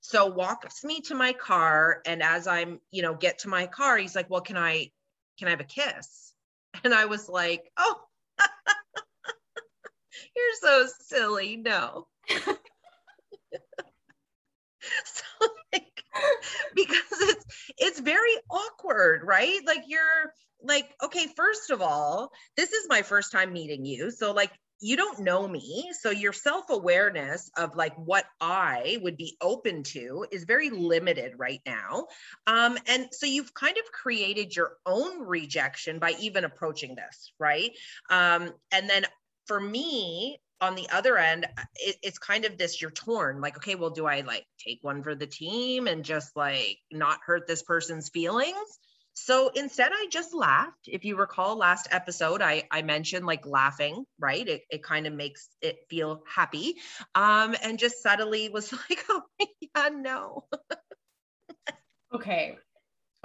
So 0.00 0.26
walks 0.26 0.84
me 0.84 1.00
to 1.02 1.14
my 1.14 1.32
car 1.32 2.00
and 2.06 2.22
as 2.22 2.46
i'm 2.46 2.80
you 2.90 3.02
know 3.02 3.14
get 3.14 3.40
to 3.40 3.48
my 3.48 3.66
car 3.66 3.98
he's 3.98 4.14
like 4.14 4.30
well 4.30 4.40
can 4.40 4.56
i 4.56 4.90
can 5.38 5.48
i 5.48 5.50
have 5.50 5.60
a 5.60 5.64
kiss? 5.64 6.32
And 6.84 6.92
i 6.92 7.06
was 7.06 7.28
like 7.28 7.70
oh 7.78 8.00
you're 10.36 10.54
so 10.60 10.86
silly 11.00 11.56
no. 11.56 12.06
So 15.04 15.48
like 15.72 16.02
because 16.74 17.20
it's 17.20 17.44
it's 17.78 18.00
very 18.00 18.32
awkward 18.50 19.22
right? 19.24 19.60
Like 19.66 19.84
you're 19.86 20.32
like, 20.62 20.94
okay, 21.02 21.26
first 21.36 21.70
of 21.70 21.82
all, 21.82 22.30
this 22.56 22.72
is 22.72 22.86
my 22.88 23.02
first 23.02 23.32
time 23.32 23.52
meeting 23.52 23.84
you. 23.84 24.10
So, 24.10 24.32
like, 24.32 24.52
you 24.80 24.96
don't 24.96 25.20
know 25.20 25.48
me. 25.48 25.90
So, 26.00 26.10
your 26.10 26.32
self 26.32 26.66
awareness 26.70 27.50
of 27.56 27.76
like 27.76 27.94
what 27.96 28.24
I 28.40 28.98
would 29.02 29.16
be 29.16 29.36
open 29.40 29.82
to 29.84 30.26
is 30.30 30.44
very 30.44 30.70
limited 30.70 31.32
right 31.36 31.60
now. 31.64 32.06
Um, 32.46 32.78
and 32.86 33.08
so, 33.12 33.26
you've 33.26 33.54
kind 33.54 33.76
of 33.78 33.92
created 33.92 34.54
your 34.54 34.72
own 34.84 35.22
rejection 35.22 35.98
by 35.98 36.14
even 36.20 36.44
approaching 36.44 36.94
this, 36.94 37.32
right? 37.38 37.72
Um, 38.10 38.52
and 38.72 38.88
then 38.88 39.06
for 39.46 39.60
me, 39.60 40.38
on 40.60 40.74
the 40.74 40.88
other 40.90 41.18
end, 41.18 41.46
it, 41.76 41.96
it's 42.02 42.18
kind 42.18 42.44
of 42.44 42.56
this 42.56 42.80
you're 42.80 42.90
torn 42.90 43.40
like, 43.40 43.56
okay, 43.58 43.74
well, 43.74 43.90
do 43.90 44.06
I 44.06 44.22
like 44.22 44.46
take 44.58 44.78
one 44.82 45.02
for 45.02 45.14
the 45.14 45.26
team 45.26 45.86
and 45.86 46.04
just 46.04 46.34
like 46.36 46.78
not 46.90 47.20
hurt 47.24 47.46
this 47.46 47.62
person's 47.62 48.08
feelings? 48.08 48.78
So 49.18 49.48
instead, 49.54 49.92
I 49.94 50.08
just 50.10 50.34
laughed. 50.34 50.88
If 50.88 51.06
you 51.06 51.16
recall 51.16 51.56
last 51.56 51.88
episode, 51.90 52.42
I, 52.42 52.64
I 52.70 52.82
mentioned 52.82 53.24
like 53.24 53.46
laughing, 53.46 54.04
right? 54.20 54.46
It, 54.46 54.62
it 54.70 54.82
kind 54.82 55.06
of 55.06 55.14
makes 55.14 55.48
it 55.62 55.78
feel 55.88 56.22
happy. 56.32 56.74
Um, 57.14 57.56
and 57.62 57.78
just 57.78 58.02
subtly 58.02 58.50
was 58.50 58.72
like, 58.90 59.04
oh, 59.08 59.22
yeah, 59.40 59.88
no. 59.88 60.44
okay. 62.14 62.58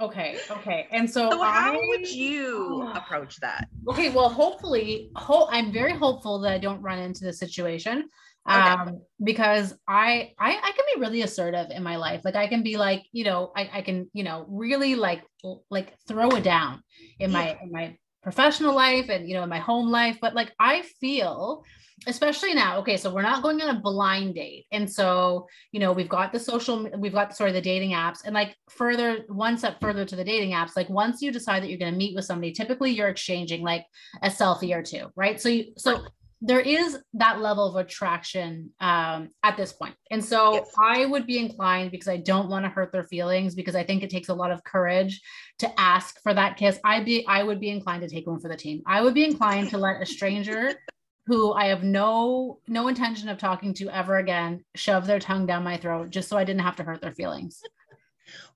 Okay. 0.00 0.38
Okay. 0.50 0.88
And 0.90 1.08
so, 1.08 1.30
so 1.30 1.42
how 1.42 1.74
I, 1.74 1.86
would 1.88 2.10
you 2.10 2.90
approach 2.94 3.36
that? 3.40 3.68
Okay. 3.86 4.08
Well, 4.08 4.30
hopefully, 4.30 5.10
ho- 5.14 5.48
I'm 5.50 5.72
very 5.72 5.92
hopeful 5.92 6.38
that 6.40 6.52
I 6.52 6.58
don't 6.58 6.80
run 6.80 7.00
into 7.00 7.22
this 7.22 7.38
situation 7.38 8.08
Okay. 8.48 8.58
um 8.58 9.00
because 9.22 9.72
I, 9.86 10.32
I 10.38 10.50
i 10.50 10.72
can 10.72 10.84
be 10.94 11.00
really 11.00 11.22
assertive 11.22 11.70
in 11.70 11.82
my 11.82 11.96
life. 11.96 12.22
Like 12.24 12.34
i 12.34 12.48
can 12.48 12.62
be 12.62 12.76
like 12.76 13.04
you 13.12 13.24
know 13.24 13.52
i, 13.56 13.70
I 13.74 13.82
can 13.82 14.10
you 14.12 14.24
know 14.24 14.46
really 14.48 14.96
like 14.96 15.22
like 15.70 15.94
throw 16.08 16.30
it 16.30 16.42
down 16.42 16.82
in 17.20 17.30
my 17.30 17.56
in 17.62 17.70
my 17.70 17.96
professional 18.22 18.74
life 18.74 19.08
and 19.10 19.28
you 19.28 19.34
know 19.34 19.44
in 19.44 19.48
my 19.48 19.60
home 19.60 19.90
life. 19.90 20.18
But 20.20 20.34
like 20.34 20.52
i 20.58 20.82
feel 21.00 21.64
especially 22.08 22.52
now 22.52 22.78
okay 22.78 22.96
so 22.96 23.14
we're 23.14 23.22
not 23.22 23.44
going 23.44 23.60
on 23.62 23.76
a 23.76 23.80
blind 23.80 24.34
date. 24.34 24.66
And 24.72 24.90
so 24.90 25.46
you 25.70 25.78
know 25.78 25.92
we've 25.92 26.08
got 26.08 26.32
the 26.32 26.40
social 26.40 26.90
we've 26.98 27.12
got 27.12 27.36
sort 27.36 27.50
of 27.50 27.54
the 27.54 27.60
dating 27.60 27.92
apps. 27.92 28.24
And 28.24 28.34
like 28.34 28.56
further 28.70 29.20
one 29.28 29.56
step 29.56 29.80
further 29.80 30.04
to 30.04 30.16
the 30.16 30.24
dating 30.24 30.50
apps 30.50 30.74
like 30.74 30.90
once 30.90 31.22
you 31.22 31.30
decide 31.30 31.62
that 31.62 31.68
you're 31.68 31.78
going 31.78 31.92
to 31.92 31.98
meet 31.98 32.16
with 32.16 32.24
somebody 32.24 32.50
typically 32.50 32.90
you're 32.90 33.06
exchanging 33.06 33.62
like 33.62 33.86
a 34.22 34.28
selfie 34.28 34.74
or 34.76 34.82
two 34.82 35.12
right? 35.14 35.40
So 35.40 35.48
you 35.48 35.66
so 35.78 36.04
there 36.44 36.60
is 36.60 36.98
that 37.14 37.40
level 37.40 37.68
of 37.68 37.76
attraction 37.76 38.70
um, 38.80 39.30
at 39.44 39.56
this 39.56 39.72
point. 39.72 39.94
And 40.10 40.22
so 40.22 40.54
Yes. 40.54 40.72
I 40.76 41.06
would 41.06 41.24
be 41.24 41.38
inclined 41.38 41.92
because 41.92 42.08
I 42.08 42.16
don't 42.16 42.48
want 42.48 42.64
to 42.64 42.68
hurt 42.68 42.90
their 42.90 43.04
feelings 43.04 43.54
because 43.54 43.76
I 43.76 43.84
think 43.84 44.02
it 44.02 44.10
takes 44.10 44.28
a 44.28 44.34
lot 44.34 44.50
of 44.50 44.64
courage 44.64 45.22
to 45.60 45.80
ask 45.80 46.20
for 46.20 46.34
that 46.34 46.56
kiss. 46.56 46.80
I'd 46.84 47.04
be 47.04 47.24
I 47.28 47.44
would 47.44 47.60
be 47.60 47.70
inclined 47.70 48.02
to 48.02 48.08
take 48.08 48.26
one 48.26 48.40
for 48.40 48.48
the 48.48 48.56
team. 48.56 48.82
I 48.86 49.02
would 49.02 49.14
be 49.14 49.24
inclined 49.24 49.70
to 49.70 49.78
let 49.78 50.02
a 50.02 50.06
stranger 50.06 50.74
who 51.26 51.52
I 51.52 51.66
have 51.66 51.84
no 51.84 52.58
no 52.66 52.88
intention 52.88 53.28
of 53.28 53.38
talking 53.38 53.72
to 53.74 53.88
ever 53.90 54.18
again 54.18 54.64
shove 54.74 55.06
their 55.06 55.20
tongue 55.20 55.46
down 55.46 55.62
my 55.62 55.76
throat 55.76 56.10
just 56.10 56.28
so 56.28 56.36
I 56.36 56.42
didn't 56.42 56.62
have 56.62 56.76
to 56.76 56.82
hurt 56.82 57.00
their 57.00 57.12
feelings. 57.12 57.62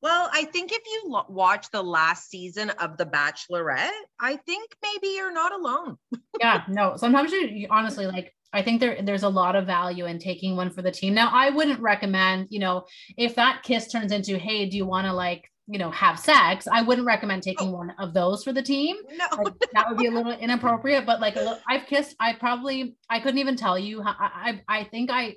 Well, 0.03 0.29
I 0.33 0.45
think 0.45 0.73
if 0.73 0.83
you 0.87 1.03
lo- 1.07 1.27
watch 1.29 1.71
the 1.71 1.83
last 1.83 2.31
season 2.31 2.71
of 2.71 2.97
The 2.97 3.07
Bachelorette, 3.07 3.91
I 4.21 4.37
think 4.37 4.77
maybe 4.83 5.15
you're 5.15 5.33
not 5.33 5.53
alone. 5.53 5.97
yeah 6.41 6.65
no 6.69 6.97
sometimes 6.97 7.33
you, 7.33 7.41
you 7.41 7.67
honestly 7.71 8.07
like 8.07 8.35
i 8.53 8.63
think 8.63 8.81
there 8.81 9.01
there's 9.03 9.23
a 9.23 9.29
lot 9.29 9.57
of 9.57 9.67
value 9.67 10.07
in 10.07 10.19
taking 10.19 10.57
one 10.57 10.71
for 10.71 10.83
the 10.83 10.91
team 10.91 11.15
now 11.15 11.31
i 11.33 11.51
wouldn't 11.51 11.81
recommend 11.81 12.47
you 12.51 12.59
know 12.59 12.85
if 13.17 13.35
that 13.35 13.63
kiss 13.63 13.89
turns 13.89 14.13
into 14.13 14.39
hey 14.39 14.69
do 14.69 14.77
you 14.77 14.87
want 14.87 15.07
to 15.07 15.13
like 15.13 15.51
you 15.67 15.79
know 15.79 15.91
have 15.91 16.19
sex 16.19 16.69
i 16.71 16.83
wouldn't 16.83 17.07
recommend 17.07 17.43
taking 17.43 17.69
oh. 17.69 17.73
one 17.73 17.91
of 17.99 18.15
those 18.15 18.45
for 18.45 18.53
the 18.53 18.63
team 18.63 18.97
No. 19.17 19.43
like, 19.43 19.55
that 19.73 19.89
would 19.89 19.99
be 19.99 20.07
a 20.07 20.11
little 20.11 20.33
inappropriate 20.33 21.07
but 21.07 21.21
like 21.21 21.37
i've 21.69 21.87
kissed 21.87 22.15
i 22.21 22.33
probably 22.35 22.97
i 23.11 23.19
couldn't 23.19 23.39
even 23.39 23.57
tell 23.57 23.79
you 23.79 24.03
how 24.03 24.15
i 24.19 24.61
i, 24.69 24.85
think 24.85 25.11
i 25.11 25.37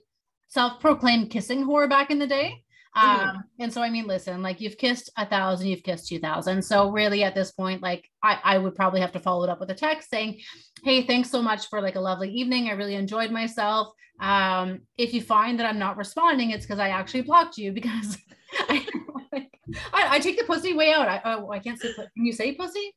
self-proclaimed 0.50 1.30
kissing 1.30 1.64
whore 1.66 1.90
back 1.90 2.12
in 2.12 2.20
the 2.20 2.28
day. 2.28 2.64
Um 2.96 3.44
and 3.60 3.72
so 3.72 3.82
i 3.82 3.90
mean 3.90 4.08
listen 4.08 4.42
like 4.42 4.60
you've 4.60 4.78
kissed 4.78 5.10
a 5.18 5.26
thousand 5.26 5.68
you've 5.68 5.84
kissed 5.84 6.08
two 6.08 6.20
thousand 6.20 6.62
so 6.64 6.90
really 6.90 7.24
at 7.24 7.36
this 7.36 7.52
point 7.52 7.82
like 7.82 8.10
i 8.24 8.40
i 8.44 8.58
would 8.58 8.76
probably 8.76 9.00
have 9.00 9.12
to 9.12 9.20
follow 9.20 9.44
it 9.44 9.50
up 9.50 9.60
with 9.60 9.70
a 9.70 9.76
text 9.76 10.10
saying 10.10 10.40
hey 10.84 11.04
thanks 11.06 11.30
so 11.30 11.42
much 11.42 11.68
for 11.70 11.82
like 11.82 11.96
a 11.96 12.00
lovely 12.00 12.32
evening 12.32 12.68
i 12.68 12.72
really 12.72 12.96
enjoyed 12.96 13.30
myself 13.32 13.90
um 14.22 14.80
if 14.98 15.14
you 15.14 15.22
find 15.22 15.60
that 15.60 15.68
i'm 15.68 15.80
not 15.80 15.98
responding 15.98 16.50
it's 16.50 16.66
because 16.66 16.80
i 16.80 16.90
actually 16.90 17.22
blocked 17.22 17.58
you 17.58 17.72
because 17.80 18.18
I, 18.68 18.88
I 19.34 20.16
i 20.16 20.20
take 20.20 20.38
the 20.40 20.46
pussy 20.46 20.74
way 20.74 20.92
out 20.92 21.08
i 21.08 21.22
oh 21.26 21.52
i 21.52 21.60
can't 21.60 21.80
say 21.80 21.94
can 21.94 22.26
you 22.26 22.34
say 22.34 22.56
pussy 22.56 22.92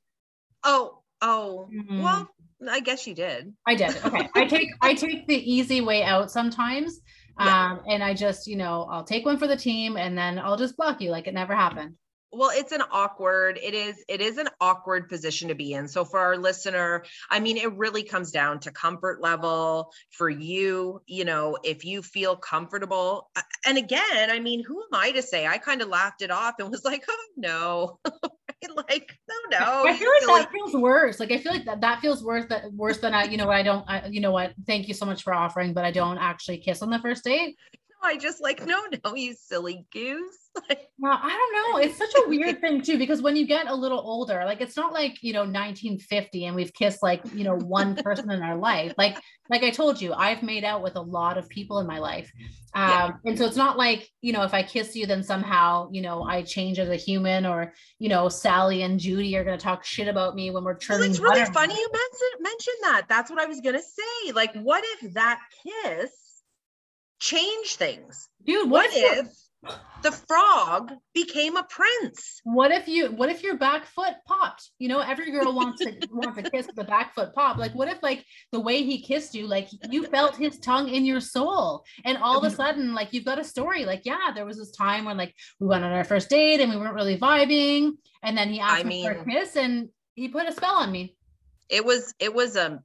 Oh, 0.65 1.03
oh. 1.21 1.69
Mhm. 1.75 2.03
Well, 2.03 2.29
I 2.71 2.81
guess 2.81 3.07
you 3.07 3.15
did. 3.15 3.53
I 3.67 3.75
did. 3.75 3.97
Okay. 4.05 4.29
I 4.37 4.45
take 4.47 4.69
I 4.81 4.95
take 4.95 5.27
the 5.27 5.53
easy 5.53 5.81
way 5.81 6.05
out 6.05 6.31
sometimes. 6.31 7.01
Yeah. 7.39 7.73
Um, 7.73 7.81
and 7.89 8.03
I 8.03 8.15
just, 8.15 8.47
you 8.47 8.57
know, 8.57 8.87
I'll 8.91 9.05
take 9.05 9.25
one 9.25 9.39
for 9.39 9.47
the 9.47 9.57
team 9.57 9.97
and 9.97 10.17
then 10.17 10.39
I'll 10.39 10.57
just 10.57 10.77
block 10.77 11.01
you 11.01 11.11
like 11.11 11.27
it 11.27 11.35
never 11.35 11.55
happened. 11.55 11.95
Well, 12.35 12.51
it's 12.55 12.73
an 12.73 12.83
awkward, 12.91 13.59
it 13.63 13.75
is, 13.75 14.03
it 14.09 14.23
is 14.23 14.39
an 14.39 14.49
awkward 14.59 15.11
position 15.11 15.49
to 15.49 15.55
be 15.55 15.75
in. 15.75 15.87
So 15.87 16.07
for 16.07 16.19
our 16.19 16.39
listener, 16.39 17.05
I 17.29 17.41
mean, 17.41 17.59
it 17.59 17.77
really 17.77 18.05
comes 18.05 18.31
down 18.31 18.61
to 18.61 18.71
comfort 18.71 19.21
level 19.21 19.93
for 20.13 20.31
you, 20.31 21.03
you 21.07 21.27
know, 21.27 21.59
if 21.63 21.85
you 21.85 22.01
feel 22.01 22.37
comfortable. 22.37 23.31
And 23.67 23.77
again, 23.77 24.31
I 24.31 24.41
mean, 24.41 24.65
who 24.65 24.81
am 24.81 24.99
I 24.99 25.11
to 25.13 25.21
say? 25.21 25.47
I 25.47 25.59
kind 25.59 25.83
of 25.83 25.89
laughed 25.89 26.23
it 26.23 26.31
off 26.31 26.55
and 26.59 26.71
was 26.71 26.87
like, 26.87 27.05
oh 27.11 27.27
no. 27.37 27.99
like, 28.77 29.19
no, 29.29 29.59
no. 29.59 29.85
I 29.87 29.97
feel 29.97 30.11
like 30.29 30.45
that 30.45 30.53
feels 30.53 30.75
worse. 30.75 31.21
Like 31.21 31.33
I 31.33 31.39
feel 31.39 31.53
like 31.53 31.65
that, 31.65 31.81
that 31.81 32.01
feels 32.01 32.23
worse 32.23 32.45
that 32.49 32.73
worse 32.73 32.99
than 32.99 33.15
I, 33.15 33.25
you 33.25 33.37
know 33.37 33.47
what, 33.47 33.57
I 33.57 33.63
don't 33.63 33.85
I, 33.89 34.07
you 34.07 34.21
know 34.21 34.33
what, 34.33 34.55
thank 34.67 34.89
you 34.89 34.95
so 34.95 35.07
much 35.07 35.23
for 35.23 35.35
offering, 35.35 35.73
but 35.73 35.85
I 35.85 35.91
don't 35.91 36.19
actually 36.19 36.59
kiss 36.59 36.83
on 36.83 36.91
the 36.91 36.99
first 36.99 37.25
date. 37.25 37.57
I 38.03 38.17
just 38.17 38.43
like, 38.43 38.65
no, 38.67 38.83
no, 39.05 39.15
you 39.15 39.35
silly 39.35 39.87
goose. 39.93 40.39
Like, 40.69 40.91
Well, 40.99 41.19
I 41.21 41.31
don't 41.31 41.73
know. 41.73 41.79
It's 41.79 41.97
such 41.97 42.13
a 42.15 42.29
weird 42.29 42.61
thing 42.61 42.83
too, 42.83 42.99
because 42.99 43.23
when 43.23 43.37
you 43.37 43.47
get 43.47 43.69
a 43.69 43.75
little 43.75 43.99
older, 44.01 44.43
like 44.45 44.61
it's 44.61 44.77
not 44.77 44.93
like 44.93 45.17
you 45.23 45.33
know 45.33 45.45
1950 45.45 46.45
and 46.45 46.55
we've 46.55 46.75
kissed 46.75 47.03
like 47.03 47.23
you 47.35 47.43
know 47.45 47.55
one 47.57 47.97
person 47.97 48.31
in 48.31 48.43
our 48.43 48.57
life. 48.59 48.93
Like 48.99 49.17
like 49.49 49.63
I 49.63 49.71
told 49.71 49.99
you, 49.99 50.13
I've 50.13 50.43
made 50.43 50.63
out 50.63 50.83
with 50.83 50.97
a 50.97 51.01
lot 51.01 51.39
of 51.39 51.49
people 51.49 51.79
in 51.79 51.87
my 51.87 51.99
life, 52.01 52.31
um, 52.75 52.91
Yeah. 52.91 53.11
and 53.25 53.39
so 53.39 53.47
it's 53.47 53.57
not 53.57 53.79
like 53.79 54.07
you 54.21 54.35
know 54.35 54.43
if 54.43 54.53
I 54.53 54.63
kiss 54.63 54.95
you, 54.95 55.07
then 55.07 55.23
somehow 55.23 55.89
you 55.91 56.03
know 56.03 56.23
I 56.23 56.43
change 56.43 56.79
as 56.79 56.91
a 56.91 56.97
human, 56.97 57.47
or 57.47 57.73
you 57.99 58.11
know 58.11 58.29
Sally 58.29 58.83
and 58.83 59.01
Judy 59.01 59.35
are 59.39 59.45
going 59.45 59.59
to 59.59 59.63
talk 59.65 59.85
shit 59.87 60.07
about 60.07 60.35
me 60.35 60.51
when 60.51 60.65
we're 60.65 60.73
Well, 60.73 60.81
turning. 60.81 61.11
it's 61.13 61.19
really 61.19 61.47
funny 61.47 61.75
you 61.75 61.89
mentioned 61.91 62.41
mentioned 62.43 62.77
that. 62.83 63.07
That's 63.09 63.31
what 63.31 63.41
I 63.41 63.47
was 63.47 63.63
gonna 63.63 63.81
say. 63.81 64.33
Like, 64.33 64.55
what 64.57 64.85
if 65.01 65.15
that 65.15 65.41
kiss 65.63 66.11
changed 67.23 67.77
things? 67.77 68.29
dude. 68.45 68.71
What 68.71 68.91
What, 68.91 69.19
if? 69.19 69.27
if 69.27 69.33
the 70.03 70.13
frog 70.13 70.93
became 71.15 71.57
a 71.57 71.63
prince? 71.63 72.41
What 72.43 72.73
if 72.73 72.89
you 72.89 73.13
what 73.13 73.29
if 73.29 73.43
your 73.43 73.57
back 73.57 73.87
foot 73.87 74.15
popped? 74.27 74.71
You 74.79 74.89
know, 74.89 74.99
every 75.01 75.31
girl 75.31 75.55
wants 75.55 75.85
to 75.85 75.97
wants 76.11 76.43
to 76.43 76.51
kiss 76.51 76.67
with 76.67 76.77
the 76.77 76.85
back 76.85 77.15
foot 77.15 77.33
pop. 77.35 77.59
Like 77.59 77.73
what 77.73 77.89
if 77.89 78.03
like 78.03 78.25
the 78.51 78.61
way 78.61 78.83
he 78.83 79.01
kissed 79.01 79.35
you, 79.35 79.47
like 79.47 79.69
you 79.91 80.07
felt 80.07 80.37
his 80.37 80.59
tongue 80.59 80.89
in 80.89 81.05
your 81.05 81.21
soul. 81.21 81.85
And 82.05 82.19
all 82.19 82.39
of 82.39 82.45
a 82.45 82.49
mm-hmm. 82.49 82.57
sudden, 82.57 82.95
like 82.95 83.13
you've 83.13 83.25
got 83.25 83.39
a 83.39 83.45
story. 83.45 83.85
Like, 83.85 84.03
yeah, 84.05 84.33
there 84.35 84.45
was 84.45 84.59
this 84.59 84.73
time 84.73 85.05
when 85.05 85.17
like 85.17 85.35
we 85.61 85.69
went 85.69 85.85
on 85.85 85.93
our 85.93 86.05
first 86.05 86.29
date 86.29 86.61
and 86.61 86.71
we 86.71 86.77
weren't 86.77 86.95
really 86.95 87.19
vibing. 87.19 87.93
And 88.23 88.37
then 88.37 88.49
he 88.49 88.59
asked 88.59 88.85
I 88.85 88.89
me 88.89 89.05
for 89.05 89.13
a 89.13 89.25
kiss 89.25 89.57
and 89.57 89.89
he 90.15 90.29
put 90.29 90.49
a 90.49 90.53
spell 90.53 90.75
on 90.75 90.91
me. 90.91 91.15
It 91.69 91.85
was 91.85 92.13
it 92.19 92.35
was 92.35 92.57
a 92.57 92.83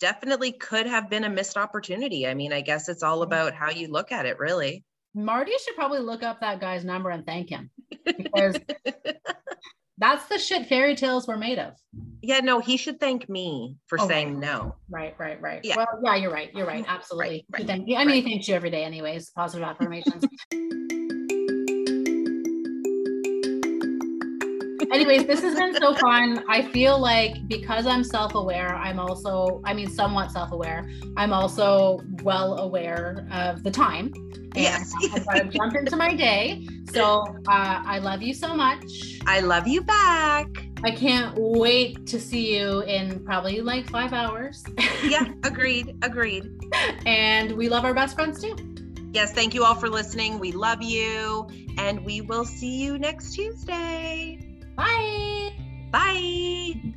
definitely 0.00 0.52
could 0.52 0.86
have 0.86 1.08
been 1.10 1.24
a 1.24 1.30
missed 1.30 1.56
opportunity. 1.56 2.26
I 2.26 2.34
mean, 2.34 2.52
I 2.52 2.60
guess 2.60 2.88
it's 2.88 3.02
all 3.02 3.22
about 3.22 3.54
how 3.54 3.70
you 3.70 3.88
look 3.88 4.12
at 4.12 4.26
it, 4.26 4.38
really. 4.38 4.84
Marty 5.14 5.52
should 5.64 5.74
probably 5.76 6.00
look 6.00 6.22
up 6.22 6.40
that 6.40 6.60
guy's 6.60 6.84
number 6.84 7.10
and 7.10 7.24
thank 7.24 7.48
him 7.48 7.70
because 8.04 8.58
that's 9.98 10.26
the 10.26 10.38
shit 10.38 10.66
fairy 10.66 10.94
tales 10.94 11.26
were 11.26 11.38
made 11.38 11.58
of. 11.58 11.72
Yeah, 12.22 12.40
no, 12.40 12.60
he 12.60 12.76
should 12.76 13.00
thank 13.00 13.28
me 13.28 13.76
for 13.86 14.00
Oh, 14.00 14.08
saying 14.08 14.38
no. 14.38 14.74
Right, 14.90 15.14
right, 15.18 15.40
right. 15.40 15.60
Yeah. 15.64 15.76
Well, 15.76 15.86
yeah, 16.04 16.16
you're 16.16 16.32
right. 16.32 16.50
You're 16.54 16.66
right. 16.66 16.84
Absolutely. 16.86 17.46
right, 17.52 17.62
He 17.62 17.66
thank 17.66 17.88
you. 17.88 17.96
I 17.96 18.00
mean, 18.00 18.08
right. 18.08 18.24
he 18.24 18.30
thanks 18.30 18.48
you 18.48 18.54
every 18.54 18.70
day, 18.70 18.84
anyways. 18.84 19.30
Positive 19.30 19.66
affirmations. 19.66 20.24
anyways, 24.96 25.26
this 25.26 25.40
has 25.42 25.54
been 25.54 25.74
so 25.74 25.94
fun. 25.94 26.42
I 26.48 26.62
feel 26.62 26.98
like 26.98 27.46
because 27.48 27.86
I'm 27.86 28.02
self 28.02 28.34
aware, 28.34 28.74
I'm 28.74 28.98
also, 28.98 29.60
I 29.64 29.74
mean, 29.74 29.88
somewhat 29.90 30.30
self 30.30 30.52
aware, 30.52 30.88
I'm 31.16 31.32
also 31.32 32.00
well 32.22 32.58
aware 32.58 33.26
of 33.30 33.62
the 33.62 33.70
time. 33.70 34.12
And 34.14 34.56
Yes. 34.56 34.90
I've 35.28 35.42
to 35.42 35.58
jump 35.58 35.74
into 35.74 35.96
my 35.96 36.14
day. 36.14 36.66
So 36.90 37.20
uh, 37.48 37.82
I 37.84 37.98
love 37.98 38.22
you 38.22 38.32
so 38.32 38.54
much. 38.56 39.18
I 39.26 39.40
love 39.40 39.68
you 39.68 39.82
back. 39.82 40.46
I 40.82 40.90
can't 40.90 41.34
wait 41.36 42.06
to 42.06 42.18
see 42.18 42.56
you 42.56 42.80
in 42.82 43.22
probably 43.24 43.60
like 43.60 43.88
five 43.90 44.12
hours. 44.12 44.64
Yeah, 45.04 45.28
agreed. 45.44 45.94
Agreed. 46.02 46.50
and 47.06 47.52
we 47.52 47.68
love 47.68 47.84
our 47.84 47.94
best 47.94 48.14
friends 48.16 48.42
too. 48.42 48.56
Yes, 49.12 49.32
thank 49.32 49.54
you 49.54 49.62
all 49.64 49.74
for 49.74 49.88
listening. 49.88 50.38
We 50.40 50.52
love 50.52 50.82
you, 50.82 51.48
and 51.78 52.04
we 52.04 52.22
will 52.22 52.44
see 52.44 52.76
you 52.82 52.98
next 52.98 53.34
Tuesday. 53.34 54.45
Bye. 54.76 55.52
Bye. 55.92 56.94